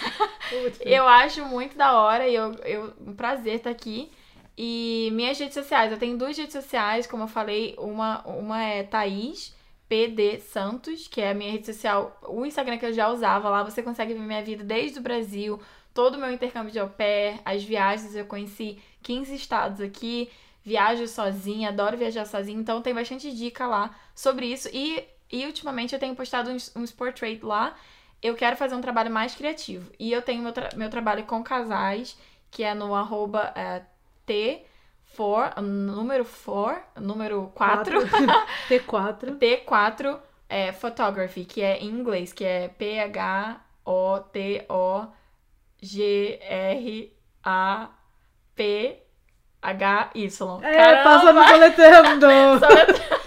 Tá 0.51 0.57
muito 0.57 0.77
frio. 0.77 0.91
Eu 0.93 1.07
acho 1.07 1.45
muito 1.45 1.77
da 1.77 1.97
hora 1.97 2.27
e 2.27 2.35
eu, 2.35 2.53
eu, 2.65 2.93
um 3.07 3.13
prazer 3.13 3.55
estar 3.55 3.69
aqui. 3.69 4.11
E 4.57 5.09
minhas 5.13 5.39
redes 5.39 5.53
sociais, 5.53 5.91
eu 5.91 5.97
tenho 5.97 6.17
duas 6.17 6.37
redes 6.37 6.53
sociais, 6.53 7.07
como 7.07 7.23
eu 7.23 7.27
falei, 7.27 7.73
uma, 7.77 8.21
uma 8.27 8.61
é 8.61 8.83
Thaís 8.83 9.55
PD 9.87 10.39
Santos, 10.39 11.07
que 11.07 11.19
é 11.21 11.31
a 11.31 11.33
minha 11.33 11.51
rede 11.51 11.65
social, 11.65 12.17
o 12.27 12.45
Instagram 12.45 12.77
que 12.77 12.85
eu 12.85 12.93
já 12.93 13.09
usava. 13.09 13.49
Lá 13.49 13.63
você 13.63 13.81
consegue 13.81 14.13
ver 14.13 14.19
minha 14.19 14.43
vida 14.43 14.63
desde 14.63 14.99
o 14.99 15.01
Brasil, 15.01 15.59
todo 15.93 16.15
o 16.15 16.17
meu 16.19 16.31
intercâmbio 16.31 16.71
de 16.71 16.79
au 16.79 16.89
pair, 16.89 17.39
as 17.43 17.63
viagens, 17.63 18.15
eu 18.15 18.25
conheci 18.25 18.77
15 19.03 19.33
estados 19.33 19.81
aqui, 19.81 20.29
viajo 20.63 21.07
sozinha, 21.07 21.69
adoro 21.69 21.97
viajar 21.97 22.25
sozinha, 22.25 22.59
então 22.59 22.81
tem 22.81 22.93
bastante 22.93 23.31
dica 23.35 23.65
lá 23.67 23.95
sobre 24.15 24.45
isso. 24.47 24.69
E, 24.73 25.03
e 25.31 25.45
ultimamente 25.45 25.93
eu 25.93 25.99
tenho 25.99 26.15
postado 26.15 26.49
uns, 26.51 26.71
uns 26.75 26.91
portrait 26.91 27.43
lá. 27.43 27.75
Eu 28.21 28.35
quero 28.35 28.55
fazer 28.55 28.75
um 28.75 28.81
trabalho 28.81 29.09
mais 29.11 29.33
criativo. 29.35 29.91
E 29.99 30.11
eu 30.11 30.21
tenho 30.21 30.43
meu, 30.43 30.51
tra- 30.53 30.69
meu 30.75 30.89
trabalho 30.89 31.23
com 31.25 31.43
casais, 31.43 32.17
que 32.51 32.63
é 32.63 32.73
no 32.73 32.93
arroba 32.93 33.51
é, 33.55 33.81
T4, 34.27 35.59
número 35.61 36.25
4, 36.25 37.01
número 37.01 37.51
4, 37.55 37.99
T4. 38.69 39.37
T4 39.39 40.19
é, 40.47 40.71
Photography, 40.71 41.45
que 41.45 41.61
é 41.61 41.77
em 41.79 41.87
inglês, 41.87 42.31
que 42.31 42.43
é 42.43 42.67
P-H-O-T-O-G-R-A-P-H-Y. 49.61 50.63
É, 50.63 51.03
passa 51.03 51.31
no 51.33 51.47
soletrando. 51.47 52.27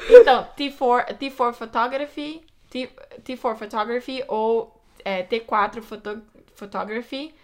Então, 0.10 0.48
T4, 0.56 1.16
T4 1.16 1.54
Photography, 1.54 2.40
T, 2.68 2.90
T4 3.22 3.56
Photography 3.56 4.24
ou 4.28 4.80
é, 5.04 5.22
T4 5.22 5.82
Photo, 5.82 6.22
Photography. 6.54 7.34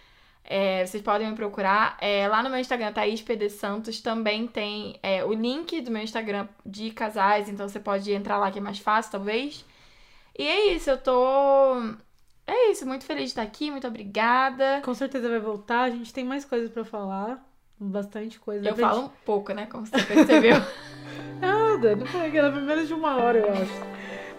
É, 0.43 0.85
vocês 0.85 1.03
podem 1.03 1.29
me 1.29 1.35
procurar. 1.35 1.97
É, 1.99 2.27
lá 2.27 2.41
no 2.41 2.49
meu 2.49 2.59
Instagram, 2.59 2.93
Thaís 2.93 3.21
PD 3.21 3.49
Santos, 3.49 3.99
também 3.99 4.47
tem 4.47 4.97
é, 5.03 5.23
o 5.23 5.33
link 5.33 5.81
do 5.81 5.91
meu 5.91 6.01
Instagram 6.01 6.47
de 6.65 6.91
casais, 6.91 7.49
então 7.49 7.67
você 7.67 7.79
pode 7.79 8.11
entrar 8.13 8.37
lá 8.37 8.49
que 8.49 8.59
é 8.59 8.61
mais 8.61 8.79
fácil, 8.79 9.11
talvez. 9.11 9.65
E 10.37 10.47
é 10.47 10.73
isso, 10.73 10.89
eu 10.89 10.97
tô. 10.97 11.81
É 12.45 12.71
isso, 12.71 12.85
muito 12.85 13.05
feliz 13.05 13.25
de 13.25 13.29
estar 13.29 13.41
aqui, 13.41 13.69
muito 13.69 13.87
obrigada. 13.87 14.81
Com 14.83 14.93
certeza 14.93 15.27
vai 15.27 15.39
voltar. 15.39 15.83
A 15.83 15.89
gente 15.89 16.13
tem 16.13 16.23
mais 16.23 16.45
coisas 16.45 16.69
pra 16.69 16.85
falar. 16.85 17.43
Bastante 17.79 18.39
coisa. 18.39 18.67
Eu 18.67 18.75
falo 18.75 19.05
um 19.05 19.09
pouco, 19.25 19.53
né? 19.53 19.65
Como 19.67 19.85
você 19.85 20.03
percebeu. 20.03 20.57
Nada, 21.39 21.95
não 21.95 22.05
foi 22.05 22.27
aquela 22.27 22.51
menos 22.51 22.87
de 22.87 22.93
uma 22.93 23.17
hora, 23.17 23.39
eu 23.39 23.51
acho. 23.51 23.87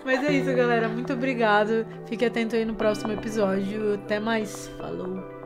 Mas 0.05 0.24
é 0.24 0.32
isso, 0.32 0.55
galera. 0.55 0.89
Muito 0.89 1.12
obrigado. 1.12 1.86
Fique 2.07 2.24
atento 2.24 2.57
aí 2.57 2.64
no 2.64 2.74
próximo 2.74 3.12
episódio. 3.12 3.95
Até 3.95 4.18
mais. 4.18 4.68
Falou. 4.78 5.38